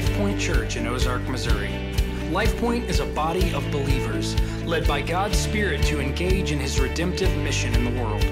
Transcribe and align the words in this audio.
choosing 0.00 0.04
the 0.04 0.12
podcast 0.12 0.12
of 0.12 0.12
Life 0.12 0.16
Point 0.16 0.40
Church 0.40 0.76
in 0.76 0.86
Ozark, 0.86 1.28
Missouri. 1.28 1.70
Life 2.30 2.56
Point 2.58 2.84
is 2.84 3.00
a 3.00 3.06
body 3.06 3.52
of 3.54 3.68
believers 3.70 4.38
led 4.64 4.86
by 4.86 5.00
God's 5.02 5.38
Spirit 5.38 5.82
to 5.84 6.00
engage 6.00 6.52
in 6.52 6.60
His 6.60 6.78
redemptive 6.80 7.34
mission 7.38 7.74
in 7.74 7.84
the 7.84 7.90
world. 8.02 8.24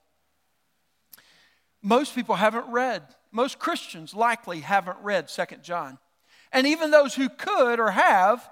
Most 1.82 2.16
people 2.16 2.36
haven't 2.36 2.70
read, 2.72 3.04
most 3.32 3.60
Christians 3.60 4.14
likely 4.14 4.62
haven't 4.62 4.98
read 5.02 5.30
Second 5.30 5.64
John. 5.64 5.98
And 6.52 6.66
even 6.66 6.92
those 6.92 7.16
who 7.16 7.30
could 7.30 7.80
or 7.80 7.92
have, 7.92 8.50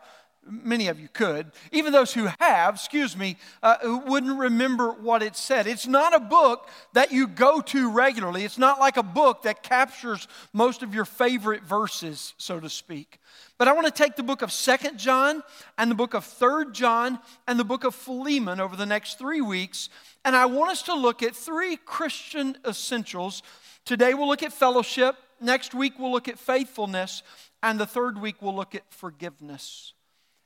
many 0.50 0.88
of 0.88 1.00
you 1.00 1.08
could, 1.08 1.52
even 1.72 1.92
those 1.92 2.14
who 2.14 2.30
have, 2.40 2.75
excuse 2.75 3.16
me, 3.16 3.38
uh, 3.62 3.78
wouldn't 4.06 4.38
remember 4.38 4.91
what 4.91 5.22
it 5.22 5.35
said. 5.35 5.68
It's 5.68 5.88
not 5.88 6.16
a 6.16 6.19
book 6.19 6.69
that 6.94 7.12
you 7.12 7.28
go 7.28 7.62
to 7.62 7.90
regularly. 7.90 8.44
It's 8.44 8.57
not 8.57 8.80
like 8.80 8.97
a 8.97 9.03
book 9.03 9.44
that 9.44 9.63
captures 9.63 10.28
most 10.53 10.84
of 10.84 10.94
your 10.94 11.06
favorite 11.06 11.63
verses, 11.63 12.34
so 12.38 12.59
to 12.59 12.69
speak. 12.69 13.19
But 13.57 13.68
I 13.68 13.74
want 13.74 13.88
to 13.88 13.91
take 13.91 14.16
the 14.16 14.24
book 14.24 14.41
of 14.41 14.52
Second 14.52 14.97
John 14.97 15.44
and 15.78 15.90
the 15.90 15.96
book 15.96 16.13
of 16.13 16.24
Third 16.25 16.74
John 16.74 17.19
and 17.47 17.59
the 17.59 17.63
book 17.63 17.84
of 17.84 17.96
Philemon 17.96 18.59
over 18.59 18.75
the 18.75 18.86
next 18.86 19.18
three 19.18 19.41
weeks, 19.41 19.90
and 20.24 20.36
I 20.36 20.46
want 20.46 20.72
us 20.72 20.84
to 20.84 20.94
look 20.94 21.24
at 21.24 21.36
three 21.36 21.78
Christian 21.78 22.57
essentials. 22.66 23.44
Today 23.86 24.13
we'll 24.13 24.28
look 24.28 24.44
at 24.44 24.53
fellowship, 24.53 25.16
next 25.40 25.74
week 25.74 25.94
we'll 25.97 26.12
look 26.12 26.28
at 26.28 26.38
faithfulness, 26.38 27.24
and 27.63 27.80
the 27.80 27.86
third 27.86 28.22
week 28.22 28.36
we'll 28.41 28.56
look 28.56 28.75
at 28.75 28.84
forgiveness. 28.90 29.94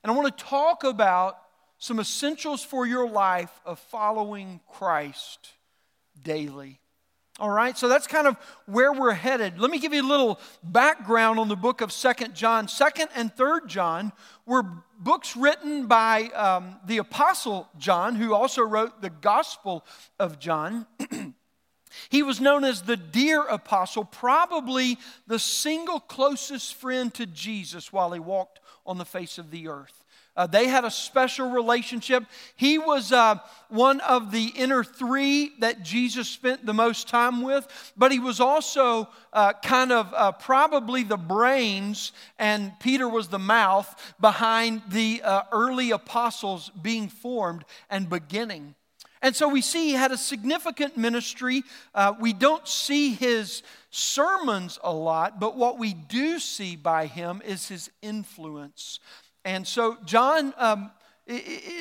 And 0.03 0.11
I 0.11 0.15
want 0.15 0.35
to 0.35 0.43
talk 0.43 0.83
about 0.83 1.37
some 1.77 1.99
essentials 1.99 2.63
for 2.63 2.85
your 2.85 3.09
life 3.09 3.51
of 3.65 3.79
following 3.79 4.59
Christ 4.67 5.49
daily. 6.23 6.79
All 7.39 7.49
right, 7.49 7.75
so 7.75 7.87
that's 7.87 8.05
kind 8.05 8.27
of 8.27 8.37
where 8.67 8.93
we're 8.93 9.13
headed. 9.13 9.57
Let 9.57 9.71
me 9.71 9.79
give 9.79 9.93
you 9.93 10.03
a 10.03 10.07
little 10.07 10.39
background 10.61 11.39
on 11.39 11.47
the 11.47 11.55
book 11.55 11.81
of 11.81 11.91
Second 11.91 12.35
John. 12.35 12.67
Second 12.67 13.09
and 13.15 13.33
Third 13.33 13.67
John 13.67 14.11
were 14.45 14.63
books 14.99 15.35
written 15.35 15.87
by 15.87 16.25
um, 16.35 16.75
the 16.85 16.99
Apostle 16.99 17.67
John, 17.79 18.15
who 18.15 18.35
also 18.35 18.61
wrote 18.61 19.01
the 19.01 19.09
Gospel 19.09 19.83
of 20.19 20.37
John. 20.37 20.85
he 22.09 22.21
was 22.21 22.39
known 22.39 22.63
as 22.63 22.83
the 22.83 22.97
Dear 22.97 23.41
Apostle, 23.41 24.05
probably 24.05 24.99
the 25.25 25.39
single 25.39 25.99
closest 25.99 26.75
friend 26.75 27.11
to 27.15 27.25
Jesus 27.25 27.91
while 27.91 28.11
he 28.11 28.19
walked 28.19 28.59
on 28.85 28.97
the 28.97 29.05
face 29.05 29.37
of 29.37 29.51
the 29.51 29.67
earth. 29.67 30.01
Uh, 30.35 30.47
they 30.47 30.67
had 30.67 30.85
a 30.85 30.91
special 30.91 31.51
relationship. 31.51 32.23
He 32.55 32.77
was 32.77 33.11
uh, 33.11 33.39
one 33.67 33.99
of 33.99 34.31
the 34.31 34.45
inner 34.55 34.83
three 34.83 35.51
that 35.59 35.83
Jesus 35.83 36.29
spent 36.29 36.65
the 36.65 36.73
most 36.73 37.09
time 37.09 37.41
with, 37.41 37.67
but 37.97 38.13
he 38.13 38.19
was 38.19 38.39
also 38.39 39.09
uh, 39.33 39.51
kind 39.53 39.91
of 39.91 40.13
uh, 40.13 40.31
probably 40.31 41.03
the 41.03 41.17
brains, 41.17 42.13
and 42.39 42.71
Peter 42.79 43.09
was 43.09 43.27
the 43.27 43.39
mouth 43.39 44.13
behind 44.21 44.81
the 44.87 45.21
uh, 45.21 45.43
early 45.51 45.91
apostles 45.91 46.71
being 46.81 47.09
formed 47.09 47.65
and 47.89 48.09
beginning. 48.09 48.75
And 49.21 49.35
so 49.35 49.47
we 49.47 49.61
see 49.61 49.87
he 49.87 49.93
had 49.93 50.11
a 50.11 50.17
significant 50.17 50.97
ministry. 50.97 51.63
Uh, 51.93 52.13
we 52.19 52.33
don't 52.33 52.67
see 52.67 53.13
his 53.13 53.61
sermons 53.91 54.79
a 54.83 54.91
lot, 54.91 55.39
but 55.39 55.55
what 55.55 55.77
we 55.77 55.93
do 55.93 56.39
see 56.39 56.75
by 56.75 57.05
him 57.05 57.41
is 57.45 57.67
his 57.67 57.91
influence. 58.01 58.99
And 59.45 59.67
so 59.67 59.97
John 60.05 60.53
um, 60.57 60.91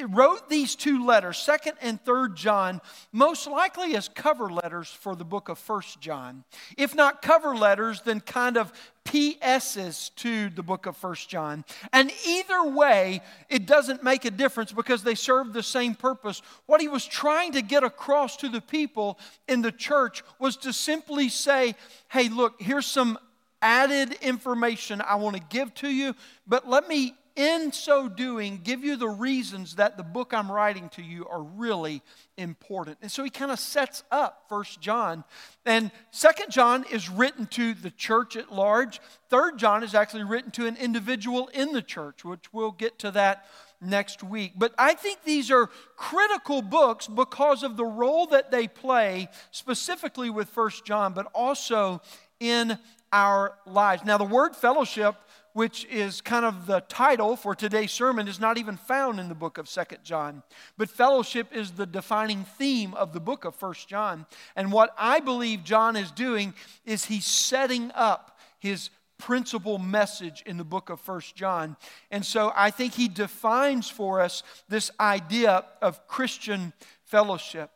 wrote 0.08 0.48
these 0.48 0.76
two 0.76 1.04
letters, 1.04 1.38
second 1.38 1.74
and 1.80 2.02
third 2.02 2.36
John, 2.36 2.80
most 3.12 3.46
likely 3.46 3.96
as 3.96 4.08
cover 4.08 4.50
letters 4.50 4.88
for 4.88 5.16
the 5.16 5.24
book 5.24 5.48
of 5.48 5.58
First 5.58 6.00
John. 6.00 6.44
If 6.76 6.94
not 6.94 7.22
cover 7.22 7.56
letters, 7.56 8.02
then 8.02 8.20
kind 8.20 8.56
of 8.56 8.72
PSs 9.10 10.10
to 10.16 10.50
the 10.50 10.62
book 10.62 10.87
of 10.87 10.97
First 10.97 11.28
John. 11.28 11.65
And 11.93 12.12
either 12.26 12.65
way, 12.71 13.22
it 13.48 13.66
doesn't 13.66 14.04
make 14.04 14.25
a 14.25 14.31
difference 14.31 14.71
because 14.71 15.03
they 15.03 15.16
serve 15.16 15.53
the 15.53 15.65
same 15.65 15.97
purpose. 15.97 16.43
What 16.66 16.81
he 16.81 16.87
was 16.87 17.04
trying 17.04 17.53
to 17.53 17.62
get 17.62 17.82
across 17.82 18.37
to 18.38 18.48
the 18.48 18.60
people 18.60 19.19
in 19.48 19.62
the 19.62 19.72
church 19.72 20.22
was 20.38 20.56
to 20.59 20.72
simply 20.72 21.28
say, 21.28 21.75
hey, 22.09 22.28
look, 22.28 22.62
here's 22.62 22.87
some 22.87 23.19
added 23.60 24.12
information 24.22 25.00
I 25.00 25.16
want 25.16 25.37
to 25.37 25.42
give 25.42 25.75
to 25.75 25.88
you, 25.88 26.15
but 26.47 26.69
let 26.69 26.88
me 26.88 27.15
in 27.40 27.72
so 27.72 28.06
doing, 28.06 28.60
give 28.62 28.84
you 28.84 28.96
the 28.96 29.08
reasons 29.08 29.76
that 29.76 29.96
the 29.96 30.02
book 30.02 30.34
I'm 30.34 30.52
writing 30.52 30.90
to 30.90 31.02
you 31.02 31.26
are 31.26 31.42
really 31.42 32.02
important. 32.36 32.98
And 33.00 33.10
so 33.10 33.24
he 33.24 33.30
kind 33.30 33.50
of 33.50 33.58
sets 33.58 34.04
up 34.10 34.44
First 34.50 34.82
John. 34.82 35.24
And 35.64 35.90
Second 36.10 36.50
John 36.50 36.84
is 36.92 37.08
written 37.08 37.46
to 37.46 37.72
the 37.72 37.90
church 37.90 38.36
at 38.36 38.53
large. 38.53 39.00
Third 39.30 39.59
John 39.59 39.82
is 39.82 39.94
actually 39.94 40.24
written 40.24 40.50
to 40.50 40.66
an 40.66 40.76
individual 40.76 41.48
in 41.48 41.72
the 41.72 41.80
church, 41.80 42.26
which 42.26 42.53
we'll 42.53 42.72
get 42.72 42.98
to 42.98 43.10
that 43.12 43.47
next 43.80 44.22
week. 44.22 44.53
But 44.54 44.74
I 44.76 44.92
think 44.92 45.24
these 45.24 45.50
are 45.50 45.70
critical 45.97 46.60
books 46.60 47.06
because 47.06 47.62
of 47.62 47.78
the 47.78 47.86
role 47.86 48.26
that 48.26 48.50
they 48.50 48.68
play, 48.68 49.30
specifically 49.50 50.28
with 50.28 50.50
First 50.50 50.84
John, 50.84 51.15
but 51.15 51.26
also 51.34 52.03
in 52.38 52.78
our 53.15 53.54
lives. 53.66 54.04
Now, 54.04 54.18
the 54.18 54.24
word 54.24 54.54
fellowship 54.54 55.15
which 55.52 55.84
is 55.86 56.20
kind 56.20 56.44
of 56.44 56.66
the 56.66 56.80
title 56.80 57.36
for 57.36 57.54
today's 57.54 57.92
sermon, 57.92 58.28
is 58.28 58.41
not 58.41 58.58
even 58.58 58.76
found 58.76 59.18
in 59.18 59.28
the 59.28 59.34
book 59.34 59.58
of 59.58 59.68
Second 59.68 60.04
John. 60.04 60.42
But 60.76 60.91
fellowship 60.91 61.48
is 61.52 61.72
the 61.72 61.86
defining 61.86 62.44
theme 62.44 62.94
of 62.94 63.12
the 63.12 63.20
book 63.20 63.44
of 63.44 63.54
First 63.54 63.88
John. 63.88 64.26
And 64.56 64.72
what 64.72 64.94
I 64.97 65.20
believe 65.20 65.64
John 65.64 65.97
is 65.97 66.10
doing 66.10 66.54
is 66.84 67.04
he's 67.04 67.26
setting 67.26 67.91
up 67.94 68.38
his 68.58 68.91
principal 69.18 69.78
message 69.78 70.42
in 70.47 70.56
the 70.56 70.64
book 70.64 70.88
of 70.88 71.00
First 71.00 71.36
John. 71.36 71.76
And 72.10 72.24
so 72.24 72.53
I 72.56 72.70
think 72.70 72.94
he 72.94 73.08
defines 73.08 73.88
for 73.88 74.20
us 74.20 74.42
this 74.68 74.91
idea 74.98 75.64
of 75.82 76.06
Christian 76.08 76.72
fellowship. 77.04 77.70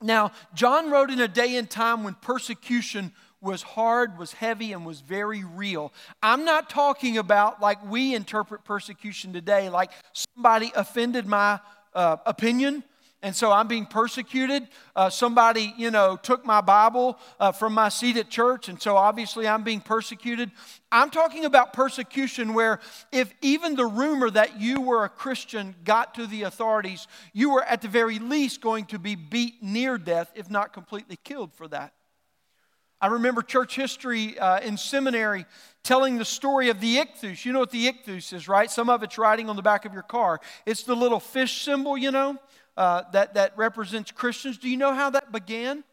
Now, 0.00 0.30
John 0.54 0.90
wrote 0.90 1.10
in 1.10 1.20
a 1.20 1.28
day 1.28 1.56
and 1.56 1.68
time 1.68 2.04
when 2.04 2.14
persecution 2.14 3.12
was 3.40 3.62
hard, 3.62 4.18
was 4.18 4.32
heavy, 4.32 4.72
and 4.72 4.84
was 4.84 5.00
very 5.00 5.44
real. 5.44 5.92
I'm 6.22 6.44
not 6.44 6.70
talking 6.70 7.18
about 7.18 7.60
like 7.60 7.84
we 7.88 8.14
interpret 8.14 8.64
persecution 8.64 9.32
today, 9.32 9.68
like 9.68 9.90
somebody 10.12 10.72
offended 10.74 11.26
my 11.26 11.60
uh, 11.94 12.16
opinion 12.26 12.84
and 13.22 13.34
so 13.34 13.50
I'm 13.50 13.66
being 13.66 13.86
persecuted. 13.86 14.68
Uh, 14.94 15.10
somebody, 15.10 15.74
you 15.76 15.90
know, 15.90 16.16
took 16.16 16.46
my 16.46 16.60
Bible 16.60 17.18
uh, 17.40 17.50
from 17.50 17.74
my 17.74 17.88
seat 17.88 18.16
at 18.16 18.30
church, 18.30 18.68
and 18.68 18.80
so 18.80 18.96
obviously 18.96 19.48
I'm 19.48 19.64
being 19.64 19.80
persecuted. 19.80 20.50
I'm 20.92 21.10
talking 21.10 21.44
about 21.44 21.72
persecution 21.72 22.54
where 22.54 22.80
if 23.10 23.34
even 23.42 23.74
the 23.74 23.86
rumor 23.86 24.30
that 24.30 24.60
you 24.60 24.80
were 24.80 25.04
a 25.04 25.08
Christian 25.08 25.74
got 25.84 26.14
to 26.14 26.26
the 26.26 26.44
authorities, 26.44 27.08
you 27.32 27.50
were 27.50 27.64
at 27.64 27.82
the 27.82 27.88
very 27.88 28.18
least 28.18 28.60
going 28.60 28.84
to 28.86 28.98
be 28.98 29.16
beat 29.16 29.62
near 29.62 29.98
death, 29.98 30.30
if 30.34 30.48
not 30.48 30.72
completely 30.72 31.18
killed 31.24 31.52
for 31.54 31.66
that. 31.68 31.92
I 33.00 33.08
remember 33.08 33.42
church 33.42 33.76
history 33.76 34.38
uh, 34.38 34.60
in 34.60 34.76
seminary 34.76 35.46
telling 35.84 36.18
the 36.18 36.24
story 36.24 36.68
of 36.68 36.80
the 36.80 36.96
ichthus. 36.96 37.44
You 37.44 37.52
know 37.52 37.60
what 37.60 37.70
the 37.70 37.86
ichthus 37.86 38.32
is, 38.32 38.48
right? 38.48 38.70
Some 38.70 38.90
of 38.90 39.02
it's 39.02 39.18
writing 39.18 39.48
on 39.48 39.56
the 39.56 39.62
back 39.62 39.84
of 39.84 39.92
your 39.92 40.02
car. 40.02 40.40
It's 40.66 40.82
the 40.82 40.96
little 40.96 41.20
fish 41.20 41.62
symbol, 41.62 41.96
you 41.96 42.10
know, 42.10 42.38
uh, 42.76 43.02
that, 43.12 43.34
that 43.34 43.56
represents 43.56 44.10
Christians. 44.10 44.58
Do 44.58 44.68
you 44.68 44.76
know 44.76 44.92
how 44.92 45.10
that 45.10 45.30
began? 45.30 45.84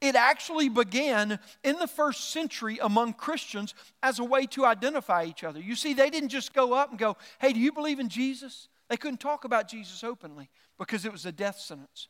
It 0.00 0.14
actually 0.14 0.68
began 0.68 1.38
in 1.62 1.76
the 1.76 1.86
first 1.86 2.30
century 2.30 2.78
among 2.80 3.14
Christians 3.14 3.74
as 4.02 4.18
a 4.18 4.24
way 4.24 4.46
to 4.46 4.64
identify 4.64 5.24
each 5.24 5.44
other. 5.44 5.60
You 5.60 5.74
see, 5.74 5.92
they 5.92 6.08
didn't 6.08 6.30
just 6.30 6.54
go 6.54 6.72
up 6.72 6.90
and 6.90 6.98
go, 6.98 7.16
Hey, 7.40 7.52
do 7.52 7.60
you 7.60 7.72
believe 7.72 8.00
in 8.00 8.08
Jesus? 8.08 8.68
They 8.88 8.96
couldn't 8.96 9.20
talk 9.20 9.44
about 9.44 9.68
Jesus 9.68 10.02
openly 10.02 10.48
because 10.78 11.04
it 11.04 11.12
was 11.12 11.26
a 11.26 11.32
death 11.32 11.58
sentence. 11.58 12.08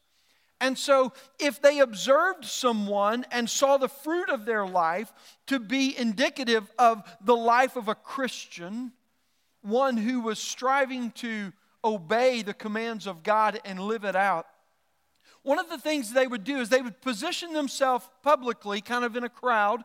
And 0.61 0.77
so, 0.77 1.15
if 1.39 1.63
they 1.63 1.79
observed 1.79 2.45
someone 2.45 3.25
and 3.31 3.49
saw 3.49 3.79
the 3.79 3.89
fruit 3.89 4.29
of 4.29 4.45
their 4.45 4.67
life 4.67 5.11
to 5.47 5.59
be 5.59 5.97
indicative 5.97 6.71
of 6.79 7.03
the 7.23 7.37
life 7.37 7.77
of 7.77 7.89
a 7.89 7.95
Christian, 7.95 8.93
one 9.63 9.97
who 9.97 10.21
was 10.21 10.39
striving 10.39 11.13
to 11.13 11.53
obey 11.83 12.43
the 12.43 12.53
commands 12.53 13.07
of 13.07 13.23
God 13.23 13.59
and 13.65 13.81
live 13.81 14.05
it 14.05 14.15
out, 14.15 14.47
one 15.43 15.59
of 15.59 15.71
the 15.71 15.79
things 15.79 16.13
they 16.13 16.27
would 16.27 16.45
do 16.45 16.59
is 16.59 16.69
they 16.69 16.83
would 16.83 17.01
position 17.01 17.55
themselves 17.55 18.07
publicly, 18.23 18.83
kind 18.83 19.05
of 19.05 19.17
in 19.17 19.25
a 19.25 19.31
crowd, 19.31 19.83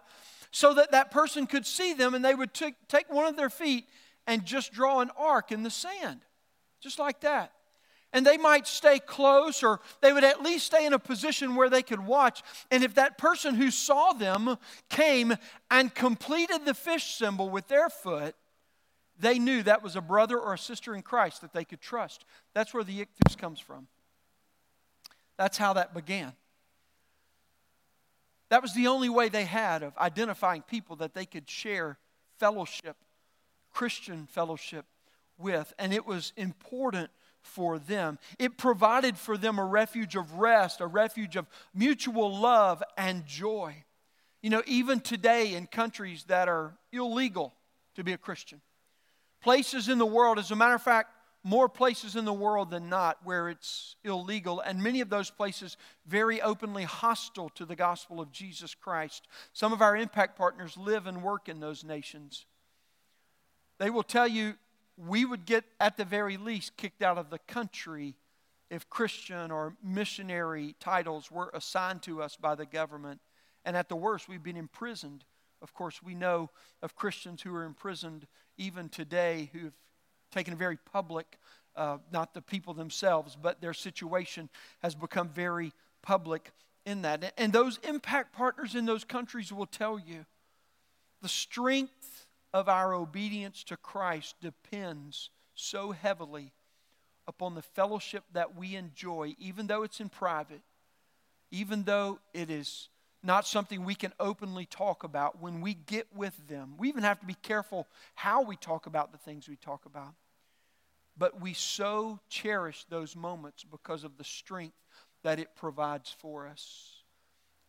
so 0.51 0.74
that 0.74 0.92
that 0.92 1.10
person 1.10 1.48
could 1.48 1.66
see 1.66 1.94
them 1.94 2.13
and 2.13 2.24
they 2.24 2.36
would 2.36 2.54
t- 2.54 2.75
take 2.89 3.10
one 3.10 3.25
of 3.25 3.38
their 3.38 3.50
feet 3.50 3.88
and 4.27 4.44
just 4.44 4.74
draw 4.74 5.00
an 5.00 5.12
arc 5.18 5.54
in 5.54 5.63
the 5.63 5.69
sand, 5.69 6.19
just 6.81 7.00
like 7.00 7.22
that 7.22 7.55
and 8.16 8.26
they 8.26 8.38
might 8.38 8.66
stay 8.66 8.98
close 8.98 9.62
or 9.62 9.82
they 10.00 10.14
would 10.14 10.24
at 10.24 10.42
least 10.42 10.68
stay 10.68 10.86
in 10.86 10.94
a 10.94 11.00
position 11.00 11.54
where 11.54 11.70
they 11.70 11.84
could 11.84 12.00
watch. 12.00 12.42
And 12.72 12.82
if 12.82 12.96
that 12.96 13.18
person 13.18 13.56
who 13.56 13.70
saw 13.70 14.14
them 14.14 14.56
came 14.90 15.36
and 15.70 15.94
completed 15.94 16.66
the 16.66 16.74
fish 16.74 17.16
symbol 17.16 17.50
with 17.50 17.68
their 17.68 17.90
foot, 17.90 18.34
they 19.20 19.38
knew 19.38 19.64
that 19.64 19.84
was 19.84 19.98
a 19.98 20.02
brother 20.02 20.40
or 20.40 20.54
a 20.54 20.58
sister 20.58 20.96
in 20.96 21.02
Christ 21.02 21.42
that 21.42 21.52
they 21.52 21.66
could 21.66 21.82
trust. 21.82 22.24
That's 22.54 22.74
where 22.74 22.86
the 22.86 23.06
ichthus 23.06 23.38
comes 23.38 23.60
from. 23.60 23.88
That's 25.38 25.58
how 25.58 25.74
that 25.74 25.94
began. 25.94 26.32
That 28.48 28.62
was 28.62 28.74
the 28.74 28.88
only 28.88 29.10
way 29.10 29.28
they 29.28 29.44
had 29.44 29.84
of 29.84 29.98
identifying 29.98 30.62
people 30.62 30.96
that 30.98 31.14
they 31.14 31.26
could 31.26 31.50
share 31.50 31.98
fellowship, 32.40 32.96
Christian 33.74 34.26
fellowship 34.26 34.86
with. 35.38 35.74
And 35.78 35.94
it 35.94 36.06
was 36.06 36.32
important 36.38 37.10
for 37.46 37.80
them. 37.80 38.18
It 38.40 38.58
provided 38.58 39.18
for 39.18 39.38
them 39.38 39.60
a 39.60 39.66
refuge 39.66 40.16
of 40.16 40.34
rest, 40.34 40.82
a 40.82 40.88
refuge 40.88 41.36
of 41.36 41.48
mutual 41.74 42.38
love 42.38 42.84
and 42.98 43.26
joy. 43.26 43.84
You 44.42 44.50
know, 44.50 44.64
even 44.66 45.00
today 45.00 45.54
in 45.54 45.68
countries 45.68 46.26
that 46.26 46.50
are 46.50 46.76
illegal 46.92 47.54
to 47.96 48.04
be 48.04 48.14
a 48.14 48.18
Christian, 48.18 48.62
places 49.42 49.90
in 49.90 49.98
the 49.98 50.06
world, 50.06 50.38
as 50.40 50.52
a 50.52 50.56
matter 50.56 50.76
of 50.76 50.82
fact, 50.82 51.12
more 51.44 51.70
places 51.70 52.16
in 52.16 52.26
the 52.26 52.34
world 52.34 52.72
than 52.72 52.90
not 52.90 53.20
where 53.24 53.50
it's 53.50 53.96
illegal, 54.04 54.60
and 54.60 54.82
many 54.82 55.00
of 55.00 55.12
those 55.12 55.30
places 55.30 55.78
very 56.08 56.42
openly 56.42 56.84
hostile 56.84 57.50
to 57.50 57.66
the 57.66 57.76
gospel 57.76 58.20
of 58.20 58.32
Jesus 58.32 58.74
Christ. 58.74 59.28
Some 59.54 59.72
of 59.72 59.82
our 59.82 59.96
impact 59.96 60.38
partners 60.38 60.76
live 60.76 61.06
and 61.06 61.22
work 61.22 61.48
in 61.48 61.60
those 61.60 61.84
nations. 61.84 62.48
They 63.78 63.92
will 63.92 64.04
tell 64.04 64.28
you 64.28 64.56
we 64.98 65.26
would 65.26 65.46
get, 65.46 65.66
at 65.80 65.98
the 65.98 66.06
very 66.06 66.38
least, 66.38 66.78
kicked 66.78 67.02
out 67.02 67.18
of 67.18 67.30
the 67.30 67.40
country 67.40 68.16
if 68.70 68.90
Christian 68.90 69.52
or 69.52 69.76
missionary 69.84 70.76
titles 70.80 71.30
were 71.30 71.52
assigned 71.54 72.02
to 72.04 72.22
us 72.22 72.36
by 72.36 72.56
the 72.56 72.66
government. 72.66 73.22
And 73.64 73.76
at 73.76 73.90
the 73.90 73.96
worst, 73.96 74.28
we've 74.28 74.44
been 74.44 74.58
imprisoned. 74.58 75.24
Of 75.62 75.74
course, 75.74 76.02
we 76.02 76.16
know 76.16 76.50
of 76.82 76.96
Christians 76.96 77.42
who 77.42 77.54
are 77.56 77.64
imprisoned 77.64 78.28
even 78.58 78.90
today 78.90 79.50
who 79.54 79.66
have 79.66 79.74
taken 80.32 80.54
a 80.54 80.58
very 80.58 80.78
public, 80.78 81.38
uh, 81.76 81.98
not 82.12 82.34
the 82.34 82.42
people 82.42 82.74
themselves, 82.74 83.38
but 83.40 83.62
their 83.62 83.74
situation 83.74 84.50
has 84.82 84.96
become 84.96 85.30
very 85.30 85.74
public 86.02 86.52
in 86.86 87.02
that. 87.02 87.34
And 87.38 87.52
those 87.52 87.80
impact 87.88 88.34
partners 88.34 88.76
in 88.76 88.86
those 88.86 89.04
countries 89.04 89.52
will 89.52 89.66
tell 89.66 90.00
you 90.00 90.26
the 91.22 91.30
strength 91.30 92.25
of 92.56 92.69
our 92.69 92.94
obedience 92.94 93.66
to 93.66 93.75
Christ 93.75 94.36
depends 94.40 95.30
so 95.56 95.92
heavily 95.92 96.54
upon 97.28 97.54
the 97.54 97.62
fellowship 97.62 98.24
that 98.31 98.56
we 98.56 98.78
enjoy, 98.78 99.36
even 99.38 99.68
though 99.68 99.84
it's 99.84 100.00
in 100.00 100.07
private, 100.07 100.62
even 101.52 101.84
though 101.84 102.18
it 102.34 102.50
is 102.50 102.88
not 103.22 103.46
something 103.46 103.84
we 103.84 103.94
can 103.94 104.13
openly 104.22 104.66
talk 104.66 105.04
about 105.04 105.42
when 105.42 105.60
we 105.60 105.74
get 105.74 106.07
with 106.16 106.48
them. 106.48 106.75
We 106.78 106.88
even 106.88 107.04
have 107.04 107.19
to 107.19 107.25
be 107.25 107.36
careful 107.42 107.88
how 108.13 108.42
we 108.44 108.56
talk 108.56 108.86
about 108.86 109.12
the 109.12 109.18
things 109.18 109.50
we 109.50 109.58
talk 109.58 109.86
about. 109.86 110.13
But 111.18 111.42
we 111.42 111.51
so 111.51 112.22
cherish 112.30 112.86
those 112.88 113.18
moments 113.18 113.66
because 113.66 114.06
of 114.06 114.18
the 114.18 114.24
strength 114.24 114.78
that 115.24 115.40
it 115.40 115.58
provides 115.58 116.10
for 116.10 116.48
us. 116.48 117.04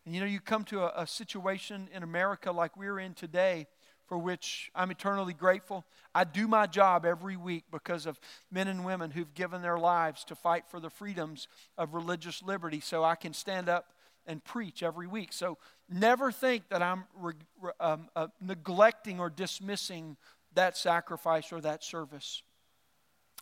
And 0.05 0.15
you 0.15 0.21
know, 0.21 0.29
you 0.29 0.39
come 0.39 0.63
to 0.67 0.85
a, 0.85 1.03
a 1.03 1.07
situation 1.09 1.89
in 1.93 2.05
America 2.05 2.53
like 2.53 2.77
we're 2.77 3.01
in 3.01 3.15
today 3.15 3.67
for 4.07 4.19
which 4.19 4.71
I'm 4.75 4.91
eternally 4.91 5.35
grateful. 5.35 5.85
I 6.15 6.25
do 6.25 6.47
my 6.47 6.67
job 6.67 7.05
every 7.05 7.37
week 7.37 7.65
because 7.71 8.07
of 8.07 8.19
men 8.51 8.69
and 8.69 8.85
women 8.85 9.11
who've 9.11 9.35
given 9.35 9.63
their 9.63 9.79
lives 9.79 10.25
to 10.25 10.35
fight 10.35 10.65
for 10.69 10.81
the 10.81 10.91
freedoms 10.91 11.49
of 11.77 11.95
religious 11.95 12.43
liberty 12.43 12.81
so 12.81 13.05
I 13.05 13.17
can 13.17 13.35
stand 13.35 13.69
up 13.69 13.93
and 14.27 14.43
preach 14.43 14.83
every 14.83 15.07
week. 15.07 15.33
So 15.33 15.59
never 15.89 16.33
think 16.33 16.69
that 16.69 16.83
I'm 16.83 17.05
re- 17.17 17.35
um, 17.81 18.09
uh, 18.15 18.29
neglecting 18.41 19.21
or 19.21 19.31
dismissing 19.31 20.17
that 20.55 20.77
sacrifice 20.77 21.53
or 21.53 21.61
that 21.61 21.85
service. 21.85 22.43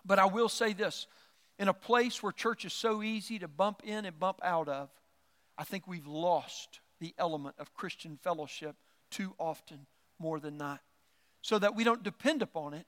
But 0.04 0.18
I 0.18 0.26
will 0.26 0.48
say 0.48 0.72
this 0.72 1.06
in 1.58 1.68
a 1.68 1.74
place 1.74 2.22
where 2.22 2.32
church 2.32 2.64
is 2.64 2.72
so 2.72 3.02
easy 3.02 3.38
to 3.38 3.48
bump 3.48 3.82
in 3.84 4.04
and 4.04 4.18
bump 4.18 4.40
out 4.42 4.68
of, 4.68 4.90
I 5.56 5.64
think 5.64 5.86
we've 5.86 6.06
lost 6.06 6.80
the 7.00 7.14
element 7.18 7.56
of 7.58 7.74
Christian 7.74 8.18
fellowship 8.22 8.76
too 9.10 9.34
often 9.38 9.86
more 10.24 10.40
than 10.40 10.56
not. 10.56 10.80
So 11.42 11.58
that 11.58 11.76
we 11.76 11.84
don't 11.84 12.02
depend 12.02 12.40
upon 12.40 12.72
it, 12.72 12.86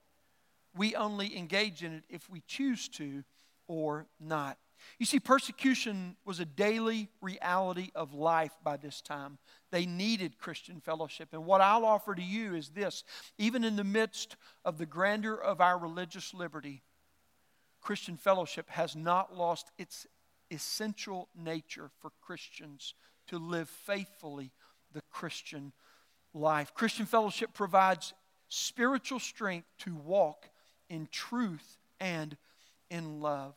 we 0.75 0.95
only 0.95 1.37
engage 1.37 1.83
in 1.83 1.93
it 1.93 2.03
if 2.09 2.27
we 2.29 2.41
choose 2.47 2.89
to 2.89 3.23
or 3.67 4.07
not. 4.19 4.57
You 4.99 5.05
see, 5.05 5.19
persecution 5.19 6.15
was 6.25 6.39
a 6.39 6.45
daily 6.45 7.09
reality 7.21 7.91
of 7.95 8.13
life 8.13 8.55
by 8.63 8.77
this 8.77 9.01
time. 9.01 9.37
They 9.71 9.85
needed 9.85 10.39
Christian 10.39 10.81
fellowship. 10.81 11.29
And 11.33 11.45
what 11.45 11.61
I'll 11.61 11.85
offer 11.85 12.15
to 12.15 12.21
you 12.21 12.55
is 12.55 12.69
this 12.69 13.03
even 13.37 13.63
in 13.63 13.75
the 13.75 13.83
midst 13.83 14.35
of 14.65 14.77
the 14.77 14.85
grandeur 14.85 15.35
of 15.35 15.61
our 15.61 15.77
religious 15.77 16.33
liberty, 16.33 16.83
Christian 17.81 18.17
fellowship 18.17 18.69
has 18.69 18.95
not 18.95 19.35
lost 19.35 19.71
its 19.77 20.07
essential 20.51 21.29
nature 21.35 21.91
for 21.99 22.11
Christians 22.21 22.95
to 23.27 23.37
live 23.37 23.69
faithfully 23.69 24.51
the 24.93 25.01
Christian 25.11 25.73
life. 26.33 26.73
Christian 26.73 27.05
fellowship 27.05 27.53
provides 27.53 28.13
spiritual 28.49 29.19
strength 29.19 29.67
to 29.79 29.95
walk 29.95 30.49
in 30.89 31.07
truth 31.11 31.77
and 31.99 32.37
in 32.89 33.21
love. 33.21 33.55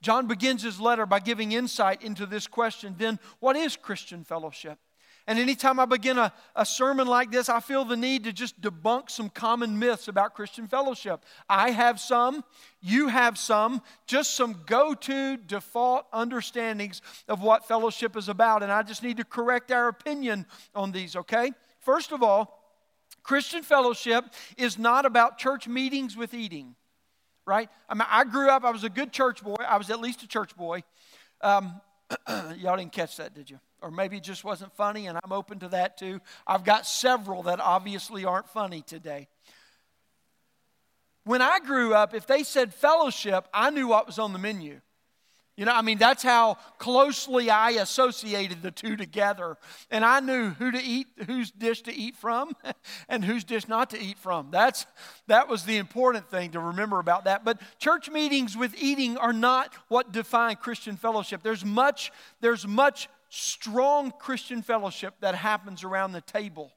John 0.00 0.26
begins 0.26 0.62
his 0.62 0.78
letter 0.78 1.06
by 1.06 1.18
giving 1.18 1.52
insight 1.52 2.02
into 2.02 2.26
this 2.26 2.46
question 2.46 2.94
then, 2.98 3.18
what 3.40 3.56
is 3.56 3.74
Christian 3.76 4.22
fellowship? 4.22 4.78
And 5.26 5.38
anytime 5.38 5.80
I 5.80 5.86
begin 5.86 6.18
a, 6.18 6.34
a 6.54 6.66
sermon 6.66 7.06
like 7.06 7.30
this, 7.30 7.48
I 7.48 7.60
feel 7.60 7.86
the 7.86 7.96
need 7.96 8.24
to 8.24 8.32
just 8.32 8.60
debunk 8.60 9.08
some 9.08 9.30
common 9.30 9.78
myths 9.78 10.06
about 10.06 10.34
Christian 10.34 10.66
fellowship. 10.66 11.24
I 11.48 11.70
have 11.70 11.98
some, 11.98 12.44
you 12.82 13.08
have 13.08 13.38
some, 13.38 13.80
just 14.06 14.34
some 14.34 14.60
go 14.66 14.92
to 14.92 15.38
default 15.38 16.04
understandings 16.12 17.00
of 17.26 17.42
what 17.42 17.66
fellowship 17.66 18.16
is 18.18 18.28
about. 18.28 18.62
And 18.62 18.70
I 18.70 18.82
just 18.82 19.02
need 19.02 19.16
to 19.16 19.24
correct 19.24 19.72
our 19.72 19.88
opinion 19.88 20.44
on 20.74 20.92
these, 20.92 21.16
okay? 21.16 21.52
First 21.84 22.12
of 22.12 22.22
all, 22.22 22.60
Christian 23.22 23.62
fellowship 23.62 24.24
is 24.56 24.78
not 24.78 25.06
about 25.06 25.38
church 25.38 25.68
meetings 25.68 26.16
with 26.16 26.34
eating, 26.34 26.74
right? 27.46 27.68
I 27.88 27.94
mean, 27.94 28.06
I 28.08 28.24
grew 28.24 28.50
up, 28.50 28.64
I 28.64 28.70
was 28.70 28.84
a 28.84 28.90
good 28.90 29.12
church 29.12 29.42
boy. 29.42 29.56
I 29.66 29.78
was 29.78 29.90
at 29.90 30.00
least 30.00 30.22
a 30.22 30.28
church 30.28 30.56
boy. 30.56 30.82
Um, 31.40 31.80
y'all 32.56 32.76
didn't 32.76 32.92
catch 32.92 33.16
that, 33.16 33.34
did 33.34 33.50
you? 33.50 33.60
Or 33.80 33.90
maybe 33.90 34.16
it 34.16 34.22
just 34.22 34.44
wasn't 34.44 34.74
funny, 34.74 35.06
and 35.06 35.18
I'm 35.22 35.32
open 35.32 35.58
to 35.60 35.68
that 35.68 35.98
too. 35.98 36.20
I've 36.46 36.64
got 36.64 36.86
several 36.86 37.42
that 37.44 37.60
obviously 37.60 38.24
aren't 38.24 38.48
funny 38.48 38.82
today. 38.82 39.28
When 41.24 41.40
I 41.40 41.58
grew 41.58 41.94
up, 41.94 42.14
if 42.14 42.26
they 42.26 42.42
said 42.42 42.74
fellowship, 42.74 43.46
I 43.52 43.70
knew 43.70 43.88
what 43.88 44.06
was 44.06 44.18
on 44.18 44.32
the 44.32 44.38
menu. 44.38 44.80
You 45.56 45.64
know, 45.64 45.72
I 45.72 45.82
mean, 45.82 45.98
that's 45.98 46.22
how 46.24 46.56
closely 46.78 47.48
I 47.48 47.70
associated 47.70 48.60
the 48.62 48.72
two 48.72 48.96
together. 48.96 49.56
And 49.88 50.04
I 50.04 50.18
knew 50.18 50.50
who 50.50 50.72
to 50.72 50.82
eat, 50.82 51.06
whose 51.26 51.52
dish 51.52 51.82
to 51.82 51.94
eat 51.94 52.16
from, 52.16 52.56
and 53.08 53.24
whose 53.24 53.44
dish 53.44 53.68
not 53.68 53.90
to 53.90 54.00
eat 54.00 54.18
from. 54.18 54.48
That's, 54.50 54.84
that 55.28 55.48
was 55.48 55.64
the 55.64 55.76
important 55.76 56.28
thing 56.28 56.50
to 56.52 56.60
remember 56.60 56.98
about 56.98 57.24
that. 57.24 57.44
But 57.44 57.60
church 57.78 58.10
meetings 58.10 58.56
with 58.56 58.74
eating 58.76 59.16
are 59.16 59.32
not 59.32 59.72
what 59.88 60.10
define 60.10 60.56
Christian 60.56 60.96
fellowship. 60.96 61.42
There's 61.44 61.64
much, 61.64 62.10
there's 62.40 62.66
much 62.66 63.08
strong 63.28 64.12
Christian 64.18 64.60
fellowship 64.60 65.14
that 65.20 65.36
happens 65.36 65.84
around 65.84 66.12
the 66.12 66.20
table 66.20 66.72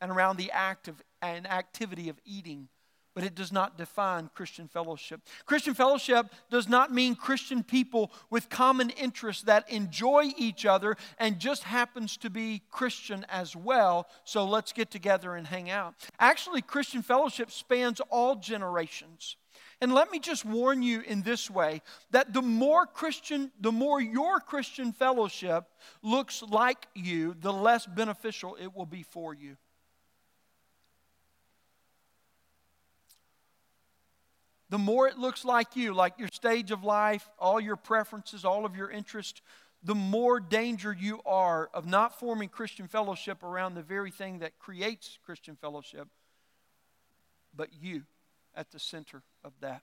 and 0.00 0.10
around 0.10 0.38
the 0.38 0.50
act 0.52 0.88
of, 0.88 1.02
and 1.20 1.46
activity 1.46 2.08
of 2.08 2.18
eating 2.24 2.68
but 3.16 3.24
it 3.24 3.34
does 3.34 3.50
not 3.50 3.78
define 3.78 4.28
Christian 4.34 4.68
fellowship. 4.68 5.22
Christian 5.46 5.72
fellowship 5.72 6.26
does 6.50 6.68
not 6.68 6.92
mean 6.92 7.14
Christian 7.14 7.62
people 7.62 8.12
with 8.28 8.50
common 8.50 8.90
interests 8.90 9.42
that 9.44 9.68
enjoy 9.70 10.32
each 10.36 10.66
other 10.66 10.98
and 11.18 11.38
just 11.38 11.62
happens 11.62 12.18
to 12.18 12.28
be 12.28 12.60
Christian 12.70 13.24
as 13.30 13.56
well, 13.56 14.06
so 14.24 14.44
let's 14.44 14.74
get 14.74 14.90
together 14.90 15.34
and 15.34 15.46
hang 15.46 15.70
out. 15.70 15.94
Actually, 16.20 16.60
Christian 16.60 17.00
fellowship 17.00 17.50
spans 17.50 18.02
all 18.10 18.36
generations. 18.36 19.36
And 19.80 19.94
let 19.94 20.10
me 20.10 20.18
just 20.18 20.44
warn 20.44 20.82
you 20.82 21.00
in 21.00 21.22
this 21.22 21.50
way 21.50 21.80
that 22.10 22.34
the 22.34 22.42
more 22.42 22.84
Christian, 22.84 23.50
the 23.58 23.72
more 23.72 23.98
your 23.98 24.40
Christian 24.40 24.92
fellowship 24.92 25.64
looks 26.02 26.42
like 26.42 26.86
you, 26.94 27.34
the 27.40 27.52
less 27.52 27.86
beneficial 27.86 28.58
it 28.60 28.76
will 28.76 28.84
be 28.84 29.02
for 29.02 29.32
you. 29.32 29.56
The 34.68 34.78
more 34.78 35.06
it 35.06 35.18
looks 35.18 35.44
like 35.44 35.76
you, 35.76 35.94
like 35.94 36.18
your 36.18 36.28
stage 36.28 36.70
of 36.70 36.82
life, 36.82 37.28
all 37.38 37.60
your 37.60 37.76
preferences, 37.76 38.44
all 38.44 38.64
of 38.64 38.76
your 38.76 38.90
interests, 38.90 39.40
the 39.82 39.94
more 39.94 40.40
danger 40.40 40.92
you 40.98 41.20
are 41.24 41.70
of 41.72 41.86
not 41.86 42.18
forming 42.18 42.48
Christian 42.48 42.88
fellowship 42.88 43.42
around 43.42 43.74
the 43.74 43.82
very 43.82 44.10
thing 44.10 44.40
that 44.40 44.58
creates 44.58 45.18
Christian 45.24 45.56
fellowship, 45.56 46.08
but 47.54 47.68
you 47.80 48.02
at 48.54 48.72
the 48.72 48.80
center 48.80 49.22
of 49.44 49.52
that. 49.60 49.82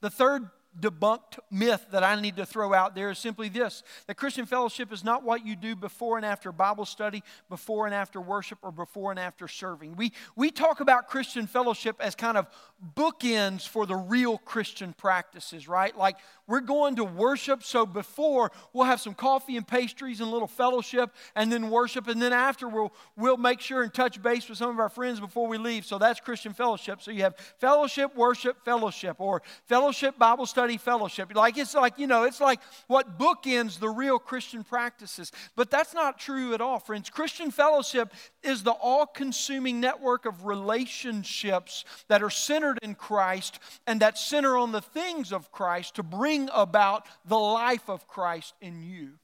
The 0.00 0.10
third 0.10 0.50
debunked 0.80 1.38
myth 1.50 1.86
that 1.90 2.04
I 2.04 2.20
need 2.20 2.36
to 2.36 2.46
throw 2.46 2.74
out 2.74 2.94
there 2.94 3.10
is 3.10 3.18
simply 3.18 3.48
this 3.48 3.82
that 4.06 4.16
Christian 4.16 4.46
fellowship 4.46 4.92
is 4.92 5.02
not 5.02 5.22
what 5.22 5.46
you 5.46 5.56
do 5.56 5.74
before 5.74 6.16
and 6.16 6.26
after 6.26 6.52
Bible 6.52 6.84
study, 6.84 7.22
before 7.48 7.86
and 7.86 7.94
after 7.94 8.20
worship, 8.20 8.58
or 8.62 8.70
before 8.70 9.10
and 9.10 9.20
after 9.20 9.48
serving. 9.48 9.96
We, 9.96 10.12
we 10.34 10.50
talk 10.50 10.80
about 10.80 11.08
Christian 11.08 11.46
fellowship 11.46 11.96
as 12.00 12.14
kind 12.14 12.36
of 12.36 12.46
bookends 12.94 13.66
for 13.66 13.86
the 13.86 13.96
real 13.96 14.38
Christian 14.38 14.92
practices, 14.92 15.68
right? 15.68 15.96
Like 15.96 16.16
we're 16.46 16.60
going 16.60 16.96
to 16.96 17.04
worship, 17.04 17.62
so 17.62 17.86
before 17.86 18.52
we'll 18.72 18.86
have 18.86 19.00
some 19.00 19.14
coffee 19.14 19.56
and 19.56 19.66
pastries 19.66 20.20
and 20.20 20.28
a 20.28 20.32
little 20.32 20.48
fellowship, 20.48 21.14
and 21.34 21.52
then 21.52 21.70
worship, 21.70 22.08
and 22.08 22.20
then 22.20 22.32
after 22.32 22.68
we'll, 22.68 22.92
we'll 23.16 23.36
make 23.36 23.60
sure 23.60 23.82
and 23.82 23.92
touch 23.92 24.22
base 24.22 24.48
with 24.48 24.58
some 24.58 24.70
of 24.70 24.78
our 24.78 24.88
friends 24.88 25.20
before 25.20 25.48
we 25.48 25.58
leave. 25.58 25.84
So 25.84 25.98
that's 25.98 26.20
Christian 26.20 26.52
fellowship. 26.52 27.02
So 27.02 27.10
you 27.10 27.22
have 27.22 27.36
fellowship, 27.58 28.14
worship, 28.16 28.64
fellowship, 28.64 29.16
or 29.18 29.42
fellowship, 29.64 30.18
Bible 30.18 30.46
study 30.46 30.76
fellowship. 30.76 31.34
Like 31.34 31.58
it's 31.58 31.74
like, 31.74 31.98
you 31.98 32.06
know, 32.06 32.24
it's 32.24 32.40
like 32.40 32.60
what 32.86 33.18
bookends 33.18 33.78
the 33.78 33.88
real 33.88 34.18
Christian 34.18 34.64
practices. 34.64 35.32
But 35.56 35.70
that's 35.70 35.94
not 35.94 36.18
true 36.18 36.54
at 36.54 36.60
all, 36.60 36.78
friends. 36.78 37.10
Christian 37.10 37.50
fellowship 37.50 38.12
is 38.46 38.62
the 38.62 38.70
all 38.70 39.06
consuming 39.06 39.80
network 39.80 40.24
of 40.24 40.46
relationships 40.46 41.84
that 42.08 42.22
are 42.22 42.30
centered 42.30 42.78
in 42.82 42.94
Christ 42.94 43.58
and 43.86 44.00
that 44.00 44.16
center 44.16 44.56
on 44.56 44.72
the 44.72 44.80
things 44.80 45.32
of 45.32 45.50
Christ 45.50 45.96
to 45.96 46.02
bring 46.02 46.48
about 46.52 47.06
the 47.24 47.38
life 47.38 47.88
of 47.88 48.06
Christ 48.06 48.54
in 48.60 48.82
you. 48.82 49.18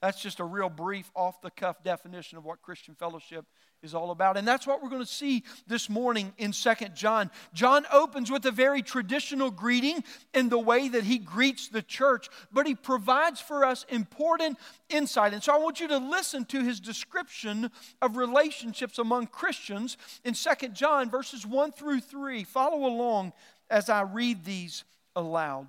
That's 0.00 0.20
just 0.20 0.40
a 0.40 0.44
real 0.44 0.68
brief, 0.68 1.10
off 1.14 1.40
the 1.40 1.50
cuff 1.50 1.82
definition 1.82 2.38
of 2.38 2.44
what 2.44 2.62
Christian 2.62 2.94
fellowship 2.94 3.44
is 3.82 3.94
all 3.94 4.10
about. 4.10 4.36
And 4.36 4.46
that's 4.46 4.66
what 4.66 4.82
we're 4.82 4.88
going 4.88 5.02
to 5.02 5.06
see 5.06 5.44
this 5.66 5.88
morning 5.88 6.32
in 6.36 6.52
Second 6.52 6.96
John. 6.96 7.30
John 7.54 7.86
opens 7.92 8.30
with 8.30 8.44
a 8.46 8.50
very 8.50 8.82
traditional 8.82 9.50
greeting 9.50 10.02
in 10.34 10.48
the 10.48 10.58
way 10.58 10.88
that 10.88 11.04
he 11.04 11.18
greets 11.18 11.68
the 11.68 11.82
church, 11.82 12.28
but 12.52 12.66
he 12.66 12.74
provides 12.74 13.40
for 13.40 13.64
us 13.64 13.86
important 13.88 14.58
insight. 14.88 15.32
And 15.32 15.42
so 15.42 15.54
I 15.54 15.58
want 15.58 15.80
you 15.80 15.88
to 15.88 15.98
listen 15.98 16.44
to 16.46 16.62
his 16.62 16.80
description 16.80 17.70
of 18.02 18.16
relationships 18.16 18.98
among 18.98 19.28
Christians 19.28 19.96
in 20.24 20.34
Second 20.34 20.74
John 20.74 21.08
verses 21.08 21.46
1 21.46 21.72
through 21.72 22.00
3. 22.00 22.44
Follow 22.44 22.86
along 22.86 23.32
as 23.70 23.88
I 23.88 24.02
read 24.02 24.44
these 24.44 24.84
aloud. 25.14 25.68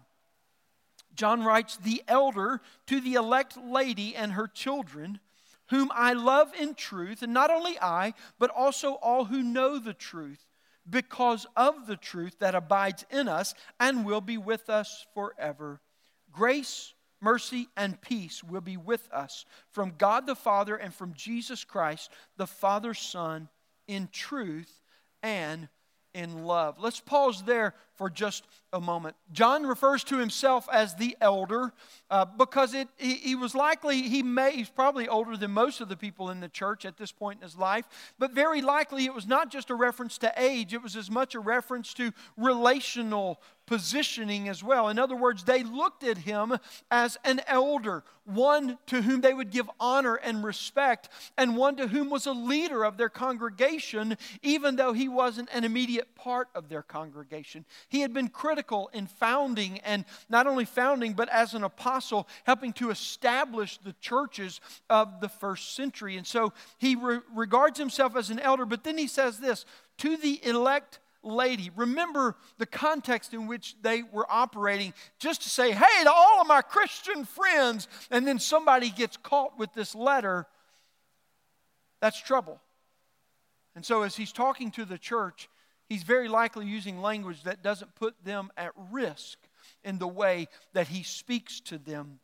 John 1.13 1.43
writes, 1.43 1.77
The 1.77 2.01
elder 2.07 2.61
to 2.87 3.01
the 3.01 3.15
elect 3.15 3.57
lady 3.57 4.15
and 4.15 4.31
her 4.31 4.47
children 4.47 5.19
whom 5.69 5.91
I 5.93 6.13
love 6.13 6.53
in 6.59 6.75
truth, 6.75 7.21
and 7.21 7.33
not 7.33 7.51
only 7.51 7.77
I, 7.79 8.13
but 8.39 8.49
also 8.49 8.93
all 8.93 9.25
who 9.25 9.43
know 9.43 9.79
the 9.79 9.93
truth, 9.93 10.45
because 10.89 11.45
of 11.55 11.85
the 11.85 11.97
truth 11.97 12.39
that 12.39 12.55
abides 12.55 13.05
in 13.11 13.27
us 13.27 13.53
and 13.79 14.05
will 14.05 14.21
be 14.21 14.37
with 14.37 14.69
us 14.69 15.05
forever. 15.13 15.81
Grace, 16.31 16.93
mercy, 17.21 17.67
and 17.77 18.01
peace 18.01 18.43
will 18.43 18.61
be 18.61 18.77
with 18.77 19.07
us 19.11 19.45
from 19.69 19.93
God 19.97 20.25
the 20.25 20.35
Father 20.35 20.75
and 20.75 20.93
from 20.93 21.13
Jesus 21.13 21.63
Christ, 21.63 22.09
the 22.37 22.47
Father's 22.47 22.99
Son, 22.99 23.49
in 23.87 24.09
truth 24.11 24.81
and 25.21 25.67
in 26.13 26.45
love. 26.45 26.77
Let's 26.79 26.99
pause 26.99 27.43
there 27.43 27.75
for 27.99 28.09
just 28.09 28.47
a 28.71 28.79
moment. 28.79 29.17
John 29.33 29.65
refers 29.65 30.05
to 30.05 30.17
himself 30.17 30.69
as 30.71 30.95
the 30.95 31.17
elder 31.19 31.73
uh, 32.09 32.23
because 32.23 32.73
it, 32.73 32.87
he, 32.95 33.15
he, 33.15 33.35
was 33.35 33.53
likely, 33.53 34.03
he 34.03 34.23
may, 34.23 34.55
he's 34.55 34.69
probably 34.69 35.09
older 35.09 35.35
than 35.35 35.51
most 35.51 35.81
of 35.81 35.89
the 35.89 35.97
people 35.97 36.29
in 36.29 36.39
the 36.39 36.47
church 36.47 36.85
at 36.85 36.95
this 36.95 37.11
point 37.11 37.39
in 37.39 37.43
his 37.43 37.57
life, 37.57 37.83
but 38.17 38.31
very 38.31 38.61
likely 38.61 39.03
it 39.03 39.13
was 39.13 39.27
not 39.27 39.51
just 39.51 39.69
a 39.69 39.75
reference 39.75 40.17
to 40.19 40.31
age, 40.37 40.73
it 40.73 40.81
was 40.81 40.95
as 40.95 41.11
much 41.11 41.35
a 41.35 41.41
reference 41.41 41.93
to 41.95 42.13
relational 42.37 43.41
positioning 43.69 44.49
as 44.49 44.63
well. 44.63 44.89
In 44.89 44.97
other 44.97 45.15
words, 45.15 45.43
they 45.43 45.61
looked 45.61 46.03
at 46.03 46.17
him 46.17 46.57
as 46.89 47.17
an 47.23 47.39
elder, 47.45 48.03
one 48.25 48.79
to 48.87 49.03
whom 49.03 49.21
they 49.21 49.33
would 49.33 49.51
give 49.51 49.69
honor 49.79 50.15
and 50.15 50.43
respect, 50.43 51.07
and 51.37 51.55
one 51.55 51.75
to 51.75 51.87
whom 51.87 52.09
was 52.09 52.25
a 52.25 52.31
leader 52.31 52.83
of 52.83 52.97
their 52.97 53.09
congregation, 53.09 54.17
even 54.41 54.75
though 54.75 54.91
he 54.93 55.07
wasn't 55.07 55.49
an 55.53 55.63
immediate 55.63 56.15
part 56.15 56.47
of 56.55 56.67
their 56.67 56.81
congregation. 56.81 57.63
He 57.89 58.01
had 58.01 58.13
been 58.13 58.29
critical 58.29 58.89
in 58.93 59.07
founding, 59.07 59.79
and 59.79 60.05
not 60.29 60.47
only 60.47 60.65
founding, 60.65 61.13
but 61.13 61.27
as 61.29 61.53
an 61.53 61.63
apostle, 61.63 62.27
helping 62.43 62.71
to 62.73 62.91
establish 62.91 63.77
the 63.77 63.95
churches 63.99 64.61
of 64.89 65.19
the 65.19 65.29
first 65.29 65.75
century. 65.75 66.15
And 66.15 66.25
so 66.25 66.53
he 66.77 66.95
re- 66.95 67.19
regards 67.35 67.79
himself 67.79 68.15
as 68.15 68.29
an 68.29 68.39
elder, 68.39 68.65
but 68.65 68.83
then 68.83 68.97
he 68.97 69.07
says 69.07 69.39
this 69.39 69.65
to 69.97 70.17
the 70.17 70.39
elect 70.45 70.99
lady. 71.23 71.71
Remember 71.75 72.35
the 72.59 72.65
context 72.65 73.33
in 73.33 73.47
which 73.47 73.75
they 73.81 74.03
were 74.03 74.25
operating, 74.29 74.93
just 75.17 75.41
to 75.41 75.49
say, 75.49 75.71
hey, 75.71 76.03
to 76.03 76.11
all 76.11 76.41
of 76.41 76.47
my 76.47 76.61
Christian 76.61 77.25
friends, 77.25 77.87
and 78.11 78.27
then 78.27 78.39
somebody 78.39 78.89
gets 78.89 79.17
caught 79.17 79.57
with 79.57 79.73
this 79.73 79.95
letter, 79.95 80.45
that's 82.01 82.21
trouble. 82.21 82.61
And 83.75 83.85
so, 83.85 84.03
as 84.03 84.15
he's 84.15 84.31
talking 84.31 84.71
to 84.71 84.85
the 84.85 84.97
church, 84.97 85.49
he's 85.89 86.03
very 86.03 86.29
likely 86.29 86.65
using 86.65 87.01
language 87.01 87.43
that 87.43 87.61
doesn't 87.61 87.95
put 87.95 88.23
them 88.23 88.51
at 88.55 88.71
risk 88.91 89.37
in 89.83 89.97
the 89.97 90.07
way 90.07 90.47
that 90.73 90.87
he 90.87 91.03
speaks 91.03 91.59
to 91.61 91.77
them. 91.77 92.19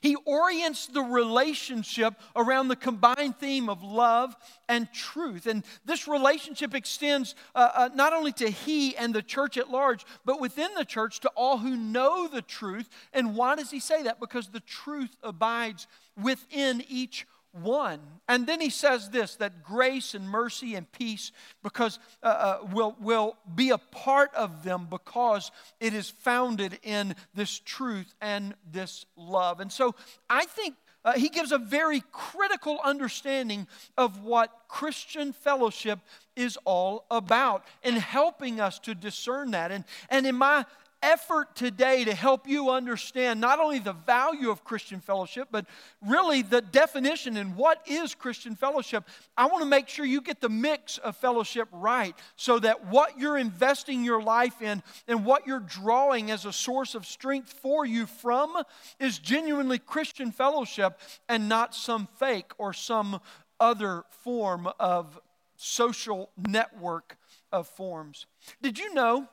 He 0.00 0.16
orients 0.24 0.86
the 0.86 1.02
relationship 1.02 2.14
around 2.34 2.68
the 2.68 2.76
combined 2.76 3.36
theme 3.38 3.68
of 3.68 3.82
love 3.82 4.34
and 4.68 4.90
truth. 4.92 5.46
And 5.46 5.64
this 5.84 6.08
relationship 6.08 6.74
extends 6.74 7.34
uh, 7.54 7.70
uh, 7.74 7.88
not 7.94 8.12
only 8.12 8.32
to 8.32 8.48
he 8.48 8.96
and 8.96 9.14
the 9.14 9.22
church 9.22 9.58
at 9.58 9.70
large, 9.70 10.04
but 10.24 10.40
within 10.40 10.70
the 10.76 10.84
church 10.84 11.20
to 11.20 11.28
all 11.36 11.58
who 11.58 11.76
know 11.76 12.28
the 12.28 12.42
truth. 12.42 12.88
And 13.12 13.36
why 13.36 13.56
does 13.56 13.70
he 13.70 13.80
say 13.80 14.02
that? 14.04 14.20
Because 14.20 14.48
the 14.48 14.60
truth 14.60 15.16
abides 15.22 15.86
within 16.20 16.82
each 16.88 17.26
one. 17.54 18.00
And 18.28 18.46
then 18.46 18.60
he 18.60 18.70
says 18.70 19.10
this 19.10 19.36
that 19.36 19.62
grace 19.62 20.14
and 20.14 20.28
mercy 20.28 20.74
and 20.74 20.90
peace 20.92 21.32
because 21.62 21.98
uh, 22.22 22.26
uh, 22.26 22.66
will, 22.72 22.96
will 23.00 23.36
be 23.54 23.70
a 23.70 23.78
part 23.78 24.34
of 24.34 24.64
them 24.64 24.86
because 24.90 25.50
it 25.80 25.94
is 25.94 26.10
founded 26.10 26.78
in 26.82 27.14
this 27.34 27.60
truth 27.64 28.14
and 28.20 28.54
this 28.70 29.06
love. 29.16 29.60
And 29.60 29.70
so 29.70 29.94
I 30.28 30.44
think 30.46 30.74
uh, 31.04 31.12
he 31.12 31.28
gives 31.28 31.52
a 31.52 31.58
very 31.58 32.02
critical 32.12 32.80
understanding 32.82 33.68
of 33.98 34.22
what 34.22 34.50
Christian 34.68 35.32
fellowship 35.32 35.98
is 36.34 36.58
all 36.64 37.04
about 37.10 37.64
in 37.82 37.96
helping 37.96 38.58
us 38.58 38.78
to 38.80 38.94
discern 38.94 39.50
that. 39.50 39.70
And, 39.70 39.84
and 40.08 40.26
in 40.26 40.34
my 40.34 40.64
effort 41.04 41.54
today 41.54 42.02
to 42.04 42.14
help 42.14 42.48
you 42.48 42.70
understand 42.70 43.38
not 43.38 43.60
only 43.60 43.78
the 43.78 43.92
value 43.92 44.50
of 44.50 44.64
Christian 44.64 45.00
fellowship, 45.00 45.48
but 45.50 45.66
really 46.00 46.40
the 46.40 46.62
definition 46.62 47.36
and 47.36 47.56
what 47.56 47.82
is 47.86 48.14
Christian 48.14 48.56
fellowship. 48.56 49.04
I 49.36 49.46
want 49.46 49.62
to 49.62 49.68
make 49.68 49.88
sure 49.88 50.06
you 50.06 50.22
get 50.22 50.40
the 50.40 50.48
mix 50.48 50.96
of 50.98 51.16
fellowship 51.16 51.68
right 51.72 52.16
so 52.36 52.58
that 52.58 52.86
what 52.86 53.18
you're 53.18 53.36
investing 53.36 54.02
your 54.02 54.22
life 54.22 54.62
in 54.62 54.82
and 55.06 55.26
what 55.26 55.46
you're 55.46 55.60
drawing 55.60 56.30
as 56.30 56.46
a 56.46 56.52
source 56.52 56.94
of 56.94 57.04
strength 57.04 57.52
for 57.52 57.84
you 57.84 58.06
from 58.06 58.62
is 58.98 59.18
genuinely 59.18 59.78
Christian 59.78 60.32
fellowship 60.32 60.98
and 61.28 61.50
not 61.50 61.74
some 61.74 62.08
fake 62.18 62.52
or 62.56 62.72
some 62.72 63.20
other 63.60 64.04
form 64.08 64.68
of 64.80 65.20
social 65.56 66.30
network 66.48 67.18
of 67.52 67.68
forms. 67.68 68.26
Did 68.62 68.78
you 68.78 68.94
know? 68.94 69.28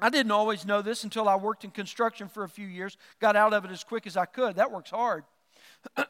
I 0.00 0.08
didn't 0.10 0.32
always 0.32 0.66
know 0.66 0.82
this 0.82 1.04
until 1.04 1.28
I 1.28 1.36
worked 1.36 1.64
in 1.64 1.70
construction 1.70 2.28
for 2.28 2.44
a 2.44 2.48
few 2.48 2.66
years, 2.66 2.96
got 3.20 3.36
out 3.36 3.52
of 3.52 3.64
it 3.64 3.70
as 3.70 3.84
quick 3.84 4.06
as 4.06 4.16
I 4.16 4.24
could. 4.24 4.56
That 4.56 4.72
works 4.72 4.90
hard. 4.90 5.24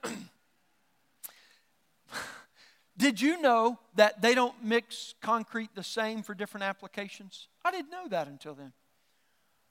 Did 2.96 3.20
you 3.20 3.40
know 3.40 3.78
that 3.96 4.22
they 4.22 4.34
don't 4.34 4.62
mix 4.62 5.14
concrete 5.22 5.70
the 5.74 5.82
same 5.82 6.22
for 6.22 6.34
different 6.34 6.64
applications? 6.64 7.48
I 7.64 7.70
didn't 7.70 7.90
know 7.90 8.06
that 8.08 8.28
until 8.28 8.54
then. 8.54 8.72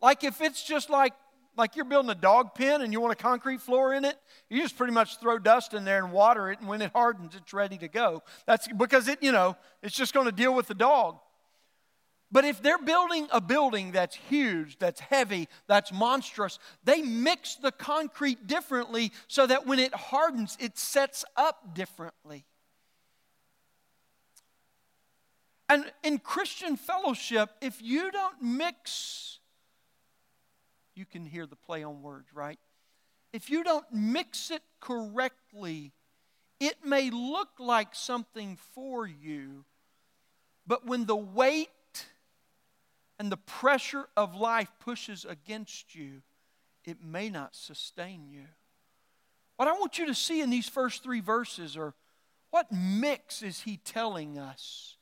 Like 0.02 0.24
if 0.24 0.42
it's 0.42 0.64
just 0.64 0.90
like 0.90 1.14
like 1.58 1.76
you're 1.76 1.86
building 1.86 2.10
a 2.10 2.16
dog 2.16 2.56
pen 2.56 2.82
and 2.82 2.94
you 2.94 3.02
want 3.02 3.12
a 3.12 3.16
concrete 3.16 3.62
floor 3.62 3.94
in 3.94 4.06
it, 4.06 4.18
you 4.50 4.62
just 4.62 4.78
pretty 4.78 4.94
much 4.94 5.20
throw 5.20 5.38
dust 5.38 5.74
in 5.74 5.84
there 5.84 6.04
and 6.04 6.12
water 6.14 6.50
it, 6.50 6.60
and 6.60 6.68
when 6.68 6.82
it 6.82 6.92
hardens, 6.94 7.36
it's 7.36 7.54
ready 7.54 7.78
to 7.78 7.88
go. 7.88 8.24
That's 8.46 8.68
because 8.70 9.08
it, 9.08 9.22
you 9.22 9.32
know, 9.32 9.58
it's 9.84 9.96
just 9.96 10.14
going 10.14 10.26
to 10.26 10.32
deal 10.32 10.54
with 10.56 10.68
the 10.68 10.74
dog. 10.74 11.18
But 12.32 12.46
if 12.46 12.62
they're 12.62 12.78
building 12.78 13.28
a 13.32 13.42
building 13.42 13.92
that's 13.92 14.16
huge, 14.16 14.80
that's 14.80 15.02
heavy, 15.02 15.50
that's 15.68 15.92
monstrous, 15.92 16.60
they 16.84 17.02
mix 17.02 17.56
the 17.56 17.74
concrete 17.74 18.48
differently 18.48 19.12
so 19.28 19.46
that 19.48 19.68
when 19.68 19.80
it 19.80 19.94
hardens, 19.94 20.58
it 20.60 20.78
sets 20.78 21.26
up 21.36 21.76
differently. 21.76 22.46
And 25.68 25.92
in 26.04 26.20
Christian 26.20 26.78
fellowship, 26.78 27.50
if 27.62 27.82
you 27.82 28.12
don't 28.12 28.42
mix, 28.42 29.40
you 30.96 31.06
can 31.06 31.26
hear 31.26 31.46
the 31.46 31.56
play 31.56 31.84
on 31.84 32.02
words, 32.02 32.28
right? 32.34 32.60
If 33.34 33.50
you 33.50 33.64
don't 33.64 33.86
mix 33.92 34.52
it 34.52 34.62
correctly, 34.80 35.92
it 36.60 36.86
may 36.86 37.10
look 37.10 37.50
like 37.60 37.96
something 37.96 38.58
for 38.74 39.08
you, 39.08 39.66
but 40.68 40.86
when 40.86 41.06
the 41.06 41.16
weight 41.16 41.70
and 43.22 43.32
the 43.32 43.38
pressure 43.38 44.08
of 44.18 44.34
life 44.34 44.72
pushes 44.80 45.26
against 45.30 45.94
you, 45.94 46.24
it 46.84 47.04
may 47.04 47.30
not 47.30 47.56
sustain 47.56 48.28
you. 48.28 48.46
What 49.58 49.68
I 49.68 49.74
want 49.74 50.00
you 50.00 50.08
to 50.08 50.16
see 50.16 50.42
in 50.42 50.50
these 50.50 50.68
first 50.68 51.04
three 51.04 51.20
verses 51.20 51.78
are 51.78 51.94
what 52.50 52.72
mix 52.72 53.44
is 53.44 53.62
he 53.62 53.78
telling 53.78 54.40
us 54.40 54.98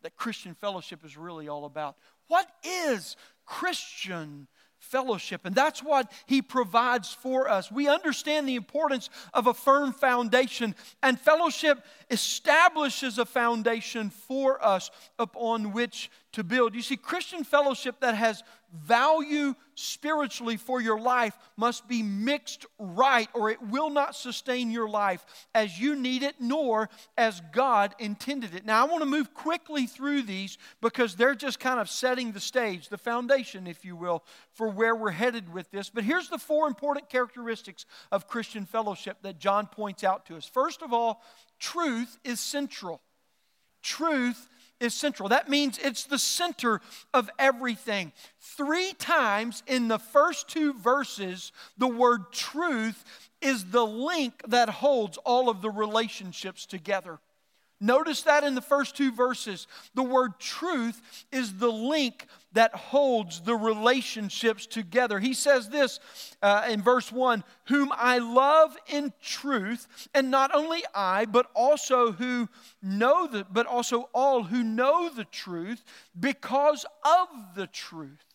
that 0.00 0.16
Christian 0.16 0.54
fellowship 0.54 1.04
is 1.04 1.18
really 1.18 1.48
all 1.48 1.66
about? 1.66 1.96
What 2.28 2.48
is 2.64 3.14
Christian 3.44 4.48
fellowship. 4.80 5.42
And 5.44 5.54
that's 5.54 5.82
what 5.82 6.10
He 6.26 6.42
provides 6.42 7.12
for 7.12 7.48
us. 7.48 7.70
We 7.70 7.88
understand 7.88 8.48
the 8.48 8.56
importance 8.56 9.08
of 9.32 9.46
a 9.46 9.54
firm 9.54 9.92
foundation, 9.92 10.74
and 11.02 11.20
fellowship 11.20 11.84
establishes 12.10 13.18
a 13.18 13.26
foundation 13.26 14.10
for 14.10 14.64
us 14.64 14.90
upon 15.18 15.72
which 15.72 16.10
to 16.32 16.44
build. 16.44 16.74
You 16.74 16.82
see, 16.82 16.96
Christian 16.96 17.44
fellowship 17.44 18.00
that 18.00 18.14
has 18.14 18.42
value 18.72 19.54
spiritually 19.74 20.56
for 20.56 20.80
your 20.80 21.00
life 21.00 21.36
must 21.56 21.88
be 21.88 22.02
mixed 22.02 22.66
right, 22.78 23.28
or 23.34 23.50
it 23.50 23.60
will 23.60 23.90
not 23.90 24.14
sustain 24.14 24.70
your 24.70 24.88
life 24.88 25.24
as 25.54 25.80
you 25.80 25.96
need 25.96 26.22
it, 26.22 26.36
nor 26.38 26.88
as 27.18 27.42
God 27.52 27.94
intended 27.98 28.54
it. 28.54 28.64
Now, 28.64 28.84
I 28.84 28.88
want 28.88 29.02
to 29.02 29.08
move 29.08 29.34
quickly 29.34 29.86
through 29.86 30.22
these 30.22 30.56
because 30.80 31.16
they're 31.16 31.34
just 31.34 31.58
kind 31.58 31.80
of 31.80 31.90
setting 31.90 32.30
the 32.30 32.40
stage, 32.40 32.88
the 32.88 32.98
foundation, 32.98 33.66
if 33.66 33.84
you 33.84 33.96
will, 33.96 34.22
for 34.52 34.68
where 34.68 34.94
we're 34.94 35.10
headed 35.10 35.52
with 35.52 35.70
this. 35.72 35.90
But 35.90 36.04
here's 36.04 36.28
the 36.28 36.38
four 36.38 36.68
important 36.68 37.08
characteristics 37.08 37.86
of 38.12 38.28
Christian 38.28 38.66
fellowship 38.66 39.18
that 39.22 39.40
John 39.40 39.66
points 39.66 40.04
out 40.04 40.26
to 40.26 40.36
us. 40.36 40.44
First 40.44 40.82
of 40.82 40.92
all, 40.92 41.22
truth 41.58 42.18
is 42.22 42.38
central. 42.38 43.00
Truth 43.82 44.48
is 44.80 44.94
central. 44.94 45.28
That 45.28 45.48
means 45.48 45.78
it's 45.78 46.04
the 46.04 46.18
center 46.18 46.80
of 47.14 47.30
everything. 47.38 48.12
Three 48.40 48.92
times 48.94 49.62
in 49.66 49.88
the 49.88 49.98
first 49.98 50.48
two 50.48 50.72
verses, 50.72 51.52
the 51.78 51.88
word 51.88 52.32
truth 52.32 53.04
is 53.40 53.66
the 53.66 53.86
link 53.86 54.42
that 54.48 54.68
holds 54.68 55.18
all 55.18 55.48
of 55.48 55.62
the 55.62 55.70
relationships 55.70 56.66
together. 56.66 57.18
Notice 57.80 58.22
that 58.22 58.44
in 58.44 58.54
the 58.54 58.60
first 58.60 58.94
two 58.94 59.10
verses, 59.10 59.66
the 59.94 60.02
word 60.02 60.38
truth 60.38 61.00
is 61.32 61.54
the 61.54 61.72
link 61.72 62.26
that 62.52 62.74
holds 62.74 63.40
the 63.40 63.54
relationships 63.54 64.66
together. 64.66 65.18
He 65.18 65.32
says 65.32 65.68
this 65.68 65.98
uh, 66.42 66.66
in 66.68 66.82
verse 66.82 67.10
1 67.10 67.42
Whom 67.66 67.90
I 67.94 68.18
love 68.18 68.76
in 68.86 69.14
truth, 69.22 69.86
and 70.14 70.30
not 70.30 70.54
only 70.54 70.82
I, 70.94 71.24
but 71.24 71.46
also 71.54 72.12
who 72.12 72.48
know 72.82 73.26
the, 73.26 73.46
but 73.50 73.66
also 73.66 74.10
all 74.12 74.42
who 74.42 74.62
know 74.62 75.08
the 75.08 75.24
truth 75.24 75.82
because 76.18 76.84
of 77.04 77.28
the 77.54 77.66
truth. 77.66 78.29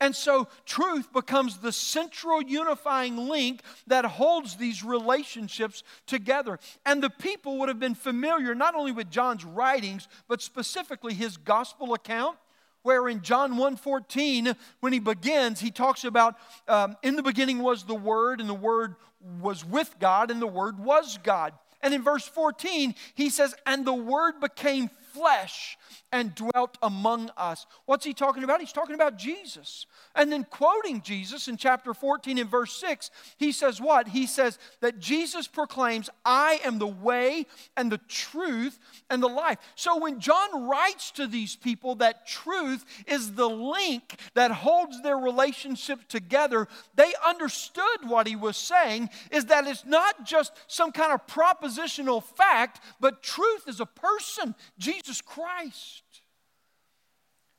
And 0.00 0.14
so 0.14 0.48
truth 0.64 1.12
becomes 1.12 1.58
the 1.58 1.72
central 1.72 2.42
unifying 2.42 3.16
link 3.28 3.60
that 3.86 4.04
holds 4.04 4.56
these 4.56 4.84
relationships 4.84 5.82
together. 6.06 6.58
And 6.86 7.02
the 7.02 7.10
people 7.10 7.58
would 7.58 7.68
have 7.68 7.80
been 7.80 7.94
familiar 7.94 8.54
not 8.54 8.74
only 8.74 8.92
with 8.92 9.10
John's 9.10 9.44
writings, 9.44 10.08
but 10.28 10.42
specifically 10.42 11.14
his 11.14 11.36
gospel 11.36 11.94
account 11.94 12.36
where 12.82 13.08
in 13.08 13.20
John 13.22 13.56
1:14, 13.56 14.56
when 14.80 14.92
he 14.92 14.98
begins, 14.98 15.60
he 15.60 15.70
talks 15.70 16.04
about 16.04 16.36
um, 16.68 16.96
in 17.02 17.16
the 17.16 17.22
beginning 17.22 17.58
was 17.58 17.84
the 17.84 17.94
Word, 17.94 18.40
and 18.40 18.48
the 18.48 18.54
Word 18.54 18.94
was 19.40 19.64
with 19.64 19.96
God, 19.98 20.30
and 20.30 20.40
the 20.40 20.46
Word 20.46 20.78
was 20.78 21.18
God. 21.22 21.52
And 21.80 21.94
in 21.94 22.02
verse 22.02 22.26
14, 22.26 22.94
he 23.14 23.30
says, 23.30 23.54
And 23.66 23.84
the 23.84 23.94
Word 23.94 24.40
became 24.40 24.90
flesh 25.12 25.78
and 26.12 26.34
dwelt 26.34 26.78
among 26.82 27.30
us. 27.36 27.66
What's 27.84 28.04
he 28.04 28.14
talking 28.14 28.44
about? 28.44 28.60
He's 28.60 28.72
talking 28.72 28.94
about 28.94 29.18
Jesus. 29.18 29.86
And 30.14 30.32
then 30.32 30.44
quoting 30.44 31.02
Jesus 31.02 31.48
in 31.48 31.56
chapter 31.56 31.92
14 31.92 32.38
and 32.38 32.50
verse 32.50 32.72
6, 32.74 33.10
he 33.36 33.52
says 33.52 33.80
what? 33.80 34.08
He 34.08 34.26
says 34.26 34.58
that 34.80 34.98
Jesus 34.98 35.46
proclaims, 35.46 36.08
I 36.24 36.60
am 36.64 36.78
the 36.78 36.86
way 36.86 37.46
and 37.76 37.92
the 37.92 38.00
truth 38.08 38.78
and 39.10 39.22
the 39.22 39.28
life. 39.28 39.58
So 39.74 39.98
when 39.98 40.20
John 40.20 40.68
writes 40.68 41.10
to 41.12 41.26
these 41.26 41.56
people 41.56 41.96
that 41.96 42.26
truth 42.26 42.84
is 43.06 43.34
the 43.34 43.48
link 43.48 44.18
that 44.34 44.50
holds 44.50 45.02
their 45.02 45.18
relationship 45.18 46.08
together, 46.08 46.68
they 46.94 47.12
understood 47.26 47.84
what 48.06 48.26
he 48.26 48.36
was 48.36 48.56
saying 48.56 49.10
is 49.30 49.46
that 49.46 49.66
it's 49.66 49.84
not 49.84 50.24
just 50.24 50.52
some 50.66 50.92
kind 50.92 51.12
of 51.12 51.26
propositional 51.26 52.22
fact, 52.22 52.80
but 53.00 53.22
truth 53.22 53.68
is 53.68 53.80
a 53.80 53.86
person, 53.86 54.54
Jesus 54.78 55.20
Christ. 55.20 55.97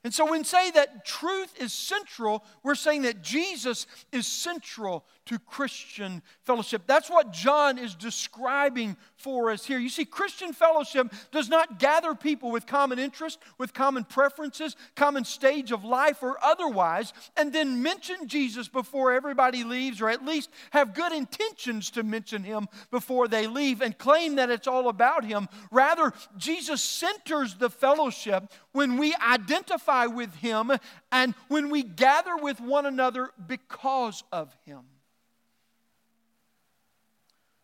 And 0.10 0.14
so, 0.16 0.26
when 0.26 0.44
say 0.44 0.72
that 0.72 1.06
truth 1.06 1.54
is 1.62 1.72
central, 1.72 2.44
we're 2.64 2.74
saying 2.74 3.04
that 3.04 3.22
Jesus 3.22 3.86
is 4.12 4.26
central 4.26 5.06
to 5.28 5.38
Christian 5.38 6.24
fellowship. 6.42 6.82
That's 6.88 7.12
what 7.12 7.32
John 7.32 7.78
is 7.78 7.94
describing 7.94 8.98
for 9.16 9.52
us 9.52 9.64
here. 9.64 9.78
You 9.78 9.90
see, 9.90 10.06
Christian 10.06 10.54
fellowship 10.54 11.14
does 11.32 11.50
not 11.50 11.78
gather 11.78 12.16
people 12.16 12.50
with 12.50 12.66
common 12.66 12.98
interests, 12.98 13.40
with 13.60 13.76
common 13.76 14.04
preferences, 14.04 14.76
common 14.96 15.26
stage 15.26 15.72
of 15.72 15.86
life, 15.86 16.24
or 16.24 16.44
otherwise, 16.44 17.14
and 17.38 17.54
then 17.54 17.84
mention 17.84 18.28
Jesus 18.28 18.68
before 18.68 19.12
everybody 19.12 19.64
leaves, 19.64 20.02
or 20.02 20.10
at 20.10 20.26
least 20.26 20.50
have 20.72 20.96
good 20.96 21.12
intentions 21.12 21.92
to 21.92 22.02
mention 22.02 22.44
him 22.44 22.68
before 22.90 23.28
they 23.28 23.46
leave 23.46 23.84
and 23.84 23.96
claim 24.00 24.38
that 24.38 24.50
it's 24.50 24.68
all 24.68 24.90
about 24.90 25.24
him. 25.24 25.48
Rather, 25.70 26.12
Jesus 26.38 26.82
centers 26.82 27.54
the 27.54 27.70
fellowship 27.70 28.52
when 28.72 28.98
we 28.98 29.14
identify 29.16 29.99
with 30.08 30.34
him 30.36 30.72
and 31.12 31.36
when 31.48 31.70
we 31.70 31.84
gather 31.84 32.38
with 32.38 32.60
one 32.60 32.86
another 32.86 33.30
because 33.48 34.24
of 34.32 34.56
him. 34.66 34.82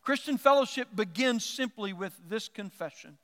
Christian 0.02 0.38
fellowship 0.38 0.88
begins 0.96 1.44
simply 1.44 1.92
with 1.92 2.14
this 2.30 2.48
confession 2.48 3.18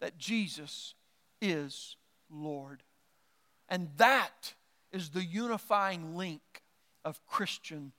that 0.00 0.18
Jesus 0.18 0.94
is 1.40 1.96
Lord. 2.30 2.82
And 3.68 3.88
that 3.96 4.52
is 4.92 5.10
the 5.10 5.24
unifying 5.24 6.16
link 6.16 6.42
of 7.04 7.24
Christian 7.26 7.92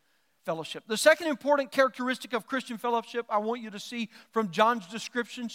fellowship. 0.46 0.84
The 0.88 0.98
second 0.98 1.28
important 1.28 1.72
characteristic 1.72 2.34
of 2.34 2.46
Christian 2.46 2.78
fellowship 2.78 3.26
I 3.30 3.40
want 3.40 3.62
you 3.62 3.72
to 3.72 3.80
see 3.80 4.10
from 4.32 4.52
John's 4.52 4.86
description 4.88 5.50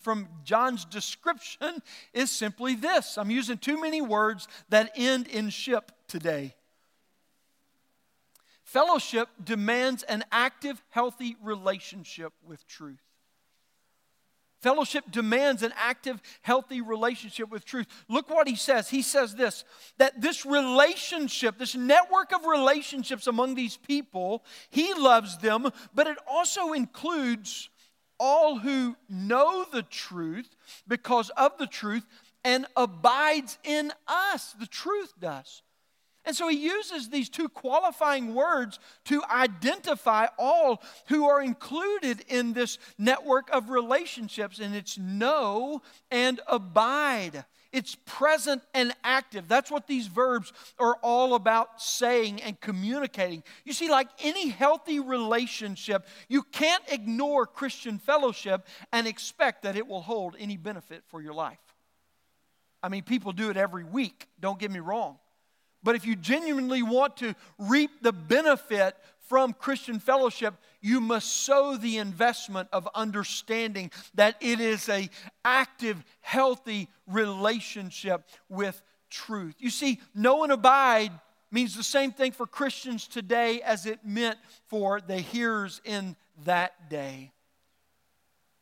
from 0.00 0.28
John's 0.44 0.84
description 0.84 1.82
is 2.12 2.30
simply 2.30 2.74
this. 2.74 3.16
I'm 3.18 3.30
using 3.30 3.58
too 3.58 3.80
many 3.80 4.02
words 4.02 4.48
that 4.68 4.92
end 4.96 5.28
in 5.28 5.50
ship 5.50 5.92
today. 6.08 6.54
Fellowship 8.64 9.28
demands 9.42 10.02
an 10.04 10.24
active, 10.30 10.80
healthy 10.90 11.36
relationship 11.42 12.32
with 12.46 12.66
truth. 12.68 13.00
Fellowship 14.60 15.04
demands 15.10 15.62
an 15.62 15.72
active, 15.76 16.20
healthy 16.42 16.82
relationship 16.82 17.50
with 17.50 17.64
truth. 17.64 17.86
Look 18.08 18.28
what 18.28 18.46
he 18.46 18.56
says. 18.56 18.90
He 18.90 19.00
says 19.00 19.34
this 19.34 19.64
that 19.96 20.20
this 20.20 20.44
relationship, 20.44 21.58
this 21.58 21.74
network 21.74 22.32
of 22.32 22.44
relationships 22.44 23.26
among 23.26 23.54
these 23.54 23.78
people, 23.78 24.44
he 24.68 24.92
loves 24.94 25.38
them, 25.38 25.70
but 25.94 26.06
it 26.06 26.18
also 26.28 26.72
includes 26.72 27.70
all 28.20 28.58
who 28.58 28.96
know 29.08 29.64
the 29.72 29.82
truth 29.82 30.54
because 30.86 31.30
of 31.30 31.58
the 31.58 31.66
truth 31.66 32.06
and 32.44 32.66
abides 32.76 33.58
in 33.64 33.92
us. 34.06 34.54
The 34.60 34.66
truth 34.66 35.14
does. 35.18 35.62
And 36.24 36.36
so 36.36 36.48
he 36.48 36.58
uses 36.58 37.08
these 37.08 37.30
two 37.30 37.48
qualifying 37.48 38.34
words 38.34 38.78
to 39.06 39.22
identify 39.30 40.26
all 40.38 40.82
who 41.08 41.26
are 41.26 41.40
included 41.40 42.22
in 42.28 42.52
this 42.52 42.78
network 42.98 43.48
of 43.50 43.70
relationships, 43.70 44.58
and 44.58 44.74
it's 44.74 44.98
know 44.98 45.80
and 46.10 46.40
abide. 46.46 47.46
It's 47.72 47.94
present 48.04 48.62
and 48.74 48.92
active. 49.04 49.46
That's 49.46 49.70
what 49.70 49.86
these 49.86 50.08
verbs 50.08 50.52
are 50.78 50.96
all 51.02 51.34
about 51.34 51.80
saying 51.80 52.42
and 52.42 52.60
communicating. 52.60 53.44
You 53.64 53.72
see, 53.72 53.88
like 53.88 54.08
any 54.20 54.48
healthy 54.48 54.98
relationship, 54.98 56.06
you 56.28 56.42
can't 56.42 56.82
ignore 56.88 57.46
Christian 57.46 57.98
fellowship 57.98 58.66
and 58.92 59.06
expect 59.06 59.62
that 59.62 59.76
it 59.76 59.86
will 59.86 60.02
hold 60.02 60.34
any 60.38 60.56
benefit 60.56 61.04
for 61.08 61.22
your 61.22 61.34
life. 61.34 61.58
I 62.82 62.88
mean, 62.88 63.04
people 63.04 63.32
do 63.32 63.50
it 63.50 63.56
every 63.56 63.84
week, 63.84 64.26
don't 64.40 64.58
get 64.58 64.70
me 64.70 64.80
wrong. 64.80 65.18
But 65.82 65.94
if 65.94 66.04
you 66.04 66.16
genuinely 66.16 66.82
want 66.82 67.18
to 67.18 67.34
reap 67.58 68.02
the 68.02 68.12
benefit 68.12 68.96
from 69.30 69.52
Christian 69.52 70.00
fellowship, 70.00 70.54
you 70.80 71.00
must 71.00 71.44
sow 71.44 71.76
the 71.76 71.98
investment 71.98 72.68
of 72.72 72.88
understanding 72.96 73.92
that 74.14 74.34
it 74.40 74.58
is 74.58 74.88
a 74.88 75.08
active, 75.44 76.02
healthy 76.20 76.88
relationship 77.06 78.28
with 78.48 78.82
truth. 79.08 79.54
You 79.60 79.70
see, 79.70 80.00
know 80.16 80.42
and 80.42 80.50
abide 80.50 81.12
means 81.52 81.76
the 81.76 81.84
same 81.84 82.10
thing 82.10 82.32
for 82.32 82.44
Christians 82.44 83.06
today 83.06 83.62
as 83.62 83.86
it 83.86 84.00
meant 84.04 84.36
for 84.66 85.00
the 85.00 85.18
hearers 85.18 85.80
in 85.84 86.16
that 86.44 86.90
day. 86.90 87.30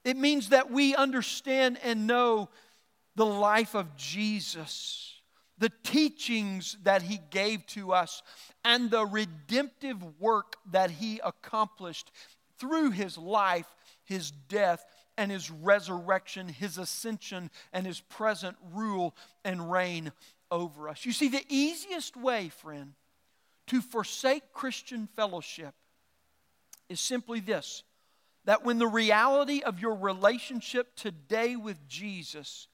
It 0.04 0.18
means 0.18 0.50
that 0.50 0.70
we 0.70 0.94
understand 0.94 1.78
and 1.82 2.06
know 2.06 2.50
the 3.16 3.24
life 3.24 3.74
of 3.74 3.96
Jesus 3.96 5.18
the 5.58 5.72
teachings 5.82 6.76
that 6.84 7.02
he 7.02 7.20
gave 7.30 7.66
to 7.66 7.92
us, 7.92 8.22
and 8.64 8.90
the 8.90 9.04
redemptive 9.04 10.02
work 10.20 10.56
that 10.70 10.90
he 10.90 11.20
accomplished 11.24 12.10
through 12.58 12.90
his 12.90 13.16
life, 13.16 13.66
his 14.04 14.30
death, 14.30 14.84
and 15.16 15.30
his 15.30 15.50
resurrection, 15.50 16.48
his 16.48 16.78
ascension, 16.78 17.50
and 17.72 17.86
his 17.86 18.00
present 18.00 18.56
rule 18.72 19.16
and 19.44 19.70
reign 19.70 20.12
over 20.50 20.88
us. 20.88 21.04
You 21.04 21.12
see, 21.12 21.28
the 21.28 21.44
easiest 21.48 22.16
way, 22.16 22.48
friend, 22.48 22.94
to 23.68 23.80
forsake 23.80 24.52
Christian 24.52 25.08
fellowship 25.14 25.74
is 26.88 27.00
simply 27.00 27.40
this 27.40 27.82
that 28.44 28.64
when 28.64 28.78
the 28.78 28.86
reality 28.86 29.60
of 29.62 29.78
your 29.78 29.94
relationship 29.94 30.94
today 30.96 31.54
with 31.54 31.86
Jesus 31.86 32.66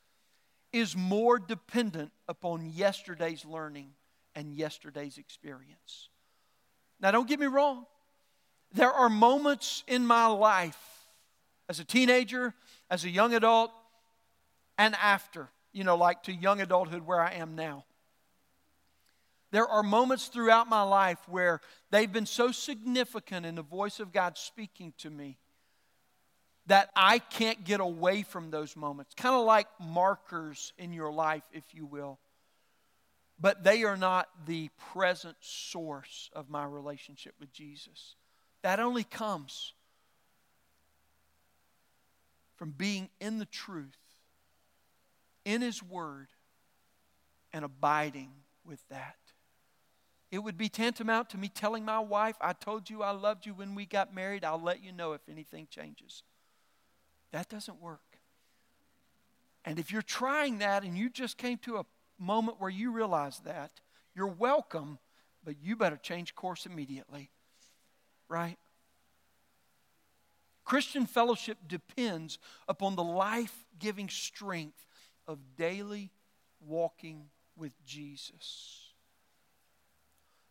is 0.73 0.97
more 0.97 1.39
dependent 1.39 2.13
upon 2.29 2.71
yesterday's 2.73 3.45
learning 3.45 3.91
and 4.35 4.55
yesterday's 4.55 5.19
experience. 5.19 6.09
Now, 7.01 7.11
don't 7.11 7.29
get 7.29 7.41
me 7.41 7.47
wrong. 7.47 7.87
There 8.73 8.91
are 8.91 9.09
moments 9.09 9.85
in 9.87 10.07
my 10.07 10.27
life 10.27 10.79
as 11.69 11.81
a 11.81 11.85
teenager, 11.85 12.55
as 12.91 13.05
a 13.05 13.11
young 13.11 13.35
adult, 13.35 13.71
and 14.79 14.95
after, 14.97 15.49
you 15.73 15.85
know, 15.85 15.97
like 15.97 16.25
to 16.25 16.33
young 16.33 16.61
adulthood 16.61 17.07
where 17.07 17.21
I 17.21 17.35
am 17.35 17.55
now. 17.55 17.85
There 19.53 19.69
are 19.69 19.85
moments 19.85 20.27
throughout 20.27 20.69
my 20.69 20.83
life 20.83 21.19
where 21.29 21.61
they've 21.91 22.13
been 22.13 22.27
so 22.27 22.51
significant 22.51 23.47
in 23.47 23.55
the 23.55 23.63
voice 23.63 24.01
of 24.01 24.13
God 24.13 24.37
speaking 24.37 24.93
to 24.99 25.11
me 25.11 25.39
that 26.67 26.91
I 26.97 27.21
can't 27.21 27.63
get 27.63 27.79
away 27.79 28.23
from 28.23 28.51
those 28.51 28.75
moments. 28.75 29.15
Kind 29.15 29.35
of 29.37 29.45
like 29.45 29.69
markers 29.79 30.73
in 30.77 30.93
your 30.93 31.13
life, 31.13 31.45
if 31.53 31.63
you 31.73 31.87
will. 31.87 32.19
But 33.45 33.63
they 33.63 33.83
are 33.83 33.99
not 33.99 34.31
the 34.47 34.71
present 34.95 35.37
source 35.43 36.31
of 36.33 36.49
my 36.49 36.65
relationship 36.65 37.35
with 37.39 37.53
Jesus. 37.53 38.15
That 38.63 38.81
only 38.81 39.05
comes 39.05 39.75
from 42.57 42.71
being 42.71 43.11
in 43.21 43.37
the 43.37 43.45
truth, 43.45 43.99
in 45.45 45.61
His 45.61 45.83
Word, 45.83 46.29
and 47.53 47.67
abiding 47.67 48.31
with 48.65 48.81
that. 48.89 49.19
It 50.31 50.39
would 50.39 50.57
be 50.57 50.71
tantamount 50.71 51.29
to 51.29 51.37
me 51.37 51.49
telling 51.49 51.85
my 51.85 52.01
wife, 52.01 52.37
I 52.41 52.55
told 52.55 52.89
you 52.89 53.03
I 53.03 53.11
loved 53.11 53.45
you 53.45 53.53
when 53.53 53.75
we 53.75 53.85
got 53.85 54.15
married. 54.15 54.43
I'll 54.43 54.59
let 54.59 54.83
you 54.83 54.91
know 54.91 55.13
if 55.13 55.21
anything 55.31 55.69
changes. 55.71 56.23
That 57.31 57.51
doesn't 57.51 57.79
work. 57.79 58.21
And 59.67 59.79
if 59.79 59.93
you're 59.93 60.01
trying 60.01 60.61
that 60.61 60.83
and 60.83 60.97
you 60.97 61.11
just 61.11 61.37
came 61.37 61.59
to 61.59 61.77
a 61.77 61.85
moment 62.25 62.61
where 62.61 62.71
you 62.71 62.91
realize 62.91 63.41
that, 63.45 63.71
you're 64.15 64.27
welcome, 64.27 64.99
but 65.45 65.57
you 65.63 65.77
better 65.77 65.97
change 65.97 66.35
course 66.35 66.67
immediately. 66.67 67.31
Right? 68.29 68.57
Christian 70.65 71.07
fellowship 71.07 71.59
depends 71.67 72.39
upon 72.67 72.97
the 72.97 73.05
life 73.05 73.65
giving 73.79 74.09
strength 74.09 74.87
of 75.27 75.39
daily 75.57 76.11
walking 76.67 77.27
with 77.57 77.73
Jesus. 77.85 78.93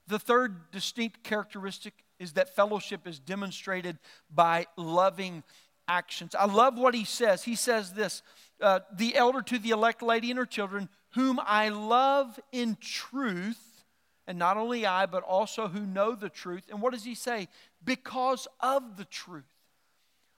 The 0.07 0.19
third 0.19 0.71
distinct 0.71 1.23
characteristic 1.23 1.93
is 2.19 2.33
that 2.33 2.55
fellowship 2.55 3.07
is 3.07 3.19
demonstrated 3.19 3.97
by 4.33 4.67
loving 4.77 5.43
actions. 5.87 6.35
I 6.35 6.45
love 6.45 6.77
what 6.77 6.93
he 6.93 7.05
says. 7.05 7.43
He 7.43 7.55
says 7.55 7.93
this 7.93 8.21
uh, 8.61 8.81
The 8.95 9.15
elder 9.15 9.41
to 9.41 9.59
the 9.59 9.71
elect 9.71 10.01
lady 10.01 10.29
and 10.29 10.37
her 10.37 10.45
children, 10.45 10.89
whom 11.15 11.39
I 11.45 11.69
love 11.69 12.39
in 12.51 12.77
truth, 12.79 13.85
and 14.27 14.37
not 14.37 14.57
only 14.57 14.85
I, 14.85 15.05
but 15.05 15.23
also 15.23 15.67
who 15.67 15.85
know 15.85 16.15
the 16.15 16.29
truth. 16.29 16.63
And 16.69 16.81
what 16.81 16.93
does 16.93 17.03
he 17.03 17.15
say? 17.15 17.47
Because 17.83 18.47
of 18.59 18.97
the 18.97 19.05
truth. 19.05 19.43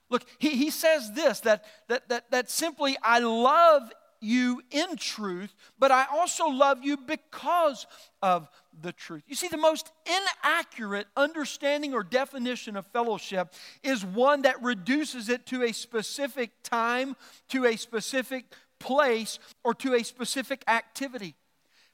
Look, 0.10 0.26
he, 0.38 0.50
he 0.52 0.70
says 0.70 1.14
this 1.14 1.40
that, 1.42 1.66
that, 1.88 2.10
that, 2.10 2.32
that 2.32 2.50
simply 2.50 2.98
I 3.02 3.20
love 3.20 3.92
you 4.22 4.62
in 4.72 4.96
truth, 4.96 5.54
but 5.78 5.92
I 5.92 6.06
also 6.12 6.48
love 6.48 6.84
you 6.84 6.98
because 6.98 7.86
of 8.22 8.50
the 8.82 8.92
truth. 8.92 9.24
You 9.28 9.36
see, 9.36 9.48
the 9.48 9.58
most 9.58 9.92
inaccurate 10.06 11.08
understanding 11.16 11.94
or 11.94 12.04
definition 12.04 12.76
of 12.76 12.88
fellowship 12.88 13.54
is 13.84 14.04
one 14.04 14.44
that 14.44 14.62
reduces 14.64 15.30
it 15.30 15.46
to 15.48 15.64
a 15.64 15.72
specific 15.72 16.52
time, 16.64 17.16
to 17.50 17.66
a 17.66 17.76
specific 17.76 18.46
place, 18.86 19.39
or 19.63 19.74
to 19.74 19.95
a 19.95 20.04
specific 20.04 20.63
activity. 20.67 21.36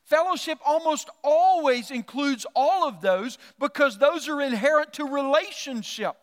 Fellowship 0.03 0.59
almost 0.65 1.09
always 1.23 1.89
includes 1.89 2.45
all 2.53 2.87
of 2.87 2.99
those 2.99 3.37
because 3.59 3.97
those 3.97 4.27
are 4.27 4.41
inherent 4.41 4.93
to 4.93 5.05
relationship. 5.05 6.15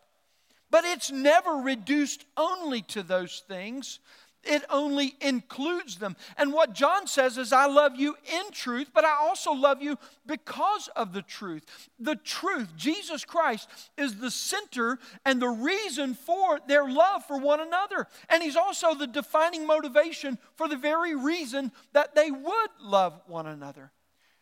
But 0.70 0.84
it's 0.84 1.10
never 1.10 1.52
reduced 1.52 2.26
only 2.36 2.82
to 2.82 3.02
those 3.02 3.42
things 3.48 4.00
it 4.44 4.64
only 4.70 5.14
includes 5.20 5.96
them. 5.96 6.16
And 6.36 6.52
what 6.52 6.72
John 6.72 7.06
says 7.06 7.38
is, 7.38 7.52
I 7.52 7.66
love 7.66 7.96
you 7.96 8.16
in 8.32 8.50
truth, 8.52 8.90
but 8.94 9.04
I 9.04 9.14
also 9.20 9.52
love 9.52 9.82
you 9.82 9.98
because 10.26 10.88
of 10.96 11.12
the 11.12 11.22
truth. 11.22 11.64
The 11.98 12.16
truth, 12.16 12.76
Jesus 12.76 13.24
Christ, 13.24 13.68
is 13.96 14.18
the 14.18 14.30
center 14.30 14.98
and 15.24 15.42
the 15.42 15.48
reason 15.48 16.14
for 16.14 16.60
their 16.66 16.88
love 16.88 17.24
for 17.26 17.38
one 17.38 17.60
another. 17.60 18.06
And 18.28 18.42
He's 18.42 18.56
also 18.56 18.94
the 18.94 19.06
defining 19.06 19.66
motivation 19.66 20.38
for 20.56 20.68
the 20.68 20.76
very 20.76 21.14
reason 21.14 21.72
that 21.92 22.14
they 22.14 22.30
would 22.30 22.70
love 22.80 23.20
one 23.26 23.46
another. 23.46 23.92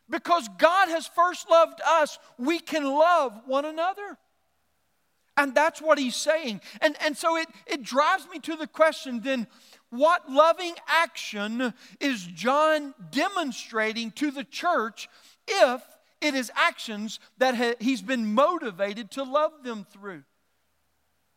Because 0.09 0.49
God 0.59 0.89
has 0.89 1.07
first 1.07 1.51
loved 1.51 1.81
us, 1.85 2.19
we 2.39 2.59
can 2.59 2.85
love 2.85 3.41
one 3.47 3.65
another. 3.65 4.19
And 5.37 5.55
that's 5.55 5.83
what 5.83 5.99
he's 5.99 6.17
saying. 6.17 6.61
And, 6.81 6.97
and 7.05 7.17
so 7.17 7.37
it, 7.37 7.49
it 7.67 7.83
drives 7.83 8.27
me 8.33 8.39
to 8.41 8.57
the 8.57 8.67
question 8.67 9.21
then, 9.21 9.47
what 9.91 10.31
loving 10.31 10.75
action 10.89 11.75
is 12.01 12.27
John 12.27 12.95
demonstrating 13.11 14.11
to 14.13 14.31
the 14.31 14.45
church 14.45 15.09
if 15.47 15.83
it 16.21 16.35
is 16.35 16.51
actions 16.55 17.21
that 17.39 17.55
ha- 17.55 17.77
he's 17.79 18.03
been 18.03 18.35
motivated 18.35 19.11
to 19.13 19.23
love 19.23 19.53
them 19.63 19.87
through? 19.91 20.25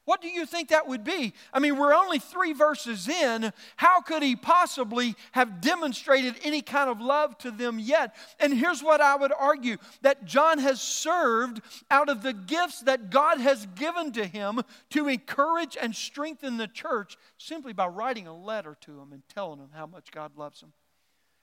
What 0.10 0.24
do 0.24 0.28
you 0.28 0.48
think 0.48 0.69
that 0.69 0.88
would 0.88 1.04
be? 1.04 1.36
I 1.54 1.60
mean, 1.60 1.78
we're 1.78 1.93
only 1.93 2.17
three 2.17 2.52
verses 2.52 3.08
in. 3.08 3.54
How 3.76 4.02
could 4.02 4.24
he 4.24 4.36
possibly 4.36 5.13
have 5.34 5.62
demonstrated 5.62 6.34
any 6.43 6.63
kind 6.63 6.89
of 6.89 7.00
love 7.00 7.38
to 7.38 7.52
them 7.52 7.78
yet? 7.78 8.15
And 8.39 8.52
here's 8.52 8.82
what 8.82 9.02
I 9.02 9.15
would 9.15 9.32
argue 9.32 9.78
that 10.02 10.26
John 10.26 10.58
has 10.58 10.82
served 10.82 11.62
out 11.91 12.10
of 12.10 12.24
the 12.24 12.34
gifts 12.34 12.80
that 12.82 13.12
God 13.12 13.39
has 13.39 13.67
given 13.76 14.12
to 14.13 14.26
him 14.26 14.62
to 14.89 15.08
encourage 15.08 15.78
and 15.80 15.95
strengthen 15.95 16.58
the 16.58 16.67
church 16.67 17.15
simply 17.38 17.74
by 17.74 17.86
writing 17.86 18.26
a 18.26 18.36
letter 18.36 18.76
to 18.82 18.91
them 18.95 19.13
and 19.13 19.22
telling 19.30 19.60
them 19.60 19.69
how 19.76 19.86
much 19.86 20.10
God 20.10 20.32
loves 20.36 20.60
them 20.62 20.74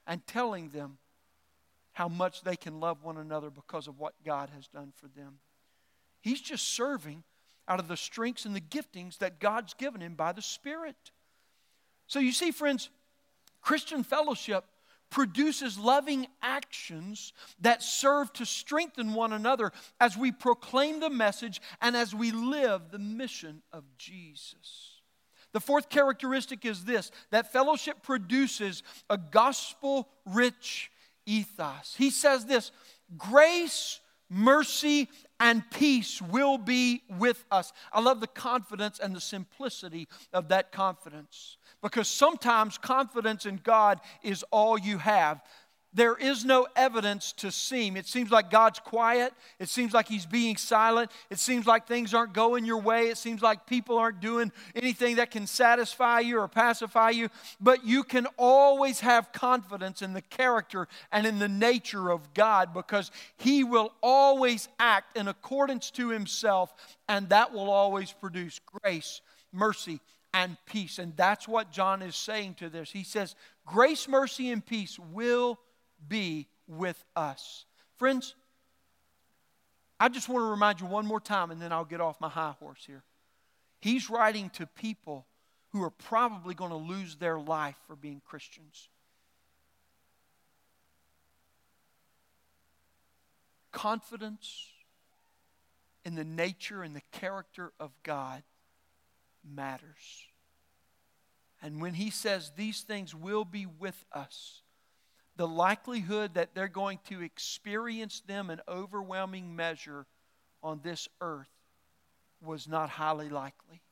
and 0.09 0.27
telling 0.27 0.71
them 0.71 0.99
how 1.93 2.09
much 2.09 2.43
they 2.43 2.57
can 2.57 2.81
love 2.81 3.05
one 3.05 3.17
another 3.17 3.49
because 3.49 3.87
of 3.87 4.01
what 4.01 4.15
God 4.25 4.51
has 4.57 4.67
done 4.67 4.93
for 4.97 5.07
them. 5.07 5.39
He's 6.21 6.41
just 6.41 6.75
serving 6.75 7.23
out 7.69 7.81
of 7.81 7.89
the 7.89 7.97
strengths 7.97 8.45
and 8.45 8.55
the 8.55 8.61
giftings 8.61 9.19
that 9.19 9.41
God's 9.41 9.75
given 9.75 10.01
him 10.01 10.15
by 10.15 10.33
the 10.33 10.43
Spirit. 10.43 10.97
So 12.07 12.19
you 12.19 12.33
see, 12.33 12.51
friends, 12.51 12.91
Christian 13.61 14.05
fellowship 14.05 14.65
produces 15.11 15.79
loving 15.79 16.27
actions 16.43 17.33
that 17.61 17.83
serve 17.83 18.33
to 18.35 18.45
strengthen 18.45 19.15
one 19.15 19.33
another 19.33 19.73
as 20.01 20.17
we 20.17 20.33
proclaim 20.33 21.01
the 21.01 21.11
message 21.11 21.61
and 21.81 21.97
as 21.97 22.15
we 22.15 22.33
live 22.33 22.91
the 22.91 22.99
mission 22.99 23.63
of 23.73 23.85
Jesus. 23.99 25.01
The 25.53 25.61
fourth 25.61 25.89
characteristic 25.89 26.65
is 26.65 26.85
this 26.85 27.11
that 27.31 27.53
fellowship 27.53 28.03
produces 28.03 28.83
a 29.09 29.17
gospel 29.17 30.09
rich 30.27 30.91
ethos. 31.25 31.95
He 31.97 32.11
says 32.11 32.45
this 32.45 32.73
grace, 33.17 34.01
mercy, 34.29 35.09
and 35.39 35.69
peace 35.71 36.23
will 36.23 36.59
be 36.59 37.03
with 37.19 37.45
us. 37.51 37.73
I 37.93 38.01
love 38.01 38.21
the 38.21 38.27
confidence 38.27 38.99
and 38.99 39.15
the 39.15 39.21
simplicity 39.21 40.09
of 40.33 40.49
that 40.49 40.73
confidence 40.73 41.59
because 41.83 42.09
sometimes 42.09 42.79
confidence 42.79 43.47
in 43.47 43.61
God 43.63 44.01
is 44.23 44.45
all 44.51 44.79
you 44.79 44.99
have 44.99 45.41
there 45.97 46.15
is 46.15 46.45
no 46.45 46.67
evidence 46.77 47.33
to 47.33 47.51
seem. 47.51 47.97
It 47.97 48.07
seems 48.07 48.31
like 48.31 48.51
God's 48.51 48.79
quiet. 48.79 49.33
It 49.59 49.71
seems 49.71 49.95
like 49.95 50.07
He's 50.07 50.27
being 50.27 50.59
silent. 50.59 51.11
It 51.31 51.39
seems 51.39 51.67
like 51.67 51.87
things 51.87 52.13
aren't 52.13 52.35
going 52.35 52.67
your 52.67 52.81
way. 52.81 53.09
It 53.09 53.17
seems 53.17 53.41
like 53.41 53.67
people 53.67 53.97
aren't 53.97 54.21
doing 54.21 54.53
anything 54.75 55.17
that 55.17 55.31
can 55.31 55.47
satisfy 55.47 56.21
you 56.21 56.39
or 56.39 56.49
pacify 56.49 57.11
you. 57.11 57.31
But 57.63 57.87
you 57.87 58.05
can 58.05 58.27
always 58.37 59.01
have 59.01 59.33
confidence 59.33 60.03
in 60.03 60.13
the 60.13 60.21
character 60.21 60.87
and 61.11 61.27
in 61.27 61.39
the 61.39 61.49
nature 61.49 62.11
of 62.11 62.35
God 62.35 62.75
because 62.75 63.11
He 63.39 63.65
will 63.65 63.91
always 64.03 64.69
act 64.79 65.17
in 65.17 65.29
accordance 65.29 65.91
to 65.93 66.11
Himself, 66.11 66.75
and 67.09 67.31
that 67.31 67.55
will 67.55 67.71
always 67.71 68.13
produce 68.13 68.61
grace, 68.83 69.23
mercy, 69.51 70.01
and 70.35 70.59
peace. 70.67 70.99
And 70.99 71.17
that's 71.17 71.49
what 71.49 71.73
John 71.73 72.03
is 72.03 72.17
saying 72.17 72.57
to 72.59 72.69
this. 72.69 72.91
He 72.91 73.03
says, 73.03 73.35
Grace, 73.65 74.07
mercy, 74.07 74.51
and 74.51 74.65
peace 74.65 74.99
will 74.99 75.59
be 76.09 76.49
with 76.67 77.03
us. 77.15 77.65
Friends, 77.97 78.35
I 79.99 80.09
just 80.09 80.29
want 80.29 80.45
to 80.45 80.51
remind 80.51 80.81
you 80.81 80.87
one 80.87 81.07
more 81.07 81.21
time 81.21 81.51
and 81.51 81.61
then 81.61 81.73
I'll 81.73 81.85
get 81.85 82.01
off 82.01 82.21
my 82.21 82.29
high 82.29 82.55
horse 82.61 82.83
here. 82.87 83.03
He's 83.81 84.11
writing 84.11 84.51
to 84.51 84.67
people 84.67 85.27
who 85.71 85.83
are 85.83 85.91
probably 85.91 86.55
going 86.55 86.71
to 86.71 86.77
lose 86.77 87.17
their 87.17 87.39
life 87.39 87.77
for 87.87 87.97
being 87.97 88.21
Christians. 88.25 88.89
Confidence 93.73 94.69
in 96.05 96.15
the 96.15 96.25
nature 96.25 96.83
and 96.83 96.95
the 96.95 97.03
character 97.13 97.73
of 97.79 97.91
God 98.03 98.43
matters. 99.45 100.27
And 101.63 101.81
when 101.81 101.95
he 101.95 102.11
says 102.11 102.53
these 102.57 102.83
things 102.83 103.15
will 103.15 103.45
be 103.45 103.67
with 103.67 104.05
us, 104.13 104.63
the 105.37 105.47
likelihood 105.47 106.35
that 106.35 106.55
they're 106.55 106.69
going 106.69 106.99
to 107.09 107.23
experience 107.23 108.23
them 108.27 108.51
in 108.51 108.61
overwhelming 108.67 109.55
measure 109.55 110.07
on 110.63 110.81
this 110.83 111.09
earth 111.21 111.51
was 112.43 112.67
not 112.67 112.89
highly 112.89 113.29
likely. 113.29 113.83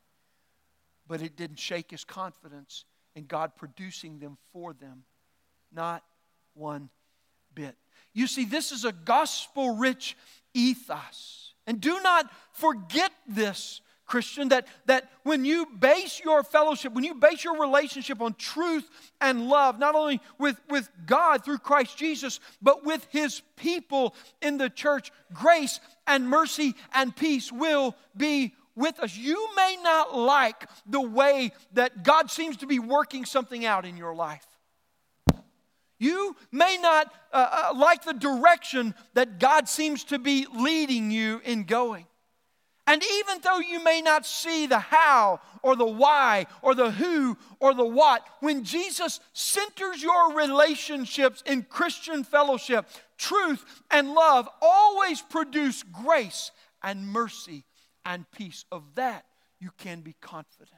But 1.07 1.21
it 1.21 1.35
didn't 1.35 1.59
shake 1.59 1.91
his 1.91 2.03
confidence 2.03 2.83
in 3.15 3.25
God 3.25 3.55
producing 3.55 4.19
them 4.19 4.37
for 4.51 4.73
them. 4.73 5.03
Not 5.71 6.03
one 6.53 6.89
bit. 7.53 7.75
You 8.13 8.27
see, 8.27 8.45
this 8.45 8.71
is 8.71 8.85
a 8.85 8.91
gospel 8.91 9.75
rich 9.75 10.17
ethos. 10.53 11.53
And 11.67 11.81
do 11.81 11.99
not 12.01 12.31
forget 12.53 13.11
this 13.27 13.81
Christian, 14.05 14.49
that, 14.49 14.67
that 14.85 15.11
when 15.23 15.45
you 15.45 15.65
base 15.65 16.21
your 16.23 16.43
fellowship, 16.43 16.93
when 16.93 17.03
you 17.03 17.15
base 17.15 17.43
your 17.43 17.59
relationship 17.59 18.21
on 18.21 18.35
truth 18.35 18.87
and 19.19 19.47
love, 19.49 19.79
not 19.79 19.95
only 19.95 20.21
with, 20.37 20.59
with 20.69 20.89
God 21.05 21.43
through 21.43 21.57
Christ 21.59 21.97
Jesus, 21.97 22.39
but 22.61 22.85
with 22.85 23.07
His 23.09 23.41
people 23.55 24.15
in 24.41 24.57
the 24.57 24.69
church, 24.69 25.11
grace 25.33 25.79
and 26.05 26.29
mercy 26.29 26.75
and 26.93 27.15
peace 27.15 27.51
will 27.51 27.95
be 28.15 28.53
with 28.75 28.99
us. 28.99 29.15
You 29.17 29.49
may 29.55 29.77
not 29.81 30.15
like 30.15 30.67
the 30.85 31.01
way 31.01 31.51
that 31.73 32.03
God 32.03 32.29
seems 32.29 32.57
to 32.57 32.67
be 32.67 32.79
working 32.79 33.25
something 33.25 33.65
out 33.65 33.85
in 33.85 33.97
your 33.97 34.13
life. 34.13 34.45
You 35.97 36.35
may 36.51 36.77
not 36.79 37.11
uh, 37.31 37.69
uh, 37.71 37.73
like 37.77 38.03
the 38.03 38.13
direction 38.13 38.93
that 39.13 39.39
God 39.39 39.69
seems 39.69 40.03
to 40.05 40.19
be 40.19 40.45
leading 40.53 41.09
you 41.09 41.41
in 41.45 41.63
going. 41.63 42.05
And 42.87 43.03
even 43.03 43.39
though 43.41 43.59
you 43.59 43.83
may 43.83 44.01
not 44.01 44.25
see 44.25 44.67
the 44.67 44.79
how 44.79 45.41
or 45.63 45.75
the 45.75 45.85
why 45.85 46.45
or 46.61 46.75
the 46.75 46.91
who 46.91 47.35
or 47.59 47.73
the 47.73 47.85
what, 47.85 48.25
when 48.41 48.63
Jesus 48.63 49.19
centers 49.33 50.03
your 50.03 50.33
relationships 50.33 51.41
in 51.47 51.63
Christian 51.63 52.23
fellowship, 52.23 52.87
truth 53.17 53.65
and 53.89 54.13
love 54.13 54.47
always 54.61 55.21
produce 55.21 55.81
grace 55.83 56.51
and 56.83 57.07
mercy 57.07 57.65
and 58.05 58.29
peace. 58.29 58.65
Of 58.71 58.83
that, 58.95 59.25
you 59.59 59.71
can 59.79 60.01
be 60.01 60.15
confident 60.21 60.69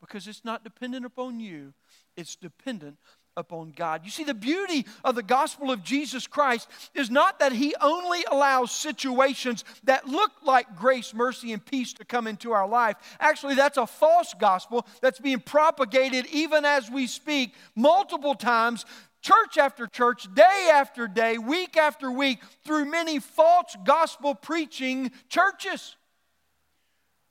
because 0.00 0.28
it's 0.28 0.44
not 0.44 0.64
dependent 0.64 1.06
upon 1.06 1.40
you, 1.40 1.72
it's 2.16 2.36
dependent 2.36 2.98
upon 3.38 3.72
God. 3.74 4.02
You 4.04 4.10
see, 4.10 4.24
the 4.24 4.34
beauty 4.34 4.84
of 5.04 5.14
the 5.14 5.22
gospel 5.22 5.70
of 5.70 5.82
Jesus 5.82 6.26
Christ 6.26 6.68
is 6.94 7.10
not 7.10 7.38
that 7.38 7.52
He 7.52 7.74
only 7.80 8.24
allows 8.30 8.72
situations 8.72 9.64
that 9.84 10.06
look 10.06 10.32
like 10.44 10.76
grace, 10.76 11.14
mercy, 11.14 11.52
and 11.52 11.64
peace 11.64 11.92
to 11.94 12.04
come 12.04 12.26
into 12.26 12.52
our 12.52 12.68
life. 12.68 12.96
Actually, 13.20 13.54
that's 13.54 13.78
a 13.78 13.86
false 13.86 14.34
gospel 14.38 14.86
that's 15.00 15.20
being 15.20 15.40
propagated 15.40 16.26
even 16.26 16.64
as 16.64 16.90
we 16.90 17.06
speak 17.06 17.54
multiple 17.74 18.34
times 18.34 18.84
church 19.20 19.58
after 19.58 19.86
church, 19.86 20.32
day 20.34 20.70
after 20.72 21.08
day, 21.08 21.38
week 21.38 21.76
after 21.76 22.10
week, 22.10 22.40
through 22.64 22.84
many 22.84 23.18
false 23.18 23.76
gospel 23.84 24.34
preaching 24.34 25.10
churches. 25.28 25.96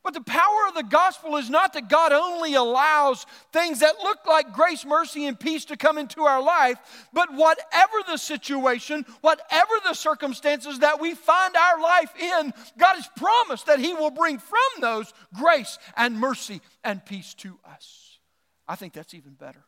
But 0.08 0.14
the 0.14 0.22
power 0.22 0.68
of 0.70 0.74
the 0.74 0.84
gospel 0.84 1.36
is 1.36 1.50
not 1.50 1.74
that 1.74 1.90
God 1.90 2.14
only 2.14 2.54
allows 2.54 3.26
things 3.52 3.82
that 3.82 4.00
look 4.02 4.26
like 4.26 4.54
grace, 4.54 4.86
mercy, 4.86 5.26
and 5.26 5.38
peace 5.38 5.66
to 5.66 5.76
come 5.76 5.98
into 5.98 6.22
our 6.22 6.42
life, 6.42 6.78
but 7.12 7.34
whatever 7.34 7.98
the 8.08 8.16
situation, 8.16 9.06
whatever 9.20 9.74
the 9.84 9.94
circumstances 9.94 10.80
that 10.80 11.02
we 11.02 11.14
find 11.14 11.58
our 11.58 11.82
life 11.82 12.14
in, 12.18 12.54
God 12.78 12.96
has 12.96 13.10
promised 13.18 13.66
that 13.66 13.80
He 13.80 13.94
will 13.94 14.10
bring 14.10 14.38
from 14.38 14.80
those 14.80 15.14
grace 15.38 15.78
and 15.98 16.18
mercy 16.18 16.62
and 16.86 17.06
peace 17.06 17.34
to 17.40 17.60
us. 17.70 18.20
I 18.66 18.76
think 18.78 18.94
that's 18.94 19.14
even 19.14 19.34
better. 19.34 19.66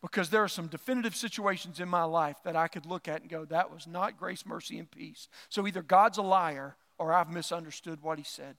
Because 0.00 0.30
there 0.30 0.44
are 0.44 0.48
some 0.48 0.68
definitive 0.68 1.14
situations 1.14 1.78
in 1.78 1.90
my 1.90 2.04
life 2.04 2.38
that 2.44 2.56
I 2.56 2.68
could 2.68 2.86
look 2.86 3.06
at 3.06 3.20
and 3.20 3.28
go, 3.28 3.44
that 3.44 3.70
was 3.70 3.86
not 3.86 4.16
grace, 4.16 4.46
mercy, 4.46 4.78
and 4.78 4.90
peace. 4.90 5.28
So 5.50 5.66
either 5.66 5.82
God's 5.82 6.16
a 6.16 6.22
liar 6.22 6.76
or 6.96 7.12
I've 7.12 7.30
misunderstood 7.30 7.98
what 8.00 8.16
He 8.16 8.24
said. 8.24 8.56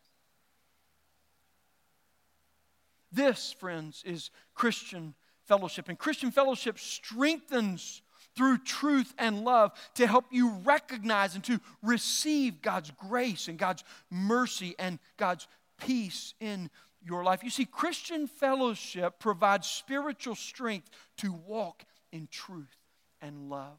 This, 3.16 3.54
friends, 3.54 4.04
is 4.06 4.30
Christian 4.54 5.16
fellowship. 5.46 5.88
And 5.88 5.98
Christian 5.98 6.32
fellowship 6.32 6.78
strengthens 6.78 8.02
through 8.36 8.58
truth 8.60 9.14
and 9.18 9.46
love 9.46 9.72
to 9.96 10.06
help 10.06 10.26
you 10.32 10.52
recognize 10.66 11.36
and 11.36 11.44
to 11.46 11.62
receive 11.82 12.62
God's 12.62 12.92
grace 12.92 13.48
and 13.48 13.58
God's 13.58 13.84
mercy 14.12 14.76
and 14.78 15.00
God's 15.16 15.48
peace 15.80 16.34
in 16.42 16.70
your 17.02 17.24
life. 17.24 17.44
You 17.44 17.50
see, 17.50 17.66
Christian 17.66 18.28
fellowship 18.28 19.20
provides 19.20 19.68
spiritual 19.68 20.36
strength 20.36 20.90
to 21.18 21.32
walk 21.32 21.86
in 22.12 22.28
truth 22.30 22.76
and 23.22 23.50
love 23.50 23.78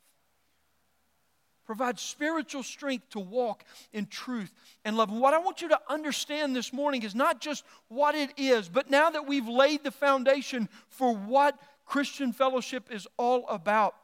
provides 1.66 2.00
spiritual 2.00 2.62
strength 2.62 3.10
to 3.10 3.18
walk 3.18 3.64
in 3.92 4.06
truth 4.06 4.52
and 4.84 4.96
love. 4.96 5.10
What 5.10 5.34
I 5.34 5.38
want 5.38 5.60
you 5.60 5.68
to 5.68 5.80
understand 5.88 6.54
this 6.54 6.72
morning 6.72 7.02
is 7.02 7.14
not 7.14 7.40
just 7.40 7.64
what 7.88 8.14
it 8.14 8.30
is, 8.36 8.68
but 8.68 8.90
now 8.90 9.10
that 9.10 9.26
we've 9.26 9.48
laid 9.48 9.84
the 9.84 9.90
foundation 9.90 10.68
for 10.88 11.14
what 11.14 11.58
Christian 11.84 12.32
fellowship 12.32 12.90
is 12.90 13.06
all 13.16 13.46
about, 13.48 13.94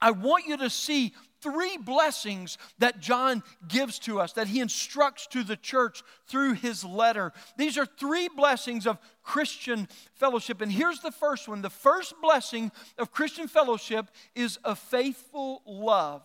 I 0.00 0.10
want 0.10 0.46
you 0.46 0.56
to 0.58 0.68
see 0.68 1.14
three 1.44 1.76
blessings 1.76 2.56
that 2.78 3.00
John 3.00 3.42
gives 3.68 3.98
to 4.00 4.18
us, 4.18 4.32
that 4.32 4.48
he 4.48 4.60
instructs 4.60 5.26
to 5.28 5.44
the 5.44 5.56
church 5.56 6.02
through 6.26 6.54
his 6.54 6.84
letter. 6.84 7.32
These 7.58 7.76
are 7.76 7.86
three 7.86 8.28
blessings 8.28 8.86
of 8.86 8.98
Christian 9.22 9.88
fellowship. 10.14 10.62
And 10.62 10.72
here's 10.72 11.00
the 11.00 11.12
first 11.12 11.48
one 11.48 11.60
the 11.60 11.70
first 11.70 12.14
blessing 12.22 12.72
of 12.98 13.12
Christian 13.12 13.46
fellowship 13.46 14.10
is 14.34 14.58
a 14.64 14.74
faithful 14.74 15.62
love, 15.66 16.22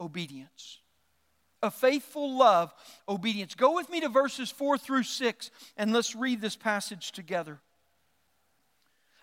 obedience. 0.00 0.78
A 1.62 1.70
faithful 1.70 2.36
love, 2.36 2.72
obedience. 3.08 3.54
Go 3.54 3.74
with 3.74 3.88
me 3.88 4.00
to 4.00 4.08
verses 4.08 4.50
four 4.50 4.76
through 4.76 5.04
six, 5.04 5.50
and 5.76 5.92
let's 5.92 6.14
read 6.14 6.40
this 6.40 6.56
passage 6.56 7.12
together. 7.12 7.60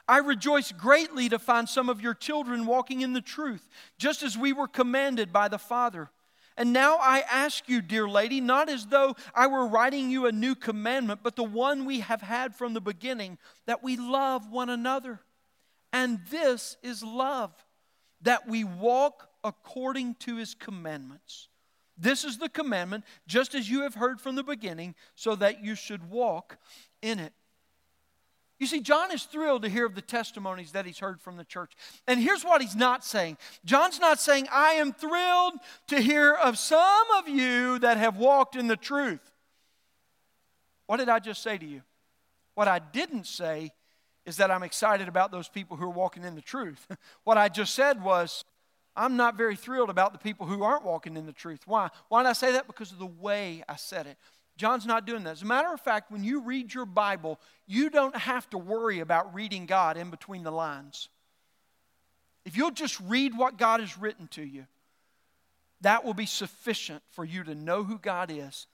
I 0.08 0.18
rejoice 0.18 0.72
greatly 0.72 1.30
to 1.30 1.40
find 1.40 1.70
some 1.70 1.88
of 1.90 2.02
your 2.02 2.14
children 2.14 2.66
walking 2.66 3.02
in 3.02 3.14
the 3.14 3.22
truth, 3.22 3.70
just 3.98 4.24
as 4.24 4.38
we 4.38 4.52
were 4.52 4.68
commanded 4.68 5.32
by 5.32 5.48
the 5.48 5.58
Father. 5.58 6.10
And 6.58 6.74
now 6.74 6.98
I 6.98 7.24
ask 7.32 7.68
you, 7.70 7.82
dear 7.82 8.08
lady, 8.08 8.42
not 8.42 8.70
as 8.70 8.88
though 8.88 9.16
I 9.34 9.48
were 9.48 9.66
writing 9.66 10.12
you 10.12 10.26
a 10.26 10.32
new 10.32 10.56
commandment, 10.56 11.22
but 11.24 11.36
the 11.36 11.44
one 11.44 11.86
we 11.86 12.02
have 12.02 12.22
had 12.22 12.56
from 12.56 12.74
the 12.74 12.82
beginning, 12.82 13.38
that 13.66 13.82
we 13.82 13.96
love 13.96 14.52
one 14.52 14.70
another. 14.70 15.22
And 15.92 16.20
this 16.30 16.78
is 16.84 17.02
love, 17.02 17.54
that 18.22 18.48
we 18.48 18.64
walk 18.64 19.30
according 19.44 20.16
to 20.16 20.38
his 20.38 20.56
commandments. 20.56 21.48
This 21.98 22.24
is 22.24 22.38
the 22.38 22.50
commandment, 22.50 23.04
just 23.28 23.54
as 23.54 23.70
you 23.70 23.82
have 23.82 23.96
heard 23.96 24.20
from 24.20 24.36
the 24.36 24.44
beginning, 24.44 24.96
so 25.16 25.36
that 25.36 25.64
you 25.64 25.76
should 25.76 26.10
walk 26.10 26.58
in 27.02 27.20
it. 27.20 27.34
You 28.60 28.68
see, 28.68 28.80
John 28.80 29.12
is 29.12 29.24
thrilled 29.24 29.64
to 29.64 29.70
hear 29.70 29.86
of 29.86 29.94
the 29.94 30.02
testimonies 30.02 30.72
that 30.72 30.86
he's 30.86 31.00
heard 31.00 31.20
from 31.20 31.38
the 31.38 31.44
church. 31.44 31.74
And 32.08 32.20
here's 32.20 32.44
what 32.44 32.62
he's 32.62 32.76
not 32.76 33.04
saying 33.04 33.38
John's 33.66 34.00
not 34.00 34.20
saying, 34.20 34.48
I 34.52 34.74
am 34.74 34.94
thrilled 34.94 35.56
to 35.88 36.00
hear 36.00 36.34
of 36.34 36.58
some 36.58 37.12
of 37.18 37.28
you 37.28 37.80
that 37.80 37.98
have 37.98 38.18
walked 38.18 38.56
in 38.56 38.68
the 38.68 38.78
truth. 38.78 39.20
What 40.88 40.98
did 40.98 41.10
I 41.10 41.20
just 41.20 41.44
say 41.44 41.58
to 41.58 41.66
you? 41.66 41.82
What 42.56 42.68
I 42.68 42.80
didn't 42.80 43.26
say 43.26 43.72
is 44.26 44.38
that 44.38 44.52
I'm 44.52 44.64
excited 44.64 45.08
about 45.08 45.32
those 45.32 45.50
people 45.50 45.76
who 45.76 45.86
are 45.86 45.90
walking 45.90 46.24
in 46.24 46.36
the 46.36 46.42
truth. 46.42 46.88
what 47.24 47.38
I 47.38 47.50
just 47.50 47.76
said 47.76 48.02
was, 48.02 48.46
I'm 48.96 49.18
not 49.18 49.38
very 49.38 49.56
thrilled 49.56 49.90
about 49.90 50.14
the 50.14 50.20
people 50.20 50.46
who 50.46 50.64
aren't 50.64 50.86
walking 50.86 51.18
in 51.18 51.26
the 51.26 51.34
truth. 51.34 51.62
Why? 51.66 51.90
Why 52.10 52.24
did 52.24 52.30
I 52.30 52.34
say 52.34 52.52
that? 52.54 52.68
Because 52.68 52.92
of 52.92 53.00
the 53.00 53.06
way 53.06 53.64
I 53.68 53.76
said 53.76 54.06
it. 54.06 54.18
John's 54.56 54.86
not 54.86 55.06
doing 55.08 55.24
that. 55.24 55.32
As 55.32 55.42
a 55.42 55.46
matter 55.46 55.74
of 55.74 55.82
fact, 55.82 56.12
when 56.12 56.24
you 56.24 56.42
read 56.42 56.74
your 56.74 56.86
Bible, 56.86 57.40
you 57.66 57.90
don't 57.90 58.16
have 58.16 58.48
to 58.52 58.58
worry 58.58 59.00
about 59.00 59.34
reading 59.34 59.66
God 59.66 59.98
in 59.98 60.12
between 60.12 60.44
the 60.44 60.52
lines. 60.52 61.10
If 62.46 62.56
you'll 62.56 62.72
just 62.72 63.00
read 63.00 63.36
what 63.36 63.58
God 63.58 63.80
has 63.80 63.98
written 63.98 64.28
to 64.30 64.44
you, 64.44 64.68
that 65.82 66.04
will 66.06 66.14
be 66.14 66.26
sufficient 66.26 67.02
for 67.10 67.26
you 67.26 67.44
to 67.44 67.56
know 67.56 67.84
who 67.84 67.98
God 67.98 68.32
is, 68.32 68.68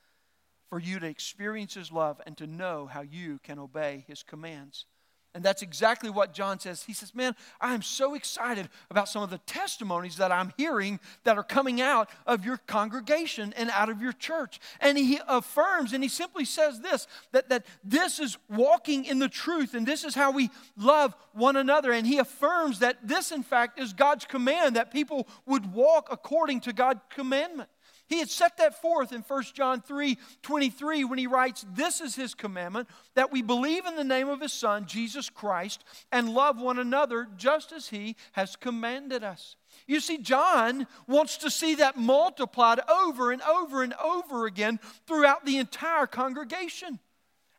for 0.70 0.80
you 0.80 1.00
to 1.00 1.08
experience 1.08 1.76
His 1.76 1.92
love, 1.92 2.22
and 2.26 2.38
to 2.38 2.46
know 2.46 2.86
how 2.86 3.02
you 3.02 3.40
can 3.42 3.58
obey 3.58 4.04
His 4.08 4.22
commands. 4.22 4.86
And 5.36 5.46
that's 5.46 5.62
exactly 5.62 6.10
what 6.10 6.34
John 6.34 6.60
says. 6.60 6.84
He 6.84 6.94
says, 6.94 7.13
Man, 7.13 7.36
I 7.62 7.76
am 7.76 7.84
so 7.84 8.15
excited 8.15 8.68
about 8.89 9.08
some 9.08 9.22
of 9.22 9.30
the 9.30 9.38
testimonies 9.39 10.18
that 10.18 10.32
I'm 10.32 10.52
hearing 10.58 11.00
that 11.24 11.38
are 11.38 11.44
coming 11.44 11.80
out 11.82 12.10
of 12.26 12.44
your 12.44 12.58
congregation 12.58 13.54
and 13.56 13.70
out 13.70 13.89
of 13.89 14.02
your 14.02 14.12
church. 14.12 14.60
And 14.82 14.98
he 14.98 15.20
affirms 15.28 15.94
and 15.94 16.02
he 16.04 16.10
simply 16.10 16.46
says 16.46 16.82
this 16.82 17.06
that, 17.32 17.50
that 17.50 17.68
this 17.84 18.20
is 18.20 18.39
walking 18.50 19.06
in 19.06 19.20
the 19.20 19.30
truth 19.30 19.76
and 19.76 19.86
this 19.86 20.04
is 20.04 20.15
how 20.15 20.32
we 20.32 20.50
love 20.76 21.15
one 21.34 21.56
another. 21.56 21.92
And 21.92 22.08
he 22.08 22.18
affirms 22.18 22.80
that 22.80 22.98
this, 23.08 23.32
in 23.32 23.44
fact, 23.44 23.80
is 23.80 23.94
God's 23.94 24.26
command 24.26 24.78
that 24.78 24.92
people 24.92 25.28
would 25.46 25.74
walk 25.74 26.08
according 26.12 26.62
to 26.62 26.74
God's 26.74 27.02
commandment. 27.10 27.70
He 28.10 28.17
had 28.17 28.30
set 28.30 28.58
that 28.58 28.82
forth 28.82 29.13
in 29.13 29.22
1 29.22 29.43
John 29.54 29.82
3 29.82 30.17
23 30.41 31.04
when 31.04 31.19
he 31.19 31.28
writes, 31.28 31.63
This 31.72 32.02
is 32.02 32.15
his 32.15 32.34
commandment, 32.34 32.89
that 33.13 33.32
we 33.32 33.43
believe 33.43 33.86
in 33.86 33.95
the 33.95 34.04
name 34.04 34.30
of 34.30 34.41
his 34.41 34.52
Son, 34.52 34.88
Jesus 34.88 35.30
Christ, 35.30 35.84
and 36.12 36.34
love 36.34 36.60
one 36.60 36.80
another 36.80 37.28
just 37.38 37.72
as 37.72 37.89
he 37.89 38.15
has 38.32 38.56
commanded 38.56 39.24
us. 39.24 39.56
You 39.86 40.00
see, 40.00 40.17
John 40.17 40.88
wants 41.08 41.38
to 41.38 41.52
see 41.52 41.76
that 41.76 41.98
multiplied 41.98 42.80
over 42.89 43.32
and 43.32 43.43
over 43.43 43.84
and 43.84 43.93
over 43.93 44.48
again 44.48 44.80
throughout 45.06 45.45
the 45.45 45.58
entire 45.58 46.08
congregation. 46.08 47.00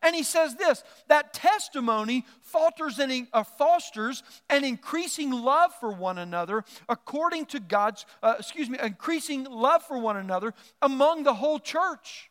And 0.03 0.17
he 0.17 0.23
says 0.23 0.57
this 0.57 0.83
that 1.09 1.35
testimony 1.35 2.25
falters 2.43 2.99
and 2.99 3.29
uh, 3.33 3.43
fosters 3.43 4.23
an 4.49 4.65
increasing 4.65 5.31
love 5.31 5.73
for 5.79 5.93
one 5.93 6.19
another 6.19 6.65
according 6.89 7.47
to 7.47 7.61
God's, 7.61 8.07
uh, 8.23 8.37
excuse 8.39 8.71
me, 8.71 8.79
increasing 8.83 9.45
love 9.45 9.83
for 9.83 9.99
one 9.99 10.17
another 10.17 10.55
among 10.81 11.25
the 11.25 11.35
whole 11.35 11.59
church. 11.59 12.31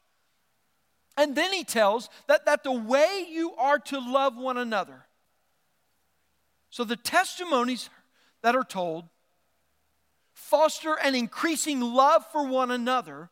And 1.16 1.36
then 1.36 1.52
he 1.52 1.64
tells 1.64 2.10
that, 2.28 2.46
that 2.46 2.64
the 2.64 2.72
way 2.72 3.26
you 3.30 3.54
are 3.56 3.78
to 3.80 4.00
love 4.00 4.38
one 4.38 4.58
another. 4.58 5.06
So 6.70 6.84
the 6.84 6.96
testimonies 6.96 7.90
that 8.42 8.56
are 8.56 8.64
told 8.64 9.06
foster 10.34 10.98
an 11.04 11.16
increasing 11.16 11.82
love 11.82 12.26
for 12.32 12.48
one 12.48 12.72
another, 12.72 13.30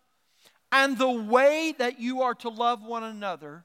and 0.72 0.98
the 0.98 1.10
way 1.10 1.74
that 1.78 2.00
you 2.00 2.22
are 2.22 2.36
to 2.36 2.50
love 2.50 2.84
one 2.84 3.04
another 3.04 3.64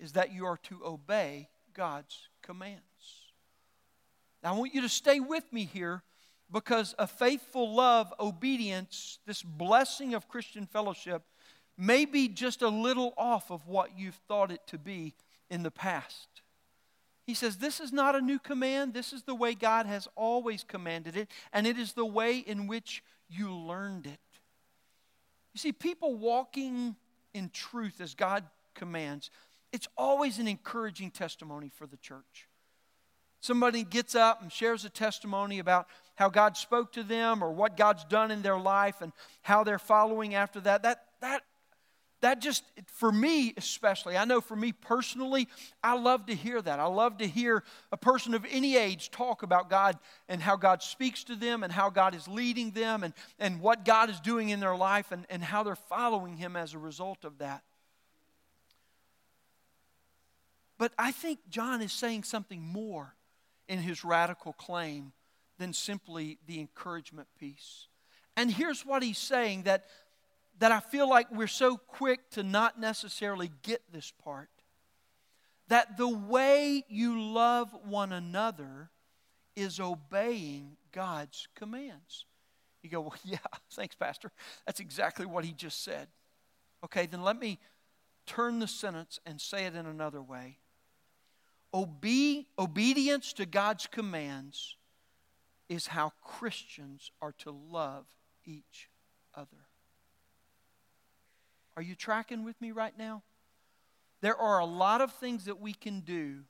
is 0.00 0.12
that 0.12 0.32
you 0.32 0.46
are 0.46 0.56
to 0.56 0.80
obey 0.84 1.48
God's 1.74 2.28
commands. 2.42 2.80
Now, 4.42 4.54
I 4.54 4.58
want 4.58 4.74
you 4.74 4.80
to 4.80 4.88
stay 4.88 5.20
with 5.20 5.52
me 5.52 5.66
here 5.66 6.02
because 6.50 6.94
a 6.98 7.06
faithful 7.06 7.74
love, 7.74 8.12
obedience, 8.18 9.18
this 9.26 9.42
blessing 9.42 10.14
of 10.14 10.28
Christian 10.28 10.66
fellowship 10.66 11.22
may 11.76 12.04
be 12.04 12.28
just 12.28 12.62
a 12.62 12.68
little 12.68 13.14
off 13.16 13.50
of 13.50 13.66
what 13.66 13.98
you've 13.98 14.18
thought 14.26 14.50
it 14.50 14.66
to 14.68 14.78
be 14.78 15.14
in 15.48 15.62
the 15.62 15.70
past. 15.70 16.28
He 17.26 17.34
says, 17.34 17.58
This 17.58 17.80
is 17.80 17.92
not 17.92 18.16
a 18.16 18.20
new 18.20 18.38
command. 18.38 18.92
This 18.92 19.12
is 19.12 19.22
the 19.22 19.34
way 19.34 19.54
God 19.54 19.86
has 19.86 20.08
always 20.16 20.64
commanded 20.64 21.16
it, 21.16 21.30
and 21.52 21.66
it 21.66 21.78
is 21.78 21.92
the 21.92 22.06
way 22.06 22.38
in 22.38 22.66
which 22.66 23.04
you 23.28 23.54
learned 23.54 24.06
it. 24.06 24.18
You 25.52 25.58
see, 25.58 25.72
people 25.72 26.14
walking 26.16 26.96
in 27.32 27.50
truth 27.50 28.00
as 28.00 28.14
God 28.14 28.44
commands, 28.74 29.30
it's 29.72 29.88
always 29.96 30.38
an 30.38 30.48
encouraging 30.48 31.10
testimony 31.10 31.70
for 31.74 31.86
the 31.86 31.96
church. 31.96 32.48
Somebody 33.40 33.84
gets 33.84 34.14
up 34.14 34.42
and 34.42 34.52
shares 34.52 34.84
a 34.84 34.90
testimony 34.90 35.58
about 35.58 35.86
how 36.14 36.28
God 36.28 36.56
spoke 36.56 36.92
to 36.92 37.02
them 37.02 37.42
or 37.42 37.50
what 37.50 37.76
God's 37.76 38.04
done 38.04 38.30
in 38.30 38.42
their 38.42 38.58
life 38.58 39.00
and 39.00 39.12
how 39.42 39.64
they're 39.64 39.78
following 39.78 40.34
after 40.34 40.60
that. 40.60 40.82
That, 40.82 41.04
that, 41.22 41.42
that 42.20 42.40
just, 42.42 42.64
for 42.84 43.10
me 43.10 43.54
especially, 43.56 44.18
I 44.18 44.26
know 44.26 44.42
for 44.42 44.56
me 44.56 44.72
personally, 44.72 45.48
I 45.82 45.98
love 45.98 46.26
to 46.26 46.34
hear 46.34 46.60
that. 46.60 46.78
I 46.78 46.84
love 46.84 47.16
to 47.18 47.26
hear 47.26 47.64
a 47.90 47.96
person 47.96 48.34
of 48.34 48.44
any 48.50 48.76
age 48.76 49.10
talk 49.10 49.42
about 49.42 49.70
God 49.70 49.98
and 50.28 50.42
how 50.42 50.56
God 50.56 50.82
speaks 50.82 51.24
to 51.24 51.34
them 51.34 51.62
and 51.62 51.72
how 51.72 51.88
God 51.88 52.14
is 52.14 52.28
leading 52.28 52.72
them 52.72 53.02
and, 53.02 53.14
and 53.38 53.62
what 53.62 53.86
God 53.86 54.10
is 54.10 54.20
doing 54.20 54.50
in 54.50 54.60
their 54.60 54.76
life 54.76 55.12
and, 55.12 55.24
and 55.30 55.42
how 55.42 55.62
they're 55.62 55.76
following 55.76 56.36
Him 56.36 56.56
as 56.56 56.74
a 56.74 56.78
result 56.78 57.24
of 57.24 57.38
that. 57.38 57.62
But 60.80 60.94
I 60.98 61.12
think 61.12 61.40
John 61.50 61.82
is 61.82 61.92
saying 61.92 62.22
something 62.22 62.62
more 62.62 63.14
in 63.68 63.80
his 63.80 64.02
radical 64.02 64.54
claim 64.54 65.12
than 65.58 65.74
simply 65.74 66.38
the 66.46 66.58
encouragement 66.58 67.28
piece. 67.38 67.88
And 68.34 68.50
here's 68.50 68.86
what 68.86 69.02
he's 69.02 69.18
saying 69.18 69.64
that, 69.64 69.84
that 70.58 70.72
I 70.72 70.80
feel 70.80 71.06
like 71.06 71.30
we're 71.30 71.48
so 71.48 71.76
quick 71.76 72.30
to 72.30 72.42
not 72.42 72.80
necessarily 72.80 73.50
get 73.60 73.82
this 73.92 74.10
part. 74.24 74.48
That 75.68 75.98
the 75.98 76.08
way 76.08 76.82
you 76.88 77.20
love 77.20 77.76
one 77.84 78.10
another 78.10 78.88
is 79.54 79.80
obeying 79.80 80.78
God's 80.92 81.46
commands. 81.54 82.24
You 82.82 82.88
go, 82.88 83.02
well, 83.02 83.16
yeah, 83.26 83.36
thanks, 83.72 83.96
Pastor. 83.96 84.32
That's 84.64 84.80
exactly 84.80 85.26
what 85.26 85.44
he 85.44 85.52
just 85.52 85.84
said. 85.84 86.08
Okay, 86.82 87.04
then 87.04 87.22
let 87.22 87.38
me 87.38 87.58
turn 88.24 88.60
the 88.60 88.66
sentence 88.66 89.20
and 89.26 89.38
say 89.38 89.66
it 89.66 89.74
in 89.74 89.84
another 89.84 90.22
way. 90.22 90.56
Obe- 91.72 92.46
obedience 92.58 93.32
to 93.34 93.46
God's 93.46 93.86
commands 93.86 94.76
is 95.68 95.86
how 95.86 96.12
Christians 96.22 97.12
are 97.22 97.32
to 97.38 97.52
love 97.52 98.06
each 98.44 98.88
other. 99.34 99.66
Are 101.76 101.82
you 101.82 101.94
tracking 101.94 102.44
with 102.44 102.60
me 102.60 102.72
right 102.72 102.96
now? 102.98 103.22
There 104.20 104.36
are 104.36 104.58
a 104.58 104.66
lot 104.66 105.00
of 105.00 105.12
things 105.12 105.44
that 105.44 105.60
we 105.60 105.72
can 105.72 106.00
do, 106.00 106.40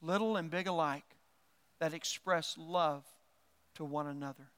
little 0.00 0.36
and 0.36 0.50
big 0.50 0.66
alike, 0.66 1.04
that 1.78 1.94
express 1.94 2.56
love 2.58 3.04
to 3.74 3.84
one 3.84 4.06
another. 4.06 4.50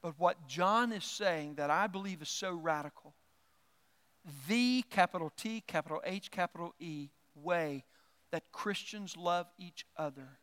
But 0.00 0.18
what 0.18 0.48
John 0.48 0.90
is 0.90 1.04
saying 1.04 1.54
that 1.56 1.70
I 1.70 1.86
believe 1.86 2.22
is 2.22 2.28
so 2.28 2.52
radical, 2.52 3.14
the 4.48 4.82
capital 4.90 5.30
T, 5.36 5.62
capital 5.66 6.00
H, 6.04 6.30
capital 6.30 6.74
E 6.80 7.10
way 7.34 7.84
that 8.32 8.50
Christians 8.50 9.16
love 9.16 9.46
each 9.58 9.86
other 9.96 10.38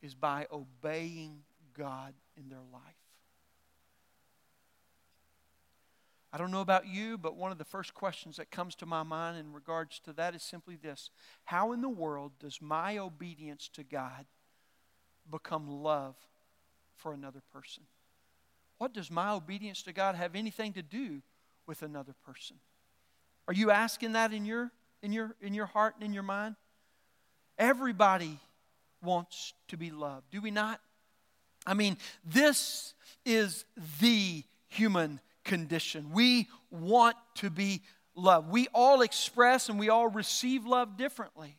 is 0.00 0.14
by 0.14 0.46
obeying 0.52 1.40
God 1.76 2.14
in 2.36 2.48
their 2.48 2.62
life. 2.72 2.82
I 6.32 6.36
don't 6.36 6.50
know 6.50 6.60
about 6.60 6.86
you, 6.86 7.16
but 7.16 7.36
one 7.36 7.52
of 7.52 7.58
the 7.58 7.64
first 7.64 7.94
questions 7.94 8.36
that 8.36 8.50
comes 8.50 8.74
to 8.76 8.86
my 8.86 9.02
mind 9.02 9.38
in 9.38 9.52
regards 9.52 10.00
to 10.00 10.12
that 10.14 10.34
is 10.34 10.42
simply 10.42 10.76
this 10.76 11.10
How 11.44 11.72
in 11.72 11.80
the 11.80 11.88
world 11.88 12.32
does 12.38 12.60
my 12.60 12.98
obedience 12.98 13.68
to 13.74 13.82
God 13.82 14.26
become 15.30 15.82
love 15.82 16.16
for 16.96 17.12
another 17.12 17.40
person? 17.52 17.84
What 18.78 18.92
does 18.92 19.10
my 19.10 19.30
obedience 19.30 19.82
to 19.84 19.92
God 19.92 20.16
have 20.16 20.34
anything 20.34 20.72
to 20.74 20.82
do 20.82 21.22
with 21.66 21.82
another 21.82 22.14
person? 22.26 22.56
Are 23.46 23.54
you 23.54 23.70
asking 23.70 24.12
that 24.12 24.32
in 24.32 24.44
your, 24.44 24.72
in 25.02 25.12
your, 25.12 25.36
in 25.40 25.54
your 25.54 25.66
heart 25.66 25.94
and 25.94 26.04
in 26.04 26.12
your 26.12 26.24
mind? 26.24 26.56
Everybody 27.58 28.38
wants 29.02 29.52
to 29.68 29.76
be 29.76 29.90
loved, 29.90 30.30
do 30.30 30.40
we 30.40 30.50
not? 30.50 30.80
I 31.66 31.74
mean, 31.74 31.96
this 32.24 32.94
is 33.24 33.64
the 34.00 34.42
human 34.68 35.20
condition. 35.44 36.10
We 36.12 36.48
want 36.70 37.16
to 37.36 37.50
be 37.50 37.82
loved. 38.14 38.50
We 38.50 38.68
all 38.74 39.02
express 39.02 39.68
and 39.68 39.78
we 39.78 39.88
all 39.88 40.08
receive 40.08 40.66
love 40.66 40.96
differently. 40.96 41.56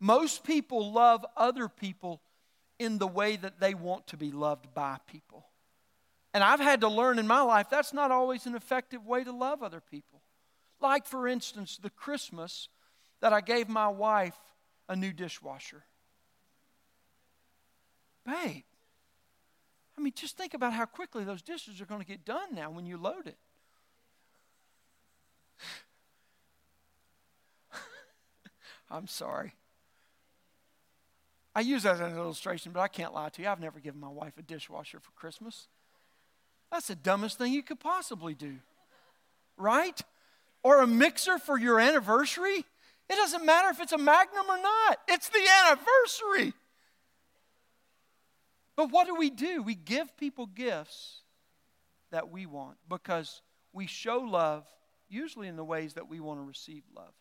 Most 0.00 0.44
people 0.44 0.92
love 0.92 1.24
other 1.36 1.68
people 1.68 2.20
in 2.78 2.98
the 2.98 3.06
way 3.06 3.36
that 3.36 3.60
they 3.60 3.74
want 3.74 4.06
to 4.08 4.16
be 4.16 4.30
loved 4.30 4.72
by 4.74 4.98
people. 5.06 5.46
And 6.32 6.44
I've 6.44 6.60
had 6.60 6.82
to 6.82 6.88
learn 6.88 7.18
in 7.18 7.26
my 7.26 7.40
life 7.40 7.68
that's 7.70 7.92
not 7.92 8.10
always 8.10 8.46
an 8.46 8.54
effective 8.54 9.04
way 9.06 9.24
to 9.24 9.32
love 9.32 9.62
other 9.62 9.80
people. 9.80 10.22
Like, 10.80 11.06
for 11.06 11.26
instance, 11.26 11.78
the 11.82 11.90
Christmas 11.90 12.68
that 13.20 13.32
I 13.32 13.40
gave 13.40 13.68
my 13.68 13.88
wife 13.88 14.36
a 14.88 14.96
new 14.96 15.12
dishwasher. 15.12 15.84
Babe, 18.24 18.64
I 19.96 20.00
mean, 20.00 20.12
just 20.14 20.36
think 20.36 20.54
about 20.54 20.72
how 20.72 20.84
quickly 20.86 21.24
those 21.24 21.42
dishes 21.42 21.80
are 21.80 21.86
going 21.86 22.00
to 22.00 22.06
get 22.06 22.24
done 22.24 22.54
now 22.54 22.70
when 22.70 22.86
you 22.86 22.96
load 22.96 23.26
it. 23.26 23.36
I'm 28.90 29.08
sorry. 29.08 29.54
I 31.54 31.62
use 31.62 31.82
that 31.82 31.94
as 31.94 32.00
an 32.00 32.16
illustration, 32.16 32.70
but 32.72 32.78
I 32.78 32.86
can't 32.86 33.12
lie 33.12 33.30
to 33.30 33.42
you. 33.42 33.48
I've 33.48 33.58
never 33.58 33.80
given 33.80 33.98
my 33.98 34.08
wife 34.08 34.34
a 34.38 34.42
dishwasher 34.42 35.00
for 35.00 35.10
Christmas. 35.12 35.66
That's 36.70 36.86
the 36.86 36.94
dumbest 36.94 37.38
thing 37.38 37.52
you 37.52 37.64
could 37.64 37.80
possibly 37.80 38.34
do, 38.34 38.58
right? 39.56 40.00
Or 40.62 40.80
a 40.80 40.86
mixer 40.86 41.38
for 41.38 41.58
your 41.58 41.80
anniversary. 41.80 42.64
It 43.10 43.16
doesn't 43.16 43.44
matter 43.44 43.68
if 43.70 43.80
it's 43.80 43.92
a 43.92 43.98
magnum 43.98 44.46
or 44.48 44.58
not, 44.58 44.98
it's 45.08 45.28
the 45.28 45.46
anniversary. 45.66 46.52
But 48.76 48.92
what 48.92 49.06
do 49.06 49.14
we 49.14 49.30
do? 49.30 49.62
We 49.62 49.74
give 49.74 50.16
people 50.16 50.46
gifts 50.46 51.22
that 52.10 52.30
we 52.30 52.46
want 52.46 52.76
because 52.88 53.42
we 53.72 53.86
show 53.86 54.18
love 54.18 54.64
usually 55.08 55.48
in 55.48 55.56
the 55.56 55.64
ways 55.64 55.94
that 55.94 56.08
we 56.08 56.20
want 56.20 56.38
to 56.38 56.44
receive 56.44 56.84
love. 56.94 57.14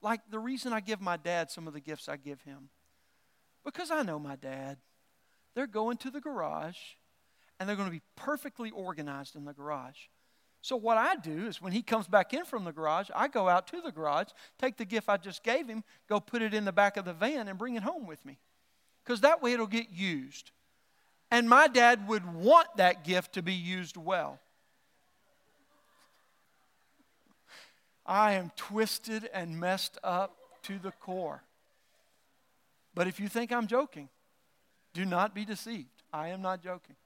Like 0.00 0.20
the 0.30 0.38
reason 0.38 0.72
I 0.72 0.80
give 0.80 1.00
my 1.00 1.16
dad 1.16 1.50
some 1.50 1.66
of 1.66 1.72
the 1.72 1.80
gifts 1.80 2.08
I 2.08 2.16
give 2.16 2.42
him, 2.42 2.68
because 3.64 3.90
I 3.90 4.02
know 4.02 4.18
my 4.18 4.36
dad. 4.36 4.78
They're 5.54 5.66
going 5.66 5.96
to 5.98 6.10
the 6.10 6.20
garage 6.20 6.76
and 7.58 7.68
they're 7.68 7.76
going 7.76 7.88
to 7.88 7.94
be 7.94 8.02
perfectly 8.14 8.70
organized 8.70 9.34
in 9.34 9.44
the 9.44 9.52
garage. 9.52 9.98
So, 10.68 10.76
what 10.76 10.98
I 10.98 11.16
do 11.16 11.46
is 11.46 11.62
when 11.62 11.72
he 11.72 11.80
comes 11.80 12.06
back 12.06 12.34
in 12.34 12.44
from 12.44 12.64
the 12.64 12.72
garage, 12.72 13.08
I 13.14 13.28
go 13.28 13.48
out 13.48 13.68
to 13.68 13.80
the 13.80 13.90
garage, 13.90 14.28
take 14.58 14.76
the 14.76 14.84
gift 14.84 15.08
I 15.08 15.16
just 15.16 15.42
gave 15.42 15.66
him, 15.66 15.82
go 16.10 16.20
put 16.20 16.42
it 16.42 16.52
in 16.52 16.66
the 16.66 16.72
back 16.72 16.98
of 16.98 17.06
the 17.06 17.14
van, 17.14 17.48
and 17.48 17.58
bring 17.58 17.76
it 17.76 17.82
home 17.82 18.06
with 18.06 18.22
me 18.26 18.38
because 19.02 19.22
that 19.22 19.40
way 19.40 19.54
it'll 19.54 19.66
get 19.66 19.88
used. 19.90 20.50
And 21.30 21.48
my 21.48 21.68
dad 21.68 22.06
would 22.06 22.34
want 22.34 22.68
that 22.76 23.02
gift 23.02 23.32
to 23.32 23.42
be 23.42 23.54
used 23.54 23.96
well. 23.96 24.40
I 28.04 28.32
am 28.32 28.52
twisted 28.54 29.30
and 29.32 29.58
messed 29.58 29.96
up 30.04 30.36
to 30.64 30.78
the 30.78 30.92
core. 30.92 31.42
But 32.94 33.06
if 33.06 33.18
you 33.18 33.28
think 33.28 33.52
I'm 33.52 33.68
joking, 33.68 34.10
do 34.92 35.06
not 35.06 35.34
be 35.34 35.46
deceived. 35.46 36.02
I 36.12 36.28
am 36.28 36.42
not 36.42 36.62
joking. 36.62 36.96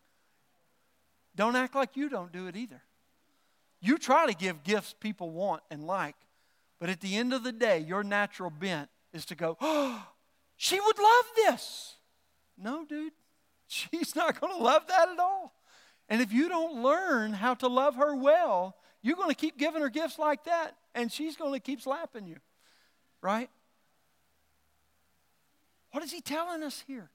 Don't 1.37 1.55
act 1.55 1.77
like 1.77 1.97
you 1.97 2.09
don't 2.09 2.33
do 2.33 2.49
it 2.49 2.57
either. 2.57 2.83
You 3.83 3.99
try 3.99 4.27
to 4.27 4.33
give 4.33 4.63
gifts 4.63 4.95
people 4.99 5.31
want 5.31 5.63
and 5.69 5.85
like, 5.85 6.15
but 6.79 6.89
at 6.89 7.01
the 7.01 7.17
end 7.17 7.35
of 7.35 7.43
the 7.43 7.53
day, 7.53 7.81
your 7.81 8.05
natural 8.05 8.49
bent 8.49 8.89
is 9.13 9.25
to 9.27 9.35
go, 9.35 9.57
oh, 9.61 10.07
she 10.57 10.79
would 10.79 10.99
love 10.99 11.25
this. 11.37 11.97
No, 12.57 12.85
dude, 12.85 13.13
she's 13.67 14.15
not 14.15 14.41
going 14.41 14.57
to 14.57 14.63
love 14.63 14.87
that 14.87 15.09
at 15.09 15.19
all. 15.19 15.53
And 16.09 16.23
if 16.23 16.33
you 16.33 16.49
don't 16.49 16.83
learn 16.83 17.33
how 17.33 17.55
to 17.55 17.67
love 17.67 17.97
her 17.97 18.15
well, 18.15 18.77
you're 19.03 19.17
going 19.17 19.31
to 19.31 19.35
keep 19.35 19.59
giving 19.59 19.83
her 19.83 19.89
gifts 19.89 20.19
like 20.19 20.45
that, 20.45 20.77
and 20.95 21.11
she's 21.11 21.37
going 21.37 21.53
to 21.53 21.61
keep 21.61 21.81
slapping 21.81 22.27
you. 22.27 22.37
Right? 23.21 23.51
What 25.91 26.05
is 26.05 26.13
he 26.13 26.21
telling 26.21 26.63
us 26.63 26.85
here? 26.87 27.11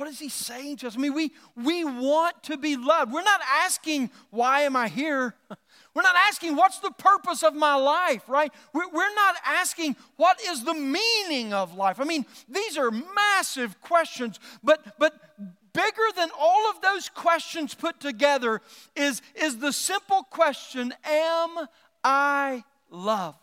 What 0.00 0.08
is 0.08 0.18
he 0.18 0.30
saying 0.30 0.78
to 0.78 0.86
us? 0.86 0.96
I 0.96 0.98
mean, 0.98 1.12
we, 1.12 1.30
we 1.54 1.84
want 1.84 2.42
to 2.44 2.56
be 2.56 2.74
loved. 2.74 3.12
We're 3.12 3.20
not 3.20 3.42
asking, 3.62 4.10
why 4.30 4.62
am 4.62 4.74
I 4.74 4.88
here? 4.88 5.34
We're 5.94 6.00
not 6.00 6.14
asking, 6.26 6.56
what's 6.56 6.78
the 6.78 6.90
purpose 6.92 7.42
of 7.42 7.54
my 7.54 7.74
life, 7.74 8.26
right? 8.26 8.50
We're, 8.72 9.14
not 9.14 9.34
asking, 9.44 9.96
what 10.16 10.40
is 10.40 10.64
the 10.64 10.72
meaning 10.72 11.52
of 11.52 11.74
life? 11.74 12.00
I 12.00 12.04
mean, 12.04 12.24
these 12.48 12.78
are 12.78 12.90
massive 12.90 13.78
questions, 13.82 14.40
but, 14.64 14.98
but 14.98 15.12
bigger 15.74 16.08
than 16.16 16.30
all 16.38 16.70
of 16.70 16.80
those 16.80 17.10
questions 17.10 17.74
put 17.74 18.00
together 18.00 18.62
is, 18.96 19.20
is 19.34 19.58
the 19.58 19.70
simple 19.70 20.22
question 20.22 20.94
Am 21.04 21.66
I 22.02 22.64
loved? 22.88 23.36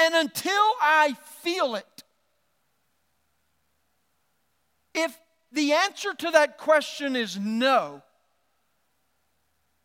And 0.00 0.14
until 0.14 0.52
I 0.80 1.16
feel 1.42 1.74
it, 1.74 1.97
if 4.98 5.18
the 5.52 5.72
answer 5.72 6.14
to 6.14 6.30
that 6.32 6.58
question 6.58 7.16
is 7.16 7.38
no, 7.38 8.02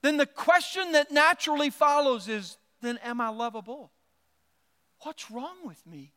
then 0.01 0.18
the 0.18 0.26
question 0.26 0.91
that 0.91 1.11
naturally 1.11 1.70
follows 1.70 2.28
is 2.28 2.57
then 2.82 2.99
am 3.03 3.22
I 3.22 3.30
lovable? 3.30 3.91
What's 5.03 5.32
wrong 5.32 5.55
with 5.66 5.86
me 5.86 6.14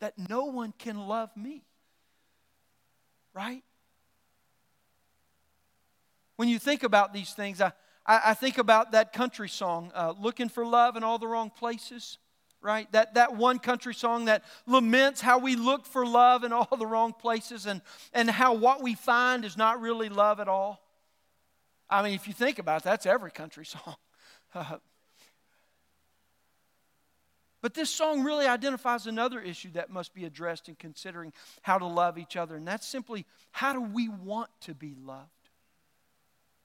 that 0.00 0.14
no 0.18 0.46
one 0.46 0.72
can 0.78 0.96
love 1.06 1.30
me? 1.36 1.64
Right? 3.34 3.62
When 6.36 6.48
you 6.48 6.58
think 6.58 6.82
about 6.82 7.12
these 7.12 7.32
things, 7.32 7.60
I, 7.60 7.72
I, 8.06 8.34
think 8.34 8.58
about 8.58 8.92
that 8.92 9.12
country 9.12 9.48
song, 9.48 9.90
uh, 9.94 10.14
Looking 10.18 10.48
for 10.48 10.64
Love 10.64 10.96
in 10.96 11.02
All 11.04 11.18
the 11.18 11.26
Wrong 11.26 11.50
Places 11.50 12.18
right? 12.60 12.90
That, 12.92 13.14
that 13.14 13.36
one 13.36 13.58
country 13.58 13.94
song 13.94 14.26
that 14.26 14.44
laments 14.66 15.20
how 15.20 15.38
we 15.38 15.56
look 15.56 15.86
for 15.86 16.04
love 16.04 16.44
in 16.44 16.52
all 16.52 16.76
the 16.76 16.86
wrong 16.86 17.12
places 17.12 17.66
and, 17.66 17.80
and 18.12 18.28
how 18.30 18.54
what 18.54 18.82
we 18.82 18.94
find 18.94 19.44
is 19.44 19.56
not 19.56 19.80
really 19.80 20.08
love 20.08 20.40
at 20.40 20.48
all. 20.48 20.82
I 21.88 22.02
mean, 22.02 22.14
if 22.14 22.26
you 22.26 22.34
think 22.34 22.58
about 22.58 22.82
it, 22.82 22.84
that's 22.84 23.06
every 23.06 23.30
country 23.30 23.64
song. 24.54 24.80
but 27.62 27.74
this 27.74 27.90
song 27.90 28.22
really 28.24 28.46
identifies 28.46 29.06
another 29.06 29.40
issue 29.40 29.70
that 29.72 29.90
must 29.90 30.14
be 30.14 30.24
addressed 30.24 30.68
in 30.68 30.74
considering 30.74 31.32
how 31.62 31.78
to 31.78 31.86
love 31.86 32.18
each 32.18 32.36
other, 32.36 32.56
and 32.56 32.66
that's 32.66 32.86
simply 32.86 33.24
how 33.52 33.72
do 33.72 33.80
we 33.80 34.08
want 34.08 34.50
to 34.62 34.74
be 34.74 34.94
loved? 35.02 35.30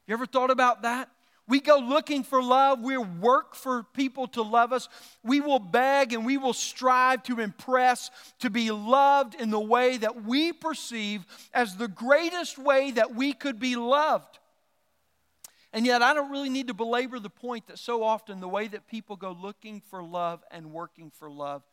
You 0.07 0.13
ever 0.13 0.25
thought 0.25 0.51
about 0.51 0.81
that? 0.81 1.09
We 1.47 1.59
go 1.59 1.77
looking 1.77 2.23
for 2.23 2.41
love. 2.41 2.81
We 2.81 2.97
work 2.97 3.55
for 3.55 3.83
people 3.83 4.27
to 4.29 4.41
love 4.41 4.71
us. 4.71 4.87
We 5.23 5.41
will 5.41 5.59
beg 5.59 6.13
and 6.13 6.25
we 6.25 6.37
will 6.37 6.53
strive 6.53 7.23
to 7.23 7.39
impress, 7.39 8.11
to 8.39 8.49
be 8.49 8.71
loved 8.71 9.35
in 9.35 9.51
the 9.51 9.59
way 9.59 9.97
that 9.97 10.23
we 10.23 10.53
perceive 10.53 11.25
as 11.53 11.75
the 11.75 11.89
greatest 11.89 12.57
way 12.57 12.91
that 12.91 13.13
we 13.13 13.33
could 13.33 13.59
be 13.59 13.75
loved. 13.75 14.39
And 15.73 15.85
yet, 15.85 16.01
I 16.01 16.13
don't 16.13 16.31
really 16.31 16.49
need 16.49 16.67
to 16.67 16.73
belabor 16.73 17.19
the 17.19 17.31
point 17.31 17.67
that 17.67 17.79
so 17.79 18.03
often 18.03 18.39
the 18.39 18.47
way 18.47 18.67
that 18.67 18.87
people 18.87 19.15
go 19.15 19.31
looking 19.31 19.81
for 19.81 20.03
love 20.03 20.43
and 20.51 20.71
working 20.71 21.09
for 21.09 21.31
love 21.31 21.63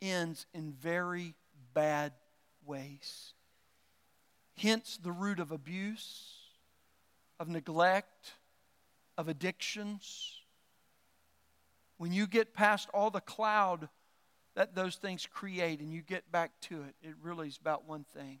ends 0.00 0.46
in 0.54 0.72
very 0.72 1.34
bad 1.74 2.12
ways. 2.64 3.34
Hence, 4.56 4.98
the 5.02 5.12
root 5.12 5.40
of 5.40 5.50
abuse, 5.50 6.34
of 7.40 7.48
neglect, 7.48 8.32
of 9.18 9.28
addictions, 9.28 10.40
when 11.98 12.12
you 12.12 12.26
get 12.28 12.54
past 12.54 12.88
all 12.94 13.10
the 13.10 13.20
cloud 13.20 13.88
that 14.54 14.74
those 14.74 14.94
things 14.94 15.26
create 15.26 15.80
and 15.80 15.92
you 15.92 16.00
get 16.00 16.30
back 16.30 16.52
to 16.60 16.82
it, 16.82 16.94
it 17.02 17.14
really 17.20 17.48
is 17.48 17.58
about 17.60 17.86
one 17.86 18.04
thing. 18.14 18.38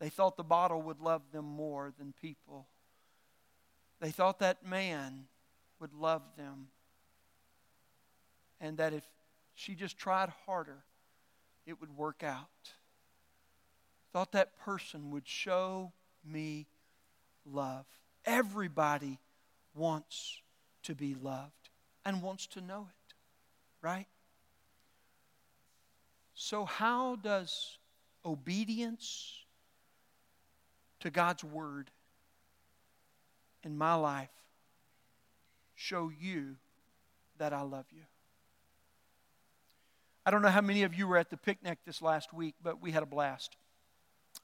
They 0.00 0.08
thought 0.08 0.38
the 0.38 0.42
bottle 0.42 0.80
would 0.82 0.98
love 0.98 1.20
them 1.30 1.44
more 1.44 1.92
than 1.98 2.14
people. 2.22 2.66
They 4.00 4.10
thought 4.10 4.38
that 4.38 4.64
man 4.66 5.26
would 5.78 5.92
love 5.92 6.22
them. 6.38 6.68
And 8.62 8.78
that 8.78 8.94
if 8.94 9.04
she 9.54 9.74
just 9.74 9.98
tried 9.98 10.30
harder, 10.46 10.84
it 11.66 11.78
would 11.82 11.94
work 11.94 12.22
out. 12.22 12.48
thought 14.12 14.32
that 14.32 14.58
person 14.58 15.10
would 15.10 15.28
show 15.28 15.92
me 16.24 16.66
love. 17.44 17.84
Everybody 18.24 19.18
wants 19.74 20.40
to 20.84 20.94
be 20.94 21.14
loved 21.14 21.70
and 22.04 22.22
wants 22.22 22.46
to 22.48 22.60
know 22.60 22.88
it, 22.88 23.14
right? 23.82 24.06
So, 26.34 26.64
how 26.64 27.16
does 27.16 27.78
obedience 28.24 29.34
to 31.00 31.10
God's 31.10 31.44
word 31.44 31.90
in 33.62 33.76
my 33.76 33.94
life 33.94 34.30
show 35.74 36.10
you 36.18 36.56
that 37.38 37.52
I 37.52 37.62
love 37.62 37.86
you? 37.90 38.02
I 40.24 40.30
don't 40.30 40.42
know 40.42 40.48
how 40.48 40.60
many 40.60 40.82
of 40.82 40.94
you 40.94 41.08
were 41.08 41.16
at 41.16 41.30
the 41.30 41.36
picnic 41.36 41.78
this 41.84 42.02
last 42.02 42.32
week, 42.32 42.54
but 42.62 42.80
we 42.80 42.92
had 42.92 43.02
a 43.02 43.06
blast. 43.06 43.56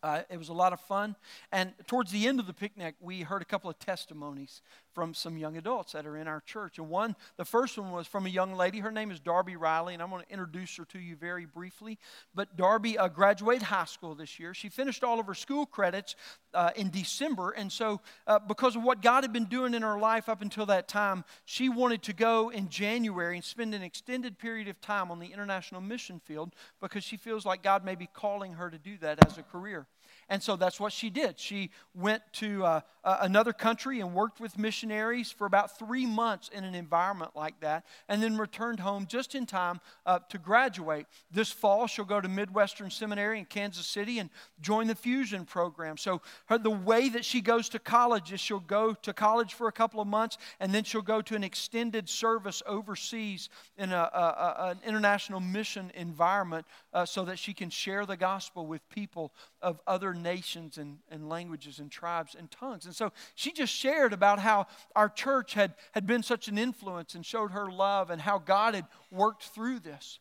Uh, 0.02 0.22
it 0.30 0.38
was 0.38 0.48
a 0.48 0.54
lot 0.54 0.72
of 0.72 0.80
fun. 0.80 1.16
And 1.52 1.72
towards 1.86 2.12
the 2.12 2.26
end 2.26 2.40
of 2.40 2.46
the 2.46 2.52
picnic, 2.52 2.94
we 3.00 3.22
heard 3.22 3.42
a 3.42 3.46
couple 3.46 3.70
of 3.70 3.78
testimonies 3.78 4.62
from 4.94 5.12
some 5.12 5.36
young 5.36 5.56
adults 5.56 5.92
that 5.92 6.06
are 6.06 6.16
in 6.16 6.26
our 6.26 6.40
church. 6.40 6.78
And 6.78 6.88
one, 6.88 7.16
the 7.36 7.44
first 7.44 7.76
one 7.76 7.92
was 7.92 8.06
from 8.06 8.24
a 8.24 8.30
young 8.30 8.54
lady. 8.54 8.78
Her 8.78 8.90
name 8.90 9.10
is 9.10 9.20
Darby 9.20 9.56
Riley, 9.56 9.94
and 9.94 10.02
I'm 10.02 10.10
going 10.10 10.24
to 10.24 10.32
introduce 10.32 10.76
her 10.76 10.84
to 10.86 10.98
you 10.98 11.16
very 11.16 11.44
briefly. 11.44 11.98
But 12.34 12.56
Darby 12.56 12.96
uh, 12.96 13.08
graduated 13.08 13.64
high 13.64 13.84
school 13.84 14.14
this 14.14 14.38
year. 14.38 14.54
She 14.54 14.68
finished 14.68 15.04
all 15.04 15.20
of 15.20 15.26
her 15.26 15.34
school 15.34 15.66
credits 15.66 16.16
uh, 16.54 16.70
in 16.76 16.90
December. 16.90 17.50
And 17.50 17.70
so, 17.70 18.00
uh, 18.26 18.38
because 18.38 18.76
of 18.76 18.82
what 18.82 19.02
God 19.02 19.22
had 19.22 19.32
been 19.32 19.44
doing 19.44 19.74
in 19.74 19.82
her 19.82 19.98
life 19.98 20.28
up 20.28 20.40
until 20.40 20.66
that 20.66 20.88
time, 20.88 21.24
she 21.44 21.68
wanted 21.68 22.02
to 22.04 22.12
go 22.12 22.48
in 22.48 22.68
January 22.68 23.36
and 23.36 23.44
spend 23.44 23.74
an 23.74 23.82
extended 23.82 24.38
period 24.38 24.68
of 24.68 24.80
time 24.80 25.10
on 25.10 25.18
the 25.18 25.26
international 25.26 25.80
mission 25.80 26.20
field 26.24 26.54
because 26.80 27.04
she 27.04 27.16
feels 27.16 27.44
like 27.44 27.62
God 27.62 27.84
may 27.84 27.94
be 27.94 28.08
calling 28.12 28.54
her 28.54 28.70
to 28.70 28.78
do 28.78 28.96
that 28.98 29.24
as 29.26 29.36
a 29.36 29.42
career. 29.42 29.85
And 30.28 30.42
so 30.42 30.56
that's 30.56 30.80
what 30.80 30.92
she 30.92 31.08
did. 31.08 31.38
She 31.38 31.70
went 31.94 32.22
to 32.34 32.64
uh, 32.64 32.80
another 33.04 33.52
country 33.52 34.00
and 34.00 34.12
worked 34.12 34.40
with 34.40 34.58
missionaries 34.58 35.30
for 35.30 35.46
about 35.46 35.78
three 35.78 36.04
months 36.04 36.50
in 36.52 36.64
an 36.64 36.74
environment 36.74 37.32
like 37.36 37.60
that, 37.60 37.84
and 38.08 38.20
then 38.20 38.36
returned 38.36 38.80
home 38.80 39.06
just 39.06 39.36
in 39.36 39.46
time 39.46 39.80
uh, 40.04 40.18
to 40.28 40.38
graduate. 40.38 41.06
This 41.30 41.52
fall, 41.52 41.86
she'll 41.86 42.04
go 42.04 42.20
to 42.20 42.28
Midwestern 42.28 42.90
Seminary 42.90 43.38
in 43.38 43.44
Kansas 43.44 43.86
City 43.86 44.18
and 44.18 44.28
join 44.60 44.88
the 44.88 44.96
Fusion 44.96 45.44
program. 45.44 45.96
So, 45.96 46.20
her, 46.46 46.58
the 46.58 46.70
way 46.70 47.08
that 47.10 47.24
she 47.24 47.40
goes 47.40 47.68
to 47.70 47.78
college 47.78 48.32
is 48.32 48.40
she'll 48.40 48.58
go 48.58 48.94
to 48.94 49.12
college 49.12 49.54
for 49.54 49.68
a 49.68 49.72
couple 49.72 50.00
of 50.00 50.08
months, 50.08 50.38
and 50.58 50.74
then 50.74 50.82
she'll 50.82 51.02
go 51.02 51.22
to 51.22 51.36
an 51.36 51.44
extended 51.44 52.08
service 52.08 52.64
overseas 52.66 53.48
in 53.78 53.92
a, 53.92 54.10
a, 54.12 54.18
a, 54.18 54.70
an 54.70 54.78
international 54.84 55.38
mission 55.38 55.92
environment 55.94 56.66
uh, 56.92 57.06
so 57.06 57.24
that 57.24 57.38
she 57.38 57.54
can 57.54 57.70
share 57.70 58.04
the 58.06 58.16
gospel 58.16 58.66
with 58.66 58.88
people 58.88 59.32
of 59.66 59.80
other 59.84 60.14
nations 60.14 60.78
and, 60.78 60.98
and 61.10 61.28
languages 61.28 61.80
and 61.80 61.90
tribes 61.90 62.36
and 62.38 62.48
tongues. 62.52 62.86
And 62.86 62.94
so 62.94 63.10
she 63.34 63.50
just 63.50 63.72
shared 63.72 64.12
about 64.12 64.38
how 64.38 64.68
our 64.94 65.08
church 65.08 65.54
had, 65.54 65.74
had 65.90 66.06
been 66.06 66.22
such 66.22 66.46
an 66.46 66.56
influence 66.56 67.16
and 67.16 67.26
showed 67.26 67.50
her 67.50 67.68
love 67.68 68.10
and 68.10 68.22
how 68.22 68.38
God 68.38 68.76
had 68.76 68.86
worked 69.10 69.42
through 69.42 69.80
this. 69.80 70.20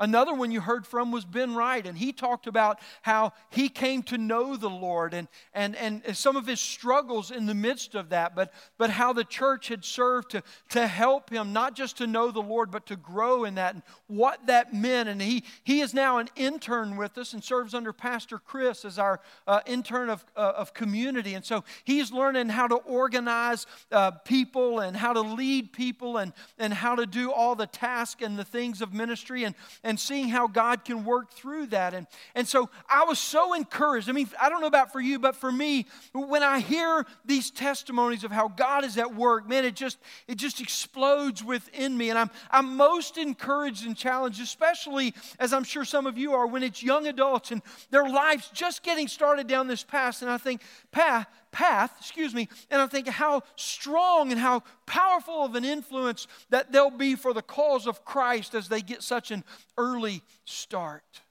Another 0.00 0.32
one 0.32 0.50
you 0.50 0.60
heard 0.60 0.86
from 0.86 1.12
was 1.12 1.26
Ben 1.26 1.54
Wright, 1.54 1.86
and 1.86 1.96
he 1.96 2.12
talked 2.12 2.46
about 2.46 2.80
how 3.02 3.34
he 3.50 3.68
came 3.68 4.02
to 4.04 4.16
know 4.16 4.56
the 4.56 4.70
Lord 4.70 5.12
and, 5.12 5.28
and, 5.52 5.76
and 5.76 6.16
some 6.16 6.36
of 6.36 6.46
his 6.46 6.58
struggles 6.58 7.30
in 7.30 7.44
the 7.44 7.54
midst 7.54 7.94
of 7.94 8.08
that, 8.08 8.34
but, 8.34 8.52
but 8.78 8.88
how 8.88 9.12
the 9.12 9.24
church 9.24 9.68
had 9.68 9.84
served 9.84 10.30
to, 10.30 10.42
to 10.70 10.86
help 10.86 11.28
him, 11.28 11.52
not 11.52 11.76
just 11.76 11.98
to 11.98 12.06
know 12.06 12.30
the 12.30 12.40
Lord, 12.40 12.70
but 12.70 12.86
to 12.86 12.96
grow 12.96 13.44
in 13.44 13.56
that 13.56 13.74
and 13.74 13.82
what 14.06 14.46
that 14.46 14.72
meant. 14.72 15.08
And 15.10 15.20
he, 15.20 15.44
he 15.64 15.80
is 15.80 15.92
now 15.92 16.16
an 16.16 16.28
intern 16.34 16.96
with 16.96 17.18
us 17.18 17.34
and 17.34 17.44
serves 17.44 17.74
under 17.74 17.92
Pastor 17.92 18.38
Chris 18.38 18.86
as 18.86 18.98
our 18.98 19.20
uh, 19.46 19.60
intern 19.66 20.08
of, 20.08 20.24
uh, 20.34 20.52
of 20.56 20.72
community. 20.72 21.34
And 21.34 21.44
so 21.44 21.62
he's 21.84 22.10
learning 22.10 22.48
how 22.48 22.66
to 22.68 22.76
organize 22.76 23.66
uh, 23.92 24.12
people 24.12 24.80
and 24.80 24.96
how 24.96 25.12
to 25.12 25.20
lead 25.20 25.72
people 25.74 26.16
and, 26.16 26.32
and 26.58 26.72
how 26.72 26.94
to 26.94 27.04
do 27.04 27.30
all 27.30 27.54
the 27.54 27.66
tasks 27.66 28.22
and 28.22 28.38
the 28.38 28.44
things 28.44 28.80
of 28.80 28.94
ministry. 28.94 29.44
And, 29.44 29.54
and 29.82 29.89
and 29.90 29.98
seeing 29.98 30.28
how 30.28 30.46
God 30.46 30.84
can 30.84 31.04
work 31.04 31.32
through 31.32 31.66
that. 31.66 31.94
And, 31.94 32.06
and 32.36 32.46
so 32.46 32.70
I 32.88 33.04
was 33.04 33.18
so 33.18 33.54
encouraged. 33.54 34.08
I 34.08 34.12
mean, 34.12 34.28
I 34.40 34.48
don't 34.48 34.60
know 34.60 34.68
about 34.68 34.92
for 34.92 35.00
you, 35.00 35.18
but 35.18 35.34
for 35.34 35.50
me, 35.50 35.86
when 36.14 36.44
I 36.44 36.60
hear 36.60 37.04
these 37.24 37.50
testimonies 37.50 38.22
of 38.22 38.30
how 38.30 38.46
God 38.46 38.84
is 38.84 38.96
at 38.98 39.16
work, 39.16 39.48
man, 39.48 39.64
it 39.64 39.74
just 39.74 39.98
it 40.28 40.36
just 40.36 40.60
explodes 40.60 41.42
within 41.42 41.98
me. 41.98 42.08
And 42.08 42.18
I'm 42.18 42.30
I'm 42.52 42.76
most 42.76 43.18
encouraged 43.18 43.84
and 43.84 43.96
challenged, 43.96 44.40
especially 44.40 45.12
as 45.40 45.52
I'm 45.52 45.64
sure 45.64 45.84
some 45.84 46.06
of 46.06 46.16
you 46.16 46.34
are, 46.34 46.46
when 46.46 46.62
it's 46.62 46.84
young 46.84 47.08
adults 47.08 47.50
and 47.50 47.60
their 47.90 48.08
lives 48.08 48.48
just 48.54 48.84
getting 48.84 49.08
started 49.08 49.48
down 49.48 49.66
this 49.66 49.82
path. 49.82 50.22
And 50.22 50.30
I 50.30 50.38
think, 50.38 50.62
path, 50.92 51.26
path, 51.52 51.94
excuse 51.98 52.34
me, 52.34 52.48
and 52.70 52.80
I 52.80 52.86
think 52.86 53.08
how 53.08 53.42
strong 53.56 54.30
and 54.30 54.40
how 54.40 54.62
powerful 54.86 55.44
of 55.44 55.54
an 55.54 55.64
influence 55.64 56.26
that 56.50 56.72
they'll 56.72 56.90
be 56.90 57.14
for 57.14 57.32
the 57.32 57.42
cause 57.42 57.86
of 57.86 58.04
Christ 58.04 58.54
as 58.54 58.68
they 58.68 58.80
get 58.80 59.02
such 59.02 59.30
an 59.30 59.44
early 59.76 60.22
start. 60.44 61.22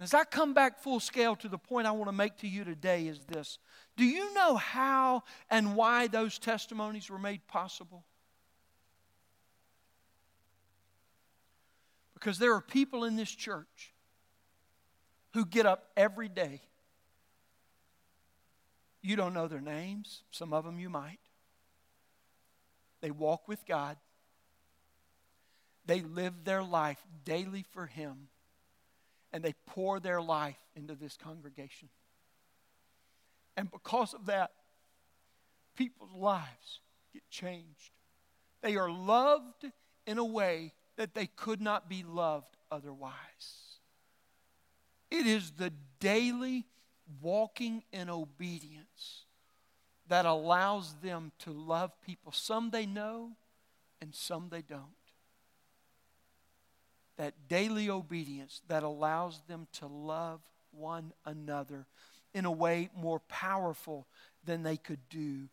As 0.00 0.14
I 0.14 0.24
come 0.24 0.52
back 0.52 0.80
full 0.80 0.98
scale 0.98 1.36
to 1.36 1.48
the 1.48 1.58
point 1.58 1.86
I 1.86 1.92
want 1.92 2.08
to 2.08 2.12
make 2.12 2.38
to 2.38 2.48
you 2.48 2.64
today 2.64 3.06
is 3.06 3.20
this. 3.26 3.58
Do 3.96 4.04
you 4.04 4.34
know 4.34 4.56
how 4.56 5.22
and 5.48 5.76
why 5.76 6.08
those 6.08 6.40
testimonies 6.40 7.08
were 7.08 7.20
made 7.20 7.46
possible? 7.46 8.04
Because 12.14 12.38
there 12.38 12.52
are 12.54 12.60
people 12.60 13.04
in 13.04 13.14
this 13.14 13.30
church 13.30 13.92
who 15.34 15.46
get 15.46 15.66
up 15.66 15.90
every 15.96 16.28
day 16.28 16.62
you 19.02 19.16
don't 19.16 19.34
know 19.34 19.48
their 19.48 19.60
names. 19.60 20.22
Some 20.30 20.52
of 20.52 20.64
them 20.64 20.78
you 20.78 20.88
might. 20.88 21.18
They 23.00 23.10
walk 23.10 23.48
with 23.48 23.66
God. 23.66 23.96
They 25.84 26.00
live 26.00 26.44
their 26.44 26.62
life 26.62 27.04
daily 27.24 27.64
for 27.72 27.86
Him. 27.86 28.28
And 29.32 29.42
they 29.42 29.54
pour 29.66 29.98
their 29.98 30.22
life 30.22 30.58
into 30.76 30.94
this 30.94 31.16
congregation. 31.16 31.88
And 33.56 33.70
because 33.70 34.14
of 34.14 34.26
that, 34.26 34.52
people's 35.76 36.14
lives 36.14 36.80
get 37.12 37.28
changed. 37.28 37.90
They 38.62 38.76
are 38.76 38.90
loved 38.90 39.66
in 40.06 40.18
a 40.18 40.24
way 40.24 40.72
that 40.96 41.14
they 41.14 41.26
could 41.26 41.60
not 41.60 41.88
be 41.88 42.04
loved 42.04 42.56
otherwise. 42.70 43.12
It 45.10 45.26
is 45.26 45.52
the 45.52 45.72
daily 45.98 46.66
walking 47.20 47.82
in 47.92 48.08
obedience 48.08 49.24
that 50.08 50.26
allows 50.26 50.94
them 51.02 51.32
to 51.40 51.50
love 51.50 51.92
people. 52.04 52.32
Some 52.32 52.70
they 52.70 52.86
know 52.86 53.32
and 54.00 54.14
some 54.14 54.48
they 54.50 54.62
don't. 54.62 54.88
That 57.16 57.34
daily 57.48 57.88
obedience 57.88 58.62
that 58.68 58.82
allows 58.82 59.40
them 59.48 59.68
to 59.74 59.86
love 59.86 60.40
one 60.72 61.12
another 61.24 61.86
in 62.34 62.44
a 62.44 62.50
way 62.50 62.90
more 62.96 63.20
powerful 63.20 64.06
than 64.44 64.62
they 64.62 64.76
could 64.76 65.08
do 65.08 65.48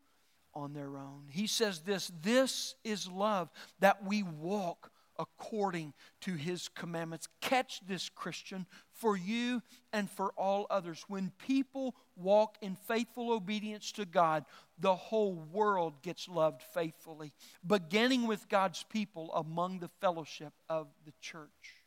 on 0.54 0.74
their 0.74 0.98
own. 0.98 1.26
He 1.30 1.48
says 1.48 1.82
this 1.82 2.12
this 2.22 2.76
is 2.84 3.08
love, 3.08 3.50
that 3.80 4.04
we 4.06 4.24
walk 4.24 4.92
according 5.20 5.94
to 6.22 6.34
his 6.34 6.70
commandments. 6.70 7.28
Catch 7.42 7.82
this, 7.86 8.10
Christian, 8.10 8.66
for 9.00 9.16
you 9.16 9.62
and 9.94 10.10
for 10.10 10.32
all 10.38 10.68
others. 10.70 11.04
When 11.08 11.32
people 11.48 11.96
walk 12.16 12.58
in 12.62 12.76
faithful 12.76 13.32
obedience 13.32 13.92
to 13.94 14.06
God, 14.06 14.46
the 14.78 14.96
whole 14.96 15.34
world 15.34 16.02
gets 16.02 16.28
loved 16.28 16.62
faithfully, 16.74 17.34
beginning 17.66 18.28
with 18.28 18.50
God's 18.50 18.84
people 18.84 19.34
among 19.34 19.80
the 19.80 19.90
fellowship 20.00 20.54
of 20.70 20.88
the 21.06 21.14
church. 21.22 21.80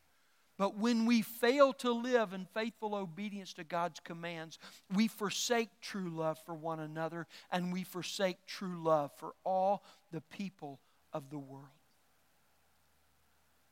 But 0.57 0.77
when 0.77 1.05
we 1.05 1.23
fail 1.23 1.73
to 1.73 1.91
live 1.91 2.33
in 2.33 2.45
faithful 2.53 2.93
obedience 2.93 3.53
to 3.53 3.63
God's 3.63 3.99
commands, 3.99 4.59
we 4.93 5.07
forsake 5.07 5.69
true 5.81 6.09
love 6.09 6.37
for 6.45 6.53
one 6.53 6.79
another 6.79 7.27
and 7.51 7.73
we 7.73 7.83
forsake 7.83 8.45
true 8.45 8.81
love 8.81 9.11
for 9.17 9.33
all 9.43 9.83
the 10.11 10.21
people 10.21 10.79
of 11.11 11.29
the 11.31 11.39
world. 11.39 11.67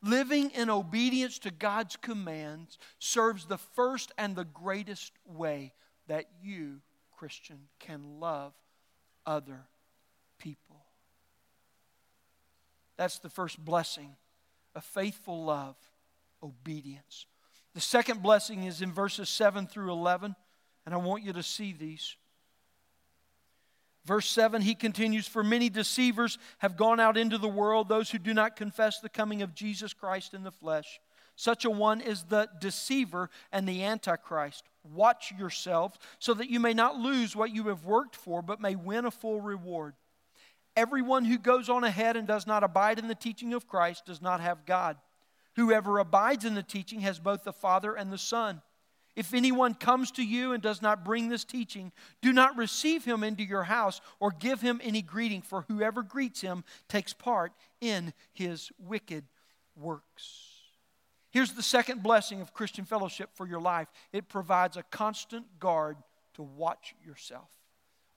Living 0.03 0.49
in 0.51 0.69
obedience 0.69 1.37
to 1.39 1.51
God's 1.51 1.95
commands 1.95 2.79
serves 2.97 3.45
the 3.45 3.57
first 3.57 4.11
and 4.17 4.35
the 4.35 4.45
greatest 4.45 5.11
way 5.25 5.73
that 6.07 6.25
you, 6.41 6.81
Christian, 7.15 7.59
can 7.79 8.19
love 8.19 8.53
other 9.25 9.67
people. 10.39 10.85
That's 12.97 13.19
the 13.19 13.29
first 13.29 13.63
blessing 13.63 14.15
a 14.73 14.81
faithful 14.81 15.43
love, 15.43 15.75
obedience. 16.41 17.25
The 17.73 17.81
second 17.81 18.23
blessing 18.23 18.63
is 18.63 18.81
in 18.81 18.93
verses 18.93 19.29
7 19.29 19.67
through 19.67 19.91
11, 19.91 20.35
and 20.85 20.95
I 20.95 20.97
want 20.97 21.23
you 21.23 21.33
to 21.33 21.43
see 21.43 21.73
these. 21.73 22.15
Verse 24.05 24.27
7, 24.29 24.61
he 24.61 24.75
continues 24.75 25.27
For 25.27 25.43
many 25.43 25.69
deceivers 25.69 26.37
have 26.59 26.77
gone 26.77 26.99
out 26.99 27.17
into 27.17 27.37
the 27.37 27.47
world, 27.47 27.87
those 27.87 28.09
who 28.09 28.17
do 28.17 28.33
not 28.33 28.55
confess 28.55 28.99
the 28.99 29.09
coming 29.09 29.41
of 29.41 29.53
Jesus 29.53 29.93
Christ 29.93 30.33
in 30.33 30.43
the 30.43 30.51
flesh. 30.51 30.99
Such 31.35 31.65
a 31.65 31.69
one 31.69 32.01
is 32.01 32.23
the 32.23 32.49
deceiver 32.59 33.29
and 33.51 33.67
the 33.67 33.83
antichrist. 33.83 34.63
Watch 34.83 35.33
yourselves 35.37 35.97
so 36.19 36.33
that 36.33 36.49
you 36.49 36.59
may 36.59 36.73
not 36.73 36.97
lose 36.97 37.35
what 37.35 37.51
you 37.51 37.67
have 37.67 37.85
worked 37.85 38.15
for, 38.15 38.41
but 38.41 38.61
may 38.61 38.75
win 38.75 39.05
a 39.05 39.11
full 39.11 39.41
reward. 39.41 39.93
Everyone 40.75 41.25
who 41.25 41.37
goes 41.37 41.69
on 41.69 41.83
ahead 41.83 42.15
and 42.15 42.27
does 42.27 42.47
not 42.47 42.63
abide 42.63 42.97
in 42.97 43.07
the 43.07 43.15
teaching 43.15 43.53
of 43.53 43.67
Christ 43.67 44.05
does 44.05 44.21
not 44.21 44.39
have 44.39 44.65
God. 44.65 44.97
Whoever 45.55 45.99
abides 45.99 46.45
in 46.45 46.55
the 46.55 46.63
teaching 46.63 47.01
has 47.01 47.19
both 47.19 47.43
the 47.43 47.53
Father 47.53 47.93
and 47.93 48.11
the 48.11 48.17
Son. 48.17 48.61
If 49.15 49.33
anyone 49.33 49.73
comes 49.73 50.11
to 50.11 50.23
you 50.23 50.53
and 50.53 50.63
does 50.63 50.81
not 50.81 51.03
bring 51.03 51.27
this 51.27 51.43
teaching, 51.43 51.91
do 52.21 52.31
not 52.31 52.57
receive 52.57 53.03
him 53.03 53.23
into 53.23 53.43
your 53.43 53.63
house 53.63 53.99
or 54.19 54.31
give 54.31 54.61
him 54.61 54.79
any 54.83 55.01
greeting, 55.01 55.41
for 55.41 55.65
whoever 55.67 56.01
greets 56.01 56.41
him 56.41 56.63
takes 56.87 57.13
part 57.13 57.51
in 57.81 58.13
his 58.31 58.71
wicked 58.79 59.25
works. 59.75 60.47
Here's 61.29 61.53
the 61.53 61.63
second 61.63 62.03
blessing 62.03 62.41
of 62.41 62.53
Christian 62.53 62.85
fellowship 62.85 63.29
for 63.33 63.47
your 63.47 63.61
life 63.61 63.87
it 64.13 64.29
provides 64.29 64.77
a 64.77 64.83
constant 64.83 65.59
guard 65.59 65.97
to 66.33 66.43
watch 66.43 66.95
yourself 67.05 67.49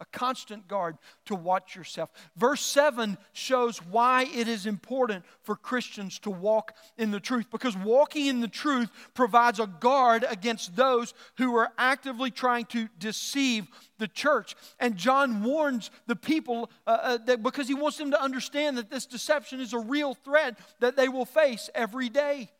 a 0.00 0.04
constant 0.06 0.66
guard 0.68 0.96
to 1.26 1.34
watch 1.34 1.76
yourself. 1.76 2.10
Verse 2.36 2.60
7 2.60 3.16
shows 3.32 3.78
why 3.78 4.24
it 4.34 4.48
is 4.48 4.66
important 4.66 5.24
for 5.42 5.56
Christians 5.56 6.18
to 6.20 6.30
walk 6.30 6.74
in 6.98 7.10
the 7.10 7.20
truth 7.20 7.46
because 7.50 7.76
walking 7.76 8.26
in 8.26 8.40
the 8.40 8.48
truth 8.48 8.90
provides 9.14 9.60
a 9.60 9.66
guard 9.66 10.24
against 10.28 10.76
those 10.76 11.14
who 11.36 11.56
are 11.56 11.70
actively 11.78 12.30
trying 12.30 12.64
to 12.66 12.88
deceive 12.98 13.68
the 13.98 14.08
church. 14.08 14.56
And 14.80 14.96
John 14.96 15.44
warns 15.44 15.90
the 16.06 16.16
people 16.16 16.70
uh, 16.86 16.98
uh, 17.02 17.18
that 17.26 17.42
because 17.42 17.68
he 17.68 17.74
wants 17.74 17.98
them 17.98 18.10
to 18.10 18.22
understand 18.22 18.78
that 18.78 18.90
this 18.90 19.06
deception 19.06 19.60
is 19.60 19.72
a 19.72 19.78
real 19.78 20.14
threat 20.14 20.58
that 20.80 20.96
they 20.96 21.08
will 21.08 21.26
face 21.26 21.70
every 21.74 22.08
day. 22.08 22.50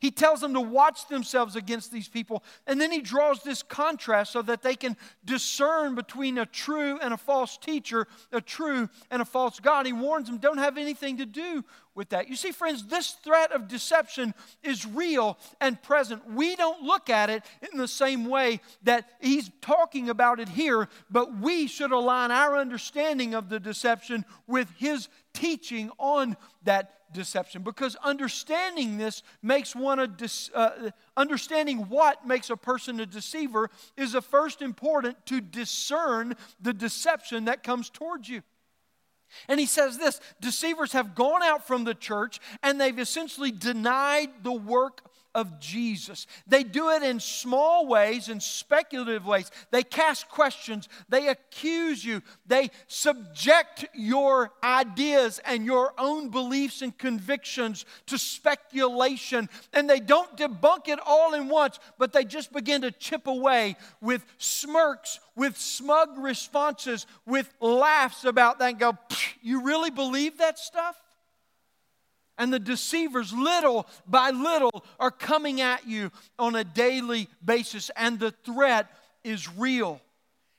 He 0.00 0.10
tells 0.10 0.40
them 0.40 0.52
to 0.54 0.60
watch 0.60 1.08
themselves 1.08 1.56
against 1.56 1.90
these 1.90 2.08
people. 2.08 2.44
And 2.66 2.80
then 2.80 2.90
he 2.90 3.00
draws 3.00 3.42
this 3.42 3.62
contrast 3.62 4.32
so 4.32 4.42
that 4.42 4.62
they 4.62 4.74
can 4.74 4.96
discern 5.24 5.94
between 5.94 6.36
a 6.38 6.46
true 6.46 6.98
and 7.00 7.14
a 7.14 7.16
false 7.16 7.56
teacher, 7.56 8.06
a 8.32 8.40
true 8.40 8.88
and 9.10 9.22
a 9.22 9.24
false 9.24 9.60
God. 9.60 9.86
He 9.86 9.92
warns 9.92 10.28
them, 10.28 10.38
don't 10.38 10.58
have 10.58 10.76
anything 10.76 11.18
to 11.18 11.26
do 11.26 11.64
with 11.94 12.10
that. 12.10 12.28
You 12.28 12.36
see, 12.36 12.50
friends, 12.50 12.86
this 12.86 13.12
threat 13.12 13.52
of 13.52 13.68
deception 13.68 14.34
is 14.62 14.86
real 14.86 15.38
and 15.60 15.80
present. 15.82 16.28
We 16.30 16.56
don't 16.56 16.82
look 16.82 17.08
at 17.08 17.30
it 17.30 17.42
in 17.72 17.78
the 17.78 17.88
same 17.88 18.26
way 18.26 18.60
that 18.82 19.08
he's 19.20 19.50
talking 19.60 20.08
about 20.08 20.40
it 20.40 20.48
here, 20.48 20.88
but 21.10 21.38
we 21.38 21.66
should 21.66 21.92
align 21.92 22.30
our 22.30 22.56
understanding 22.56 23.34
of 23.34 23.48
the 23.48 23.60
deception 23.60 24.24
with 24.46 24.68
his 24.76 25.08
teaching 25.32 25.90
on 25.98 26.36
that 26.64 27.12
deception 27.12 27.62
because 27.62 27.96
understanding 28.02 28.98
this 28.98 29.22
makes 29.40 29.74
one 29.74 30.00
a 30.00 30.06
dis, 30.06 30.50
uh, 30.52 30.90
understanding 31.16 31.88
what 31.88 32.26
makes 32.26 32.50
a 32.50 32.56
person 32.56 32.98
a 33.00 33.06
deceiver 33.06 33.70
is 33.96 34.14
a 34.14 34.20
first 34.20 34.60
important 34.60 35.24
to 35.26 35.40
discern 35.40 36.34
the 36.60 36.72
deception 36.72 37.44
that 37.44 37.62
comes 37.62 37.88
towards 37.88 38.28
you 38.28 38.42
and 39.48 39.60
he 39.60 39.66
says 39.66 39.98
this 39.98 40.20
deceivers 40.40 40.92
have 40.92 41.14
gone 41.14 41.42
out 41.42 41.66
from 41.66 41.84
the 41.84 41.94
church 41.94 42.40
and 42.62 42.80
they've 42.80 42.98
essentially 42.98 43.50
denied 43.50 44.30
the 44.42 44.52
work 44.52 45.02
of 45.34 45.58
Jesus. 45.58 46.26
They 46.46 46.62
do 46.62 46.90
it 46.90 47.02
in 47.02 47.18
small 47.18 47.86
ways, 47.86 48.28
in 48.28 48.40
speculative 48.40 49.26
ways. 49.26 49.50
They 49.70 49.82
cast 49.82 50.28
questions, 50.28 50.88
they 51.08 51.28
accuse 51.28 52.04
you, 52.04 52.22
they 52.46 52.70
subject 52.86 53.86
your 53.94 54.52
ideas 54.62 55.40
and 55.44 55.66
your 55.66 55.92
own 55.98 56.28
beliefs 56.28 56.82
and 56.82 56.96
convictions 56.96 57.84
to 58.06 58.16
speculation. 58.16 59.48
And 59.72 59.90
they 59.90 60.00
don't 60.00 60.36
debunk 60.36 60.88
it 60.88 61.00
all 61.04 61.34
in 61.34 61.48
once, 61.48 61.80
but 61.98 62.12
they 62.12 62.24
just 62.24 62.52
begin 62.52 62.82
to 62.82 62.92
chip 62.92 63.26
away 63.26 63.76
with 64.00 64.24
smirks, 64.38 65.18
with 65.36 65.56
smug 65.56 66.18
responses, 66.18 67.06
with 67.26 67.52
laughs 67.60 68.24
about 68.24 68.58
that 68.58 68.70
and 68.70 68.78
go, 68.78 68.98
You 69.42 69.62
really 69.62 69.90
believe 69.90 70.38
that 70.38 70.58
stuff? 70.58 70.96
And 72.36 72.52
the 72.52 72.58
deceivers, 72.58 73.32
little 73.32 73.86
by 74.06 74.30
little, 74.30 74.84
are 74.98 75.10
coming 75.10 75.60
at 75.60 75.86
you 75.86 76.10
on 76.38 76.56
a 76.56 76.64
daily 76.64 77.28
basis, 77.44 77.90
and 77.96 78.18
the 78.18 78.32
threat 78.44 78.90
is 79.22 79.48
real. 79.48 80.00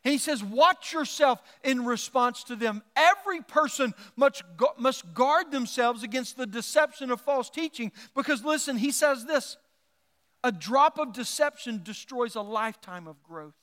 He 0.03 0.17
says, 0.17 0.43
Watch 0.43 0.93
yourself 0.93 1.41
in 1.63 1.83
response 1.83 2.43
to 2.45 2.55
them. 2.55 2.83
Every 2.95 3.41
person 3.41 3.93
must 4.15 5.13
guard 5.13 5.51
themselves 5.51 6.03
against 6.03 6.37
the 6.37 6.45
deception 6.45 7.11
of 7.11 7.19
false 7.19 7.49
teaching 7.49 7.91
because, 8.15 8.45
listen, 8.45 8.77
he 8.77 8.91
says 8.91 9.25
this 9.25 9.57
a 10.43 10.51
drop 10.51 10.99
of 10.99 11.11
deception 11.11 11.81
destroys 11.83 12.35
a 12.35 12.41
lifetime 12.41 13.07
of 13.07 13.21
growth. 13.23 13.55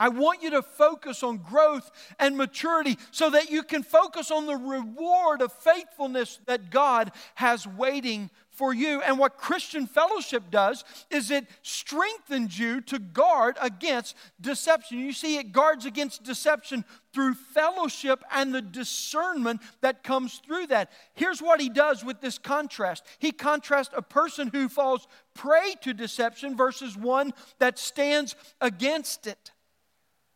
I 0.00 0.08
want 0.08 0.42
you 0.42 0.50
to 0.52 0.62
focus 0.62 1.22
on 1.22 1.36
growth 1.36 1.90
and 2.18 2.36
maturity 2.36 2.96
so 3.10 3.28
that 3.30 3.50
you 3.50 3.62
can 3.62 3.82
focus 3.82 4.30
on 4.30 4.46
the 4.46 4.56
reward 4.56 5.42
of 5.42 5.52
faithfulness 5.52 6.40
that 6.46 6.70
God 6.70 7.12
has 7.34 7.66
waiting 7.66 8.30
for 8.50 8.72
you. 8.72 9.02
And 9.02 9.18
what 9.18 9.36
Christian 9.36 9.86
fellowship 9.86 10.50
does 10.50 10.84
is 11.10 11.30
it 11.30 11.46
strengthens 11.62 12.58
you 12.58 12.80
to 12.82 12.98
guard 12.98 13.58
against 13.60 14.16
deception. 14.40 15.00
You 15.00 15.12
see, 15.12 15.36
it 15.36 15.52
guards 15.52 15.84
against 15.84 16.22
deception 16.24 16.84
through 17.12 17.34
fellowship 17.34 18.24
and 18.32 18.54
the 18.54 18.62
discernment 18.62 19.60
that 19.82 20.02
comes 20.02 20.40
through 20.46 20.68
that. 20.68 20.90
Here's 21.14 21.42
what 21.42 21.60
he 21.60 21.68
does 21.68 22.02
with 22.02 22.22
this 22.22 22.38
contrast 22.38 23.04
he 23.18 23.32
contrasts 23.32 23.94
a 23.94 24.02
person 24.02 24.48
who 24.48 24.68
falls 24.70 25.08
prey 25.34 25.74
to 25.82 25.92
deception 25.92 26.56
versus 26.56 26.96
one 26.96 27.32
that 27.58 27.78
stands 27.78 28.34
against 28.60 29.26
it 29.26 29.52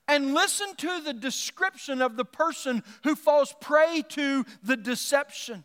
and 0.06 0.34
listen 0.34 0.74
to 0.76 1.00
the 1.00 1.12
description 1.12 2.02
of 2.02 2.16
the 2.16 2.24
person 2.24 2.82
who 3.04 3.14
falls 3.14 3.54
prey 3.60 4.02
to 4.10 4.44
the 4.62 4.76
deception. 4.76 5.64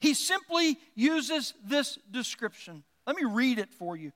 He 0.00 0.14
simply 0.14 0.78
uses 0.94 1.54
this 1.64 1.98
description. 2.10 2.82
Let 3.06 3.16
me 3.16 3.24
read 3.24 3.58
it 3.58 3.72
for 3.72 3.96
you. 3.96 4.12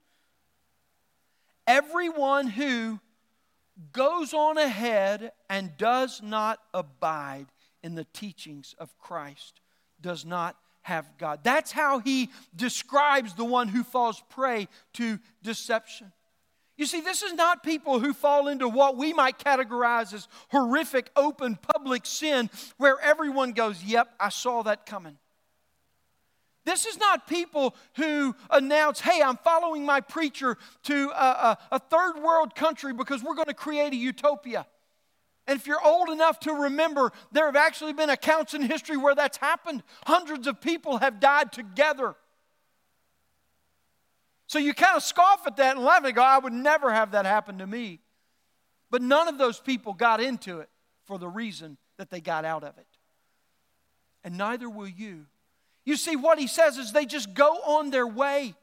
Everyone 1.66 2.48
who 2.48 3.00
goes 3.92 4.34
on 4.34 4.58
ahead 4.58 5.32
and 5.48 5.76
does 5.76 6.20
not 6.22 6.58
abide 6.74 7.46
in 7.82 7.94
the 7.94 8.06
teachings 8.12 8.74
of 8.78 8.96
Christ 8.98 9.60
does 10.00 10.24
not 10.24 10.56
have 10.82 11.06
God. 11.18 11.40
That's 11.42 11.72
how 11.72 11.98
he 12.00 12.30
describes 12.54 13.34
the 13.34 13.44
one 13.44 13.68
who 13.68 13.84
falls 13.84 14.22
prey 14.28 14.68
to 14.94 15.18
deception. 15.42 16.12
You 16.80 16.86
see, 16.86 17.02
this 17.02 17.22
is 17.22 17.34
not 17.34 17.62
people 17.62 18.00
who 18.00 18.14
fall 18.14 18.48
into 18.48 18.66
what 18.66 18.96
we 18.96 19.12
might 19.12 19.38
categorize 19.38 20.14
as 20.14 20.26
horrific, 20.48 21.10
open, 21.14 21.56
public 21.56 22.06
sin 22.06 22.48
where 22.78 22.98
everyone 23.02 23.52
goes, 23.52 23.84
Yep, 23.84 24.08
I 24.18 24.30
saw 24.30 24.62
that 24.62 24.86
coming. 24.86 25.18
This 26.64 26.86
is 26.86 26.96
not 26.96 27.26
people 27.26 27.74
who 27.96 28.34
announce, 28.48 28.98
Hey, 28.98 29.20
I'm 29.20 29.36
following 29.36 29.84
my 29.84 30.00
preacher 30.00 30.56
to 30.84 31.10
a, 31.10 31.22
a, 31.22 31.58
a 31.72 31.78
third 31.78 32.14
world 32.22 32.54
country 32.54 32.94
because 32.94 33.22
we're 33.22 33.34
going 33.34 33.48
to 33.48 33.54
create 33.54 33.92
a 33.92 33.96
utopia. 33.96 34.66
And 35.46 35.60
if 35.60 35.66
you're 35.66 35.84
old 35.84 36.08
enough 36.08 36.40
to 36.40 36.54
remember, 36.54 37.12
there 37.30 37.44
have 37.44 37.56
actually 37.56 37.92
been 37.92 38.08
accounts 38.08 38.54
in 38.54 38.62
history 38.62 38.96
where 38.96 39.14
that's 39.14 39.36
happened. 39.36 39.82
Hundreds 40.06 40.46
of 40.46 40.62
people 40.62 40.96
have 40.96 41.20
died 41.20 41.52
together 41.52 42.14
so 44.50 44.58
you 44.58 44.74
kind 44.74 44.96
of 44.96 45.04
scoff 45.04 45.46
at 45.46 45.58
that 45.58 45.76
and 45.76 45.84
laugh 45.84 46.02
and 46.02 46.12
go, 46.12 46.22
I 46.22 46.36
would 46.36 46.52
never 46.52 46.92
have 46.92 47.12
that 47.12 47.24
happen 47.24 47.58
to 47.58 47.66
me. 47.68 48.00
But 48.90 49.00
none 49.00 49.28
of 49.28 49.38
those 49.38 49.60
people 49.60 49.92
got 49.92 50.20
into 50.20 50.58
it 50.58 50.68
for 51.04 51.20
the 51.20 51.28
reason 51.28 51.76
that 51.98 52.10
they 52.10 52.20
got 52.20 52.44
out 52.44 52.64
of 52.64 52.76
it. 52.76 52.88
And 54.24 54.36
neither 54.36 54.68
will 54.68 54.88
you. 54.88 55.26
You 55.84 55.96
see, 55.96 56.16
what 56.16 56.40
he 56.40 56.48
says 56.48 56.78
is 56.78 56.90
they 56.90 57.06
just 57.06 57.32
go 57.32 57.60
on 57.64 57.90
their 57.90 58.08
way. 58.08 58.56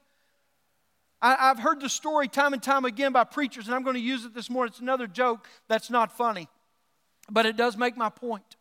I, 1.22 1.36
have 1.36 1.58
heard 1.58 1.80
the 1.80 1.88
story 1.88 2.28
time 2.28 2.52
and 2.52 2.62
time 2.62 2.84
again 2.84 3.12
by 3.12 3.24
preachers, 3.24 3.64
and 3.64 3.74
I'm 3.74 3.82
going 3.82 3.96
to 3.96 4.02
use 4.02 4.26
it 4.26 4.34
this 4.34 4.50
morning. 4.50 4.72
It's 4.72 4.80
another 4.80 5.06
joke 5.06 5.48
that's 5.68 5.88
not 5.88 6.14
funny, 6.14 6.48
but 7.30 7.46
it 7.46 7.56
does 7.56 7.78
make 7.78 7.96
my 7.96 8.10
point. 8.10 8.56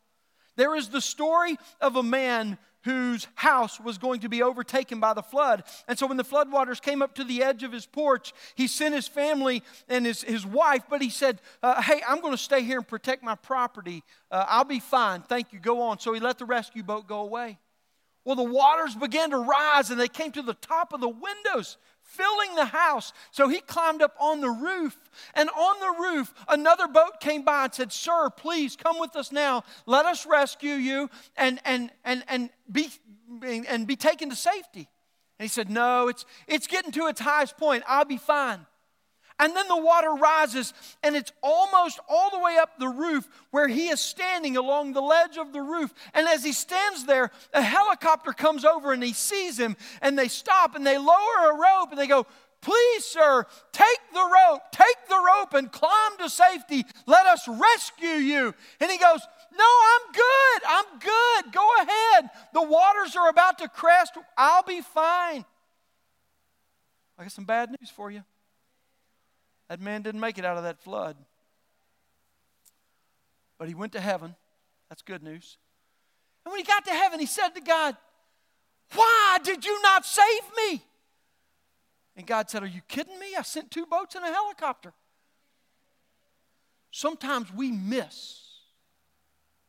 There 0.56 0.78
is 0.78 0.88
the 0.88 1.02
story 1.02 1.58
of 1.82 1.98
a 1.98 2.04
man 2.04 2.58
whose 2.88 3.28
house 3.36 3.82
was 3.82 3.98
going 3.98 4.22
to 4.22 4.30
be 4.30 4.42
overtaken 4.42 5.02
by 5.02 5.14
the 5.14 5.22
flood. 5.22 5.64
And 5.90 6.00
so 6.00 6.08
when 6.08 6.16
the 6.16 6.24
floodwaters 6.24 6.82
came 6.82 7.02
up 7.02 7.16
to 7.16 7.26
the 7.26 7.44
edge 7.44 7.64
of 7.64 7.74
his 7.74 7.86
porch, 7.86 8.32
he 8.56 8.66
sent 8.66 8.96
his 8.96 9.10
family 9.10 9.62
and 9.90 10.06
his, 10.06 10.24
his 10.24 10.46
wife, 10.46 10.84
but 10.90 11.02
he 11.02 11.10
said, 11.10 11.42
uh, 11.62 11.82
Hey, 11.82 12.02
I'm 12.08 12.22
going 12.22 12.32
to 12.32 12.38
stay 12.38 12.64
here 12.64 12.78
and 12.78 12.88
protect 12.88 13.24
my 13.24 13.36
property. 13.36 14.06
Uh, 14.32 14.46
I'll 14.48 14.64
be 14.64 14.80
fine. 14.80 15.22
Thank 15.22 15.52
you. 15.52 15.60
Go 15.60 15.82
on. 15.82 16.00
So 16.00 16.14
he 16.14 16.22
let 16.22 16.38
the 16.38 16.46
rescue 16.46 16.82
boat 16.82 17.10
go 17.10 17.20
away. 17.20 17.60
Well, 18.24 18.38
the 18.38 18.44
waters 18.44 18.96
began 18.96 19.32
to 19.32 19.38
rise 19.38 19.90
and 19.90 20.00
they 20.00 20.08
came 20.08 20.32
to 20.32 20.42
the 20.42 20.54
top 20.54 20.94
of 20.94 21.02
the 21.02 21.10
windows 21.10 21.76
filling 22.08 22.56
the 22.56 22.66
house. 22.66 23.14
So 23.32 23.48
he 23.48 23.60
climbed 23.60 24.02
up 24.02 24.16
on 24.20 24.42
the 24.42 24.50
roof. 24.50 24.98
And 25.36 25.50
on 25.50 25.80
the 25.80 26.02
roof, 26.02 26.34
another 26.48 26.88
boat 26.88 27.20
came 27.20 27.44
by 27.44 27.66
and 27.66 27.74
said, 27.74 27.92
Sir, 27.92 28.30
please 28.30 28.76
come 28.76 29.00
with 29.00 29.16
us 29.16 29.32
now. 29.32 29.64
Let 29.86 30.06
us 30.06 30.26
rescue 30.26 30.74
you 30.74 31.10
and, 31.36 31.60
and, 31.66 31.92
and, 32.04 32.24
and, 32.28 32.50
be, 32.72 32.90
and 33.42 33.86
be 33.86 33.96
taken 33.96 34.30
to 34.30 34.36
safety. 34.36 34.90
And 35.38 35.44
he 35.46 35.48
said, 35.48 35.70
No, 35.70 36.08
it's, 36.08 36.26
it's 36.48 36.68
getting 36.68 36.92
to 36.94 37.08
its 37.08 37.20
highest 37.20 37.58
point. 37.58 37.84
I'll 37.88 38.06
be 38.06 38.18
fine. 38.18 38.66
And 39.40 39.56
then 39.56 39.68
the 39.68 39.78
water 39.78 40.14
rises, 40.14 40.74
and 41.04 41.16
it's 41.16 41.32
almost 41.44 42.00
all 42.10 42.32
the 42.32 42.40
way 42.40 42.58
up 42.58 42.80
the 42.80 42.88
roof 42.88 43.28
where 43.52 43.68
he 43.68 43.90
is 43.90 44.00
standing 44.00 44.58
along 44.58 44.94
the 44.94 45.02
ledge 45.02 45.38
of 45.38 45.54
the 45.54 45.62
roof. 45.62 45.94
And 46.16 46.28
as 46.28 46.44
he 46.44 46.52
stands 46.52 47.06
there, 47.06 47.30
a 47.54 47.62
helicopter 47.62 48.34
comes 48.34 48.66
over 48.66 48.94
and 48.94 49.04
he 49.04 49.14
sees 49.14 49.60
him, 49.60 49.78
and 50.02 50.18
they 50.18 50.28
stop 50.28 50.76
and 50.76 50.86
they 50.86 50.98
lower 50.98 51.52
a 51.52 51.56
rope 51.56 51.92
and 51.92 52.00
they 52.00 52.08
go, 52.08 52.26
Please, 52.62 53.06
sir, 53.06 53.46
take 53.72 54.00
the 54.14 54.20
rope, 54.20 54.62
take 54.72 54.98
the 55.08 55.16
rope 55.16 55.54
and 55.54 55.72
climb 55.72 56.18
to 56.18 56.28
safety. 56.28 56.84
Let 57.06 57.28
us 57.28 57.48
rescue 57.48 58.18
you. 58.18 58.56
And 58.80 58.92
he 58.92 58.98
goes, 58.98 59.22
No, 59.56 59.66
I'm 59.66 60.12
good. 60.12 60.68
I'm 60.68 61.00
good. 61.00 61.54
Go 61.54 61.68
ahead. 61.82 62.30
The 62.54 62.64
waters 62.64 63.16
are 63.16 63.30
about 63.30 63.60
to 63.60 63.70
crest. 63.70 64.14
I'll 64.36 64.64
be 64.64 64.82
fine. 64.82 65.46
I 67.20 67.24
got 67.24 67.32
some 67.32 67.46
bad 67.46 67.70
news 67.70 67.92
for 67.92 68.10
you. 68.10 68.24
That 69.70 69.82
man 69.82 70.02
didn't 70.02 70.22
make 70.22 70.38
it 70.38 70.46
out 70.46 70.58
of 70.58 70.64
that 70.64 70.80
flood. 70.80 71.18
But 73.58 73.68
he 73.68 73.76
went 73.76 73.94
to 73.94 74.00
heaven. 74.00 74.36
That's 74.90 75.02
good 75.02 75.24
news. 75.24 75.58
And 76.46 76.52
when 76.52 76.60
he 76.60 76.64
got 76.64 76.86
to 76.86 76.92
heaven, 76.92 77.20
he 77.20 77.26
said 77.26 77.50
to 77.50 77.62
God, 77.62 77.98
Why 78.94 79.38
did 79.44 79.66
you 79.66 79.82
not 79.82 80.06
save 80.06 80.44
me? 80.56 80.82
And 82.16 82.26
God 82.26 82.50
said, 82.50 82.64
Are 82.64 82.68
you 82.68 82.82
kidding 82.88 83.20
me? 83.20 83.36
I 83.38 83.42
sent 83.42 83.72
two 83.72 83.86
boats 83.86 84.16
and 84.16 84.24
a 84.24 84.32
helicopter. 84.32 84.94
Sometimes 86.92 87.54
we 87.54 87.72
miss 87.72 88.48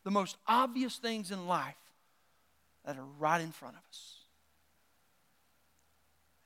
the 0.05 0.11
most 0.11 0.37
obvious 0.47 0.97
things 0.97 1.31
in 1.31 1.47
life 1.47 1.75
that 2.85 2.97
are 2.97 3.05
right 3.19 3.41
in 3.41 3.53
front 3.53 3.75
of 3.75 3.83
us. 3.91 4.15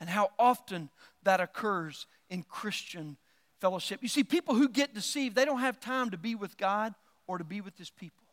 And 0.01 0.11
how 0.11 0.31
often 0.39 0.89
that 1.23 1.41
occurs 1.41 2.07
in 2.29 2.43
Christian 2.43 3.17
fellowship. 3.63 4.01
You 4.03 4.09
see, 4.09 4.25
people 4.25 4.57
who 4.57 4.69
get 4.69 4.93
deceived, 4.93 5.37
they 5.37 5.45
don't 5.45 5.61
have 5.61 5.79
time 5.79 6.11
to 6.11 6.19
be 6.19 6.35
with 6.35 6.57
God 6.57 6.95
or 7.29 7.39
to 7.39 7.45
be 7.45 7.61
with 7.61 7.79
His 7.79 7.91
people. 7.91 8.25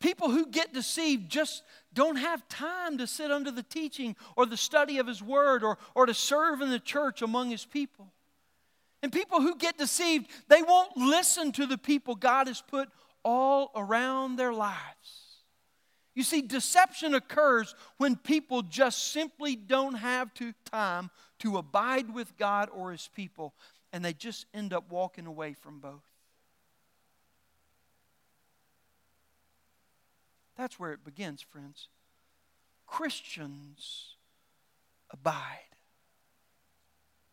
People 0.00 0.30
who 0.30 0.46
get 0.46 0.74
deceived 0.74 1.30
just 1.30 1.62
don't 1.94 2.16
have 2.16 2.46
time 2.48 2.98
to 2.98 3.06
sit 3.06 3.30
under 3.30 3.50
the 3.50 3.62
teaching 3.62 4.16
or 4.36 4.44
the 4.44 4.58
study 4.58 4.98
of 4.98 5.06
His 5.06 5.22
Word 5.22 5.64
or, 5.64 5.78
or 5.94 6.04
to 6.04 6.12
serve 6.12 6.60
in 6.60 6.68
the 6.68 6.78
church 6.78 7.22
among 7.22 7.48
His 7.48 7.64
people. 7.64 8.12
And 9.02 9.10
people 9.10 9.40
who 9.40 9.56
get 9.56 9.78
deceived, 9.78 10.26
they 10.48 10.62
won't 10.62 10.94
listen 10.98 11.50
to 11.52 11.64
the 11.64 11.78
people 11.78 12.16
God 12.16 12.48
has 12.48 12.60
put 12.60 12.90
all 13.24 13.70
around 13.74 14.36
their 14.36 14.52
lives. 14.52 15.28
You 16.14 16.22
see, 16.22 16.42
deception 16.42 17.14
occurs 17.14 17.74
when 17.96 18.14
people 18.16 18.60
just 18.60 19.12
simply 19.12 19.56
don't 19.56 19.94
have 19.94 20.32
time 20.70 21.10
to 21.40 21.56
abide 21.56 22.12
with 22.14 22.36
God 22.36 22.68
or 22.74 22.92
His 22.92 23.08
people, 23.14 23.54
and 23.92 24.04
they 24.04 24.12
just 24.12 24.46
end 24.52 24.72
up 24.72 24.90
walking 24.90 25.26
away 25.26 25.54
from 25.54 25.80
both. 25.80 26.04
That's 30.56 30.78
where 30.78 30.92
it 30.92 31.04
begins, 31.04 31.40
friends. 31.40 31.88
Christians 32.86 34.16
abide. 35.10 35.67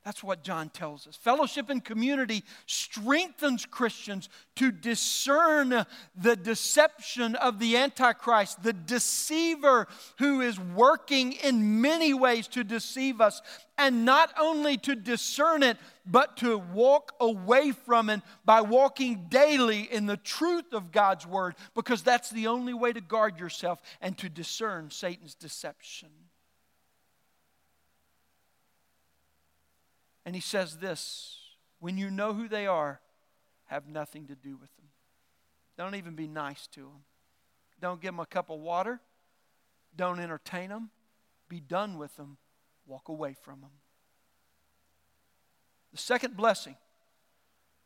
That's 0.05 0.23
what 0.23 0.43
John 0.43 0.69
tells 0.69 1.07
us. 1.07 1.15
Fellowship 1.15 1.71
and 1.71 1.83
community 1.83 2.43
strengthens 2.67 3.65
Christians 3.65 4.29
to 4.55 4.71
discern 4.71 5.83
the 6.15 6.35
deception 6.35 7.33
of 7.33 7.57
the 7.57 7.75
Antichrist, 7.75 8.61
the 8.61 8.71
deceiver 8.71 9.87
who 10.19 10.41
is 10.41 10.59
working 10.59 11.31
in 11.33 11.81
many 11.81 12.13
ways 12.13 12.47
to 12.49 12.63
deceive 12.63 13.19
us. 13.19 13.41
And 13.79 14.05
not 14.05 14.31
only 14.39 14.77
to 14.77 14.95
discern 14.95 15.63
it, 15.63 15.77
but 16.05 16.37
to 16.37 16.59
walk 16.59 17.13
away 17.19 17.71
from 17.71 18.11
it 18.11 18.21
by 18.45 18.61
walking 18.61 19.25
daily 19.29 19.91
in 19.91 20.05
the 20.05 20.17
truth 20.17 20.71
of 20.71 20.91
God's 20.91 21.25
word, 21.25 21.55
because 21.73 22.03
that's 22.03 22.29
the 22.29 22.45
only 22.45 22.75
way 22.75 22.93
to 22.93 23.01
guard 23.01 23.39
yourself 23.39 23.81
and 24.01 24.15
to 24.19 24.29
discern 24.29 24.91
Satan's 24.91 25.33
deception. 25.33 26.09
And 30.25 30.35
he 30.35 30.41
says 30.41 30.77
this 30.77 31.39
when 31.79 31.97
you 31.97 32.09
know 32.09 32.33
who 32.33 32.47
they 32.47 32.67
are, 32.67 33.01
have 33.65 33.87
nothing 33.87 34.27
to 34.27 34.35
do 34.35 34.57
with 34.57 34.75
them. 34.75 34.87
Don't 35.77 35.95
even 35.95 36.15
be 36.15 36.27
nice 36.27 36.67
to 36.67 36.81
them. 36.81 37.03
Don't 37.81 38.01
give 38.01 38.13
them 38.13 38.19
a 38.19 38.25
cup 38.25 38.49
of 38.49 38.59
water. 38.59 39.01
Don't 39.95 40.19
entertain 40.19 40.69
them. 40.69 40.89
Be 41.49 41.59
done 41.59 41.97
with 41.97 42.15
them. 42.15 42.37
Walk 42.85 43.09
away 43.09 43.35
from 43.39 43.61
them. 43.61 43.71
The 45.91 45.97
second 45.97 46.35
blessing 46.35 46.75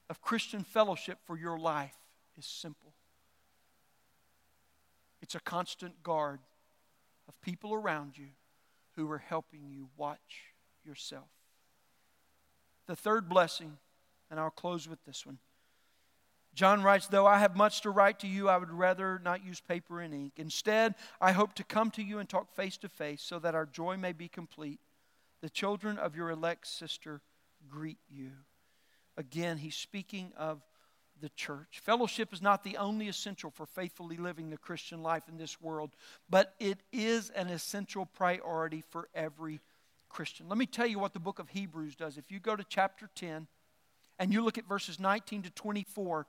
of 0.10 0.22
Christian 0.22 0.64
fellowship 0.64 1.20
for 1.26 1.38
your 1.38 1.58
life 1.60 1.98
is 2.38 2.46
simple 2.46 2.94
it's 5.22 5.36
a 5.36 5.40
constant 5.40 6.02
guard 6.02 6.40
of 7.28 7.40
people 7.42 7.74
around 7.74 8.18
you 8.18 8.30
who 8.96 9.10
are 9.12 9.20
helping 9.20 9.70
you 9.70 9.90
watch 9.96 10.54
yourself. 10.84 11.30
The 12.90 12.96
third 12.96 13.30
blessing, 13.30 13.78
and 14.32 14.40
I'll 14.40 14.50
close 14.50 14.90
with 14.90 14.98
this 15.06 15.24
one. 15.24 15.38
John 16.56 16.82
writes, 16.82 17.06
Though 17.06 17.28
I 17.28 17.38
have 17.38 17.56
much 17.56 17.82
to 17.82 17.92
write 17.92 18.18
to 18.22 18.28
you, 18.28 18.50
I 18.50 18.58
would 18.58 18.72
rather 18.72 19.22
not 19.24 19.46
use 19.46 19.62
paper 19.62 20.02
and 20.02 20.12
ink. 20.12 20.34
Instead, 20.38 20.96
I 21.22 21.34
hope 21.34 21.54
to 21.54 21.64
come 21.64 21.92
to 21.92 22.02
you 22.02 22.18
and 22.18 22.28
talk 22.28 22.52
face 22.52 22.78
to 22.78 22.90
face 22.90 23.22
so 23.22 23.38
that 23.38 23.54
our 23.54 23.68
joy 23.68 23.96
may 23.96 24.12
be 24.12 24.28
complete. 24.28 24.80
The 25.44 25.52
children 25.52 26.00
of 26.00 26.16
your 26.16 26.32
elect 26.32 26.66
sister 26.66 27.22
greet 27.68 28.00
you. 28.10 28.32
Again, 29.18 29.60
he's 29.60 29.76
speaking 29.76 30.32
of 30.36 30.64
the 31.22 31.30
church. 31.30 31.82
Fellowship 31.84 32.34
is 32.34 32.42
not 32.42 32.64
the 32.64 32.78
only 32.78 33.08
essential 33.08 33.52
for 33.52 33.68
faithfully 33.68 34.18
living 34.18 34.50
the 34.50 34.58
Christian 34.58 35.04
life 35.04 35.30
in 35.30 35.38
this 35.38 35.62
world, 35.62 35.92
but 36.28 36.56
it 36.60 36.80
is 36.92 37.30
an 37.30 37.50
essential 37.50 38.08
priority 38.08 38.82
for 38.90 39.10
every 39.14 39.60
Christian. 40.10 40.50
Let 40.50 40.58
me 40.58 40.66
tell 40.66 40.88
you 40.88 41.00
what 41.00 41.14
the 41.14 41.20
book 41.20 41.40
of 41.40 41.50
Hebrews 41.50 41.96
does. 41.96 42.18
If 42.18 42.32
you 42.32 42.40
go 42.40 42.56
to 42.56 42.66
chapter 42.68 43.10
10 43.16 43.48
and 44.18 44.34
you 44.34 44.44
look 44.44 44.58
at 44.58 44.68
verses 44.68 45.00
19 45.00 45.44
to 45.44 45.50
24, 45.52 46.28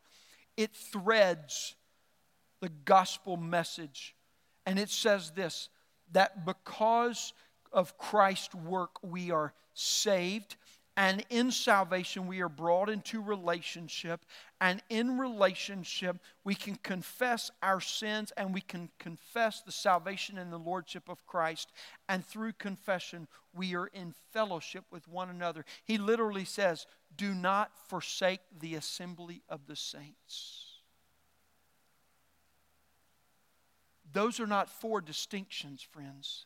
it 0.57 0.75
threads 0.75 1.75
the 2.61 2.69
gospel 2.85 3.37
message. 3.37 4.15
And 4.67 4.79
it 4.79 4.91
says 4.91 5.33
this 5.33 5.69
that 6.13 6.45
because 6.45 7.33
of 7.73 7.97
Christ's 7.97 8.55
work, 8.55 9.03
we 9.03 9.31
are 9.31 9.53
saved. 9.75 10.57
And 11.01 11.25
in 11.31 11.51
salvation, 11.51 12.27
we 12.27 12.43
are 12.43 12.49
brought 12.51 12.91
into 12.91 13.23
relationship. 13.23 14.21
And 14.61 14.83
in 14.91 15.17
relationship, 15.17 16.19
we 16.45 16.55
can 16.55 16.77
confess 16.77 17.51
our 17.63 17.81
sins 17.81 18.35
and 18.37 18.53
we 18.53 18.61
can 18.61 18.91
confess 18.99 19.63
the 19.63 19.73
salvation 19.73 20.37
and 20.37 20.53
the 20.53 20.59
lordship 20.59 21.09
of 21.09 21.25
Christ. 21.27 21.73
And 22.11 22.23
through 22.23 22.53
confession, 22.53 23.29
we 23.55 23.75
are 23.75 23.87
in 23.87 24.13
fellowship 24.35 24.85
with 24.91 25.09
one 25.09 25.31
another. 25.31 25.65
He 25.87 25.97
literally 25.97 26.45
says, 26.45 26.87
Do 27.17 27.33
not 27.33 27.71
forsake 27.89 28.43
the 28.61 28.75
assembly 28.75 29.41
of 29.49 29.67
the 29.67 29.77
saints. 29.77 30.67
Those 34.13 34.39
are 34.39 34.47
not 34.47 34.69
four 34.69 35.01
distinctions, 35.01 35.81
friends, 35.81 36.45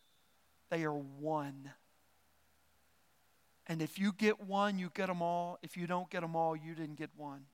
they 0.70 0.84
are 0.84 0.94
one. 0.94 1.72
And 3.66 3.80
if 3.80 3.98
you 3.98 4.12
get 4.12 4.40
one, 4.40 4.78
you 4.78 4.90
get 4.94 5.06
them 5.06 5.22
all. 5.22 5.58
If 5.62 5.76
you 5.76 5.86
don't 5.86 6.10
get 6.10 6.20
them 6.20 6.36
all, 6.36 6.54
you 6.54 6.74
didn't 6.74 6.96
get 6.96 7.10
one. 7.16 7.46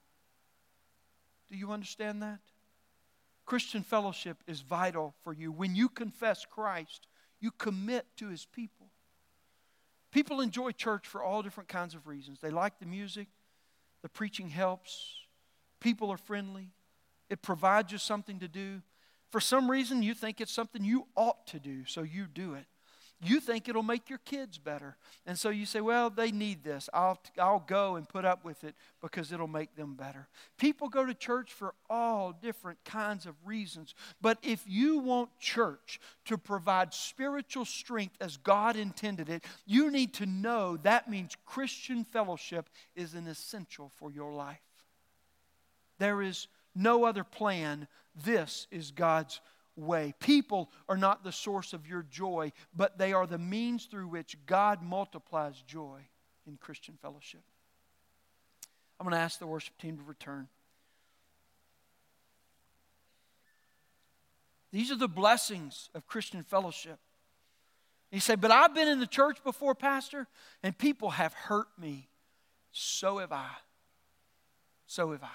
Do 1.50 1.56
you 1.56 1.70
understand 1.70 2.22
that? 2.22 2.40
Christian 3.46 3.82
fellowship 3.82 4.38
is 4.46 4.60
vital 4.60 5.14
for 5.22 5.32
you. 5.32 5.52
When 5.52 5.74
you 5.74 5.88
confess 5.88 6.44
Christ, 6.44 7.06
you 7.40 7.50
commit 7.52 8.06
to 8.16 8.28
his 8.28 8.44
people. 8.44 8.88
People 10.12 10.40
enjoy 10.40 10.72
church 10.72 11.06
for 11.06 11.22
all 11.22 11.42
different 11.42 11.68
kinds 11.68 11.94
of 11.94 12.06
reasons. 12.06 12.38
They 12.40 12.50
like 12.50 12.78
the 12.78 12.86
music, 12.86 13.28
the 14.02 14.08
preaching 14.08 14.48
helps, 14.48 15.14
people 15.80 16.10
are 16.10 16.16
friendly, 16.16 16.70
it 17.28 17.42
provides 17.42 17.92
you 17.92 17.98
something 17.98 18.40
to 18.40 18.48
do. 18.48 18.82
For 19.30 19.40
some 19.40 19.70
reason, 19.70 20.02
you 20.02 20.14
think 20.14 20.40
it's 20.40 20.52
something 20.52 20.84
you 20.84 21.06
ought 21.16 21.46
to 21.48 21.60
do, 21.60 21.84
so 21.86 22.02
you 22.02 22.26
do 22.26 22.54
it 22.54 22.66
you 23.22 23.38
think 23.40 23.68
it'll 23.68 23.82
make 23.82 24.08
your 24.08 24.20
kids 24.24 24.56
better. 24.56 24.96
And 25.26 25.38
so 25.38 25.50
you 25.50 25.66
say, 25.66 25.82
well, 25.82 26.08
they 26.08 26.32
need 26.32 26.64
this. 26.64 26.88
I'll, 26.94 27.20
I'll 27.38 27.64
go 27.66 27.96
and 27.96 28.08
put 28.08 28.24
up 28.24 28.44
with 28.44 28.64
it 28.64 28.74
because 29.02 29.30
it'll 29.30 29.46
make 29.46 29.76
them 29.76 29.94
better. 29.94 30.26
People 30.58 30.88
go 30.88 31.04
to 31.04 31.12
church 31.12 31.52
for 31.52 31.74
all 31.90 32.32
different 32.32 32.82
kinds 32.84 33.26
of 33.26 33.34
reasons. 33.44 33.94
But 34.22 34.38
if 34.42 34.62
you 34.66 34.98
want 34.98 35.30
church 35.38 36.00
to 36.26 36.38
provide 36.38 36.94
spiritual 36.94 37.66
strength 37.66 38.16
as 38.22 38.38
God 38.38 38.76
intended 38.76 39.28
it, 39.28 39.44
you 39.66 39.90
need 39.90 40.14
to 40.14 40.26
know 40.26 40.78
that 40.78 41.10
means 41.10 41.36
Christian 41.44 42.04
fellowship 42.04 42.70
is 42.96 43.12
an 43.12 43.26
essential 43.26 43.90
for 43.96 44.10
your 44.10 44.32
life. 44.32 44.58
There 45.98 46.22
is 46.22 46.48
no 46.74 47.04
other 47.04 47.24
plan. 47.24 47.86
This 48.24 48.66
is 48.70 48.90
God's 48.90 49.40
way. 49.76 50.14
People 50.20 50.70
are 50.88 50.96
not 50.96 51.24
the 51.24 51.32
source 51.32 51.72
of 51.72 51.86
your 51.86 52.02
joy, 52.02 52.52
but 52.74 52.98
they 52.98 53.12
are 53.12 53.26
the 53.26 53.38
means 53.38 53.86
through 53.86 54.08
which 54.08 54.36
God 54.46 54.82
multiplies 54.82 55.62
joy 55.66 56.00
in 56.46 56.56
Christian 56.56 56.98
fellowship. 57.00 57.42
I'm 58.98 59.04
going 59.04 59.16
to 59.16 59.22
ask 59.22 59.38
the 59.38 59.46
worship 59.46 59.78
team 59.78 59.96
to 59.96 60.02
return. 60.02 60.48
These 64.72 64.90
are 64.90 64.96
the 64.96 65.08
blessings 65.08 65.88
of 65.94 66.06
Christian 66.06 66.42
fellowship. 66.42 66.98
You 68.12 68.20
say, 68.20 68.34
but 68.34 68.50
I've 68.50 68.74
been 68.74 68.88
in 68.88 69.00
the 69.00 69.06
church 69.06 69.42
before, 69.42 69.74
Pastor, 69.74 70.26
and 70.62 70.76
people 70.76 71.10
have 71.10 71.32
hurt 71.32 71.68
me. 71.78 72.08
So 72.72 73.18
have 73.18 73.32
I. 73.32 73.50
So 74.86 75.12
have 75.12 75.22
I. 75.22 75.28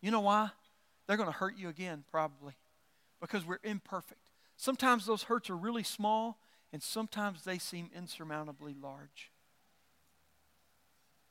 You 0.00 0.10
know 0.10 0.20
why? 0.20 0.50
They're 1.06 1.16
going 1.16 1.28
to 1.28 1.36
hurt 1.36 1.56
you 1.56 1.68
again, 1.68 2.04
probably, 2.10 2.54
because 3.22 3.46
we're 3.46 3.60
imperfect. 3.64 4.20
Sometimes 4.56 5.06
those 5.06 5.22
hurts 5.22 5.48
are 5.48 5.56
really 5.56 5.84
small, 5.84 6.38
and 6.72 6.82
sometimes 6.82 7.44
they 7.44 7.56
seem 7.56 7.88
insurmountably 7.96 8.74
large. 8.74 9.30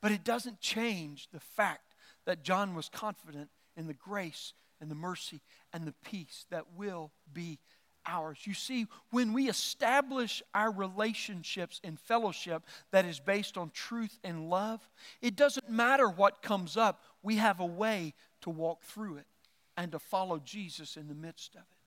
But 0.00 0.10
it 0.10 0.24
doesn't 0.24 0.60
change 0.60 1.28
the 1.32 1.38
fact 1.38 1.94
that 2.24 2.42
John 2.42 2.74
was 2.74 2.88
confident 2.88 3.50
in 3.76 3.86
the 3.86 3.94
grace 3.94 4.54
and 4.80 4.90
the 4.90 4.96
mercy 4.96 5.42
and 5.72 5.86
the 5.86 5.94
peace 6.04 6.46
that 6.50 6.64
will 6.76 7.12
be 7.32 7.60
ours. 8.06 8.38
You 8.44 8.54
see, 8.54 8.86
when 9.10 9.32
we 9.32 9.48
establish 9.48 10.42
our 10.54 10.72
relationships 10.72 11.80
in 11.84 11.96
fellowship 11.96 12.64
that 12.90 13.04
is 13.04 13.20
based 13.20 13.56
on 13.56 13.70
truth 13.70 14.18
and 14.24 14.50
love, 14.50 14.80
it 15.20 15.36
doesn't 15.36 15.70
matter 15.70 16.08
what 16.08 16.42
comes 16.42 16.76
up, 16.76 17.02
we 17.22 17.36
have 17.36 17.60
a 17.60 17.66
way 17.66 18.14
to 18.40 18.50
walk 18.50 18.82
through 18.82 19.18
it 19.18 19.26
and 19.76 19.92
to 19.92 19.98
follow 19.98 20.40
Jesus 20.44 20.96
in 20.96 21.06
the 21.06 21.14
midst 21.14 21.54
of 21.54 21.60
it. 21.60 21.81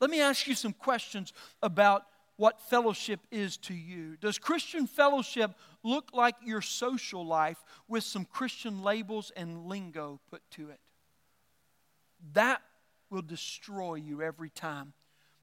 Let 0.00 0.10
me 0.10 0.20
ask 0.20 0.46
you 0.46 0.54
some 0.54 0.72
questions 0.72 1.32
about 1.62 2.04
what 2.36 2.60
fellowship 2.60 3.20
is 3.30 3.56
to 3.58 3.74
you. 3.74 4.16
Does 4.16 4.38
Christian 4.38 4.86
fellowship 4.86 5.52
look 5.82 6.10
like 6.12 6.34
your 6.44 6.60
social 6.60 7.24
life 7.24 7.62
with 7.88 8.02
some 8.02 8.24
Christian 8.24 8.82
labels 8.82 9.30
and 9.36 9.66
lingo 9.66 10.20
put 10.30 10.42
to 10.52 10.70
it? 10.70 10.80
That 12.32 12.60
will 13.10 13.22
destroy 13.22 13.94
you 13.94 14.22
every 14.22 14.50
time 14.50 14.94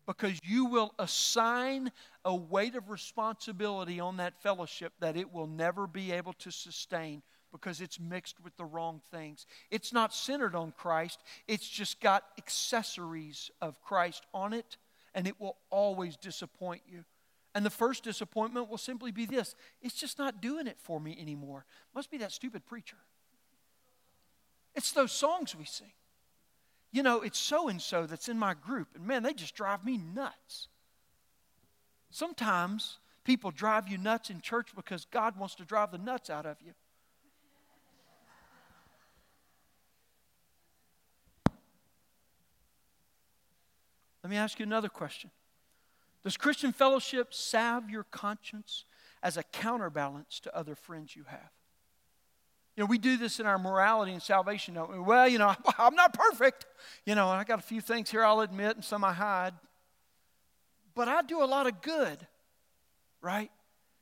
because 0.06 0.38
you 0.44 0.66
will 0.66 0.94
assign 1.00 1.92
a 2.26 2.36
weight 2.36 2.76
of 2.76 2.90
responsibility 2.90 4.00
on 4.00 4.18
that 4.18 4.42
fellowship 4.42 4.92
that 5.00 5.16
it 5.16 5.32
will 5.32 5.48
never 5.48 5.88
be 5.88 6.12
able 6.12 6.34
to 6.34 6.52
sustain 6.52 7.22
because 7.52 7.82
it's 7.82 8.00
mixed 8.00 8.40
with 8.44 8.56
the 8.58 8.66
wrong 8.66 9.02
things. 9.12 9.46
It's 9.70 9.94
not 9.94 10.14
centered 10.14 10.56
on 10.56 10.72
Christ, 10.72 11.20
it's 11.48 11.68
just 11.68 12.02
got 12.02 12.24
accessories 12.38 13.52
of 13.62 13.82
Christ 13.82 14.26
on 14.34 14.54
it, 14.54 14.78
and 15.14 15.28
it 15.28 15.40
will 15.40 15.58
always 15.70 16.18
disappoint 16.18 16.82
you. 16.90 17.04
And 17.54 17.66
the 17.66 17.70
first 17.70 18.04
disappointment 18.04 18.70
will 18.70 18.78
simply 18.78 19.12
be 19.12 19.26
this 19.26 19.56
it's 19.82 19.96
just 19.96 20.18
not 20.18 20.42
doing 20.42 20.68
it 20.68 20.78
for 20.80 21.00
me 21.00 21.18
anymore. 21.20 21.66
Must 21.94 22.10
be 22.10 22.18
that 22.20 22.32
stupid 22.32 22.66
preacher. 22.66 22.98
It's 24.74 24.94
those 24.94 25.12
songs 25.12 25.56
we 25.56 25.66
sing 25.66 25.92
you 26.92 27.04
know, 27.04 27.22
it's 27.22 27.40
so 27.40 27.70
and 27.70 27.82
so 27.82 28.06
that's 28.06 28.28
in 28.28 28.38
my 28.38 28.54
group, 28.54 28.90
and 28.96 29.08
man, 29.08 29.24
they 29.24 29.34
just 29.34 29.56
drive 29.56 29.86
me 29.86 29.98
nuts. 29.98 30.68
Sometimes 32.10 33.00
people 33.24 33.52
drive 33.52 33.88
you 33.88 33.98
nuts 33.98 34.30
in 34.30 34.42
church 34.42 34.76
because 34.76 35.06
God 35.06 35.38
wants 35.38 35.56
to 35.56 35.64
drive 35.64 35.92
the 35.92 35.98
nuts 35.98 36.30
out 36.30 36.46
of 36.46 36.58
you. 36.62 36.74
Let 44.32 44.38
me 44.38 44.44
ask 44.44 44.60
you 44.60 44.66
another 44.66 44.88
question 44.88 45.30
Does 46.24 46.38
Christian 46.38 46.72
fellowship 46.72 47.34
salve 47.34 47.90
your 47.90 48.06
conscience 48.06 48.86
as 49.22 49.36
a 49.36 49.44
counterbalance 49.44 50.40
to 50.40 50.56
other 50.56 50.74
friends 50.74 51.18
you 51.18 51.26
have? 51.28 51.52
You 52.78 52.84
know, 52.84 52.86
we 52.86 52.98
do 52.98 53.18
this 53.18 53.42
in 53.42 53.46
our 53.46 53.60
morality 53.60 54.14
and 54.14 54.22
salvation, 54.22 54.76
don't 54.76 54.90
we? 54.90 55.00
Well, 55.00 55.28
you 55.28 55.38
know, 55.38 55.54
I'm 55.78 55.96
not 55.96 56.14
perfect. 56.14 56.66
You 57.06 57.14
know, 57.14 57.28
I 57.28 57.44
got 57.44 57.60
a 57.60 57.62
few 57.62 57.82
things 57.82 58.10
here 58.10 58.24
I'll 58.24 58.40
admit 58.40 58.78
and 58.78 58.86
some 58.86 59.04
I 59.04 59.12
hide. 59.12 59.54
But 60.96 61.10
I 61.10 61.24
do 61.24 61.44
a 61.44 61.46
lot 61.46 61.68
of 61.68 61.82
good, 61.82 62.26
right? 63.20 63.52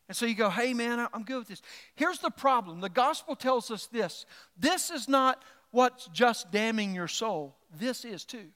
And 0.07 0.15
so 0.15 0.27
you 0.27 0.35
go, 0.35 0.51
hey, 0.51 0.75
man, 0.75 1.07
I'm 1.11 1.23
good 1.23 1.39
with 1.39 1.47
this. 1.47 1.63
Here's 1.95 2.19
the 2.19 2.29
problem 2.29 2.81
the 2.81 2.89
gospel 2.89 3.35
tells 3.35 3.71
us 3.71 3.87
this 3.87 4.27
this 4.59 4.91
is 4.91 5.09
not 5.09 5.43
what's 5.71 6.05
just 6.09 6.51
damning 6.51 6.93
your 6.93 7.07
soul, 7.07 7.55
this 7.75 8.05
is 8.05 8.25
too. 8.25 8.49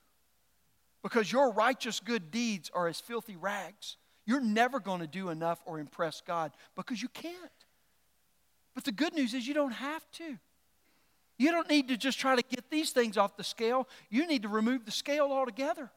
Because 1.04 1.32
your 1.32 1.51
righteous 1.51 1.99
good 1.99 2.32
deeds 2.32 2.72
are 2.74 2.88
as 2.88 2.99
filthy 2.99 3.36
rags. 3.36 3.97
You're 4.26 4.41
never 4.41 4.80
going 4.80 5.01
to 5.01 5.08
do 5.08 5.30
enough 5.30 5.62
or 5.66 5.80
impress 5.80 6.22
God 6.26 6.54
because 6.76 7.01
you 7.01 7.10
can't. 7.10 7.36
But 8.74 8.86
the 8.86 8.91
good 8.91 9.14
news 9.14 9.34
is 9.34 9.47
you 9.47 9.54
don't 9.54 9.74
have 9.74 10.10
to. 10.14 10.38
You 11.38 11.51
don't 11.51 11.70
need 11.70 11.89
to 11.89 11.97
just 11.97 12.20
try 12.20 12.36
to 12.36 12.41
get 12.41 12.70
these 12.70 12.91
things 12.91 13.18
off 13.18 13.36
the 13.36 13.43
scale. 13.43 13.88
You 14.10 14.26
need 14.26 14.43
to 14.43 14.47
remove 14.47 14.86
the 14.86 14.91
scale 14.91 15.26
altogether. 15.26 15.91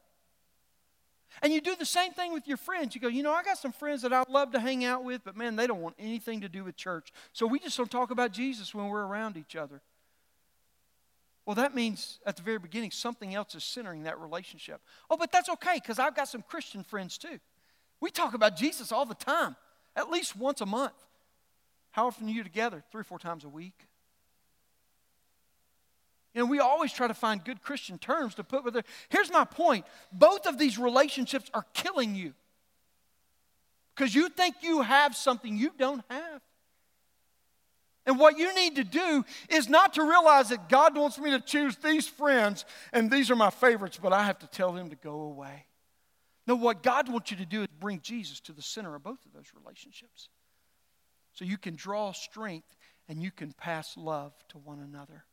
And 1.41 1.53
you 1.53 1.61
do 1.61 1.75
the 1.75 1.85
same 1.85 2.11
thing 2.11 2.33
with 2.33 2.47
your 2.47 2.57
friends. 2.57 2.95
You 2.95 3.01
go, 3.01 3.07
you 3.07 3.23
know, 3.23 3.31
I 3.31 3.43
got 3.43 3.57
some 3.57 3.71
friends 3.71 4.01
that 4.01 4.11
I 4.11 4.23
love 4.29 4.51
to 4.51 4.59
hang 4.59 4.83
out 4.83 5.03
with, 5.03 5.23
but 5.23 5.37
man, 5.37 5.55
they 5.55 5.67
don't 5.67 5.81
want 5.81 5.95
anything 5.99 6.41
to 6.41 6.49
do 6.49 6.63
with 6.63 6.75
church. 6.75 7.13
So 7.31 7.45
we 7.45 7.59
just 7.59 7.77
don't 7.77 7.91
talk 7.91 8.11
about 8.11 8.31
Jesus 8.31 8.73
when 8.73 8.87
we're 8.87 9.05
around 9.05 9.37
each 9.37 9.55
other. 9.55 9.81
Well, 11.47 11.55
that 11.55 11.73
means 11.73 12.19
at 12.25 12.35
the 12.35 12.43
very 12.43 12.59
beginning, 12.59 12.91
something 12.91 13.33
else 13.33 13.55
is 13.55 13.63
centering 13.63 14.03
that 14.03 14.19
relationship. 14.19 14.81
Oh, 15.09 15.15
but 15.15 15.31
that's 15.31 15.47
okay 15.47 15.75
because 15.75 15.97
I've 15.97 16.13
got 16.13 16.27
some 16.27 16.41
Christian 16.41 16.83
friends 16.83 17.17
too. 17.17 17.39
We 18.01 18.11
talk 18.11 18.33
about 18.33 18.57
Jesus 18.57 18.91
all 18.91 19.05
the 19.05 19.15
time, 19.15 19.55
at 19.95 20.11
least 20.11 20.35
once 20.35 20.59
a 20.59 20.65
month. 20.65 20.93
How 21.91 22.07
often 22.07 22.27
are 22.27 22.31
you 22.31 22.43
together? 22.43 22.83
Three 22.91 22.99
or 22.99 23.05
four 23.05 23.17
times 23.17 23.45
a 23.45 23.49
week? 23.49 23.87
Know, 26.35 26.45
we 26.45 26.59
always 26.59 26.91
try 26.91 27.07
to 27.07 27.13
find 27.13 27.43
good 27.43 27.63
Christian 27.63 27.97
terms 27.97 28.35
to 28.35 28.43
put 28.43 28.65
with 28.65 28.75
it. 28.75 28.85
Here's 29.07 29.31
my 29.31 29.45
point 29.45 29.85
both 30.11 30.47
of 30.47 30.59
these 30.59 30.77
relationships 30.77 31.49
are 31.53 31.65
killing 31.73 32.13
you 32.13 32.33
because 33.95 34.13
you 34.13 34.27
think 34.27 34.57
you 34.61 34.81
have 34.81 35.15
something 35.15 35.55
you 35.57 35.71
don't 35.77 36.03
have. 36.09 36.41
And 38.07 38.17
what 38.17 38.39
you 38.39 38.55
need 38.55 38.77
to 38.77 38.85
do 38.85 39.25
is 39.49 39.67
not 39.67 39.93
to 39.95 40.01
realize 40.01 40.47
that 40.49 40.69
God 40.69 40.97
wants 40.97 41.19
me 41.19 41.31
to 41.31 41.41
choose 41.41 41.75
these 41.75 42.07
friends 42.07 42.63
and 42.93 43.11
these 43.11 43.29
are 43.29 43.35
my 43.35 43.49
favorites, 43.49 43.99
but 44.01 44.13
I 44.13 44.23
have 44.23 44.39
to 44.39 44.47
tell 44.47 44.71
them 44.71 44.89
to 44.89 44.95
go 44.95 45.19
away. 45.19 45.65
No, 46.47 46.55
what 46.55 46.81
God 46.81 47.09
wants 47.09 47.31
you 47.31 47.37
to 47.37 47.45
do 47.45 47.63
is 47.63 47.67
bring 47.81 47.99
Jesus 47.99 48.39
to 48.41 48.53
the 48.53 48.61
center 48.61 48.95
of 48.95 49.03
both 49.03 49.25
of 49.25 49.33
those 49.33 49.51
relationships 49.53 50.29
so 51.33 51.43
you 51.43 51.57
can 51.57 51.75
draw 51.75 52.13
strength 52.13 52.77
and 53.09 53.21
you 53.21 53.29
can 53.29 53.51
pass 53.51 53.97
love 53.97 54.31
to 54.49 54.57
one 54.57 54.79
another. 54.79 55.25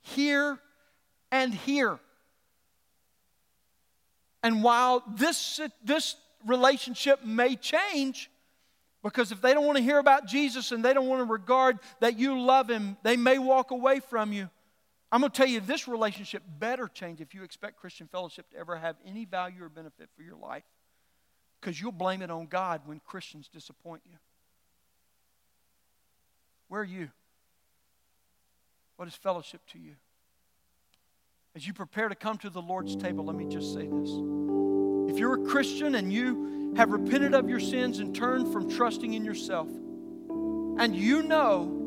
Here 0.00 0.58
and 1.30 1.52
here. 1.52 1.98
And 4.42 4.64
while 4.64 5.04
this, 5.06 5.60
this 5.84 6.16
relationship 6.46 7.24
may 7.24 7.56
change, 7.56 8.30
because 9.02 9.32
if 9.32 9.40
they 9.40 9.52
don't 9.52 9.66
want 9.66 9.78
to 9.78 9.82
hear 9.82 9.98
about 9.98 10.26
Jesus 10.26 10.70
and 10.70 10.84
they 10.84 10.94
don't 10.94 11.08
want 11.08 11.20
to 11.20 11.30
regard 11.30 11.78
that 12.00 12.18
you 12.18 12.40
love 12.40 12.70
Him, 12.70 12.96
they 13.02 13.16
may 13.16 13.38
walk 13.38 13.70
away 13.70 14.00
from 14.00 14.32
you. 14.32 14.48
I'm 15.10 15.20
going 15.20 15.30
to 15.30 15.36
tell 15.36 15.46
you, 15.46 15.60
this 15.60 15.88
relationship 15.88 16.42
better 16.58 16.88
change 16.88 17.20
if 17.20 17.34
you 17.34 17.42
expect 17.42 17.76
Christian 17.76 18.08
fellowship 18.08 18.48
to 18.50 18.56
ever 18.56 18.76
have 18.76 18.96
any 19.04 19.26
value 19.26 19.64
or 19.64 19.68
benefit 19.68 20.08
for 20.16 20.22
your 20.22 20.36
life. 20.36 20.62
Because 21.60 21.80
you'll 21.80 21.92
blame 21.92 22.22
it 22.22 22.30
on 22.30 22.46
God 22.46 22.82
when 22.86 23.00
Christians 23.04 23.48
disappoint 23.52 24.02
you. 24.10 24.16
Where 26.68 26.80
are 26.80 26.84
you? 26.84 27.10
What 28.96 29.06
is 29.06 29.14
fellowship 29.14 29.60
to 29.72 29.78
you? 29.78 29.96
As 31.54 31.66
you 31.66 31.74
prepare 31.74 32.08
to 32.08 32.14
come 32.14 32.38
to 32.38 32.48
the 32.50 32.62
Lord's 32.62 32.96
table, 32.96 33.26
let 33.26 33.36
me 33.36 33.46
just 33.46 33.74
say 33.74 33.86
this. 33.86 34.51
If 35.12 35.18
you're 35.18 35.44
a 35.44 35.46
Christian 35.46 35.94
and 35.96 36.10
you 36.12 36.74
have 36.76 36.90
repented 36.90 37.34
of 37.34 37.48
your 37.48 37.60
sins 37.60 37.98
and 37.98 38.14
turned 38.14 38.50
from 38.52 38.70
trusting 38.70 39.12
in 39.12 39.24
yourself, 39.24 39.68
and 39.68 40.96
you 40.96 41.22
know 41.22 41.78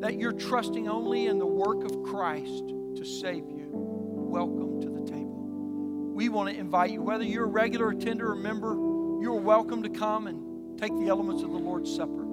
that 0.00 0.18
you're 0.18 0.32
trusting 0.32 0.88
only 0.88 1.26
in 1.26 1.38
the 1.38 1.46
work 1.46 1.84
of 1.84 2.02
Christ 2.02 2.68
to 2.96 3.04
save 3.04 3.48
you, 3.48 3.68
welcome 3.72 4.80
to 4.80 4.88
the 4.88 5.02
table. 5.02 6.12
We 6.14 6.28
want 6.28 6.50
to 6.50 6.58
invite 6.58 6.90
you, 6.90 7.00
whether 7.00 7.24
you're 7.24 7.44
a 7.44 7.46
regular 7.46 7.90
attender 7.90 8.32
or 8.32 8.36
member, 8.36 8.74
you're 9.22 9.40
welcome 9.40 9.84
to 9.84 9.88
come 9.88 10.26
and 10.26 10.78
take 10.78 10.92
the 10.98 11.08
elements 11.08 11.42
of 11.42 11.52
the 11.52 11.58
Lord's 11.58 11.94
Supper 11.94 12.28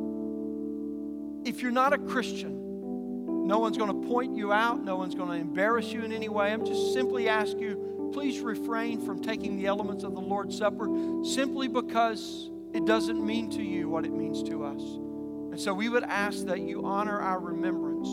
if 1.45 1.61
you're 1.61 1.71
not 1.71 1.93
a 1.93 1.97
Christian, 1.99 3.47
no 3.47 3.59
one's 3.59 3.77
going 3.77 4.01
to 4.01 4.07
point 4.07 4.35
you 4.35 4.51
out, 4.51 4.83
no 4.83 4.95
one's 4.95 5.13
going 5.13 5.29
to 5.29 5.35
embarrass 5.35 5.93
you 5.93 6.03
in 6.03 6.11
any 6.11 6.27
way. 6.27 6.51
I'm 6.51 6.65
just 6.65 6.91
simply 6.91 7.29
asking 7.29 7.61
you, 7.61 7.94
please 8.15 8.39
refrain 8.39 9.01
from 9.01 9.21
taking 9.21 9.57
the 9.57 9.65
elements 9.65 10.05
of 10.05 10.13
the 10.13 10.21
Lord's 10.21 10.57
Supper 10.57 10.87
simply 11.25 11.67
because 11.67 12.49
it 12.73 12.85
doesn't 12.85 13.23
mean 13.23 13.49
to 13.49 13.61
you 13.61 13.89
what 13.89 14.05
it 14.05 14.13
means 14.13 14.41
to 14.43 14.63
us. 14.63 14.81
And 14.81 15.59
so 15.59 15.73
we 15.73 15.89
would 15.89 16.05
ask 16.05 16.45
that 16.45 16.61
you 16.61 16.85
honor 16.85 17.19
our 17.19 17.41
remembrance. 17.41 18.07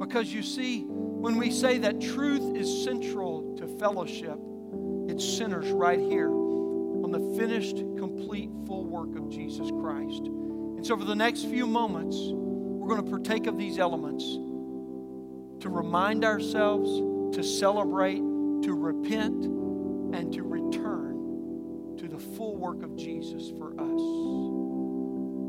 Because 0.00 0.32
you 0.32 0.42
see, 0.42 0.84
when 0.88 1.36
we 1.36 1.50
say 1.50 1.76
that 1.78 2.00
truth 2.00 2.56
is 2.56 2.82
central 2.82 3.54
to 3.58 3.66
fellowship, 3.78 4.38
it 5.06 5.20
centers 5.20 5.70
right 5.70 6.00
here 6.00 6.30
on 6.30 7.10
the 7.10 7.36
finished, 7.38 7.76
complete, 7.98 8.48
full 8.66 8.86
work 8.86 9.18
of 9.18 9.28
Jesus 9.28 9.70
Christ. 9.82 10.22
And 10.24 10.86
so, 10.86 10.96
for 10.96 11.04
the 11.04 11.14
next 11.14 11.42
few 11.42 11.66
moments, 11.66 12.16
we're 12.18 12.88
going 12.88 13.04
to 13.04 13.10
partake 13.10 13.46
of 13.48 13.58
these 13.58 13.78
elements 13.78 14.24
to 15.62 15.68
remind 15.68 16.24
ourselves, 16.24 17.36
to 17.36 17.42
celebrate, 17.42 18.22
to 18.64 18.74
repent, 18.74 19.44
and 20.14 20.32
to 20.32 20.42
return 20.42 21.96
to 21.98 22.08
the 22.08 22.18
full 22.18 22.56
work 22.56 22.82
of 22.82 22.96
Jesus 22.96 23.50
for 23.58 23.72
us. 23.72 24.00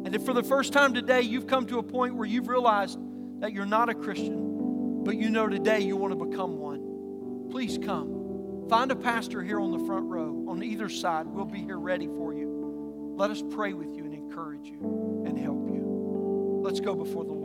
And 0.05 0.13
if 0.13 0.23
for 0.23 0.33
the 0.33 0.43
first 0.43 0.73
time 0.73 0.93
today 0.93 1.21
you've 1.21 1.47
come 1.47 1.65
to 1.67 1.79
a 1.79 1.83
point 1.83 2.15
where 2.15 2.27
you've 2.27 2.47
realized 2.47 2.99
that 3.39 3.53
you're 3.53 3.65
not 3.65 3.89
a 3.89 3.93
Christian, 3.93 5.03
but 5.03 5.15
you 5.15 5.29
know 5.29 5.47
today 5.47 5.79
you 5.81 5.95
want 5.95 6.17
to 6.17 6.25
become 6.25 6.57
one, 6.57 7.49
please 7.51 7.77
come. 7.77 8.67
Find 8.69 8.91
a 8.91 8.95
pastor 8.95 9.43
here 9.43 9.59
on 9.59 9.71
the 9.71 9.85
front 9.85 10.05
row, 10.05 10.45
on 10.47 10.63
either 10.63 10.89
side. 10.89 11.27
We'll 11.27 11.45
be 11.45 11.59
here 11.59 11.79
ready 11.79 12.07
for 12.07 12.33
you. 12.33 13.13
Let 13.15 13.31
us 13.31 13.43
pray 13.51 13.73
with 13.73 13.95
you 13.95 14.03
and 14.03 14.13
encourage 14.13 14.65
you 14.65 15.23
and 15.25 15.37
help 15.37 15.67
you. 15.69 16.61
Let's 16.63 16.79
go 16.79 16.95
before 16.95 17.23
the 17.23 17.31
Lord. 17.31 17.44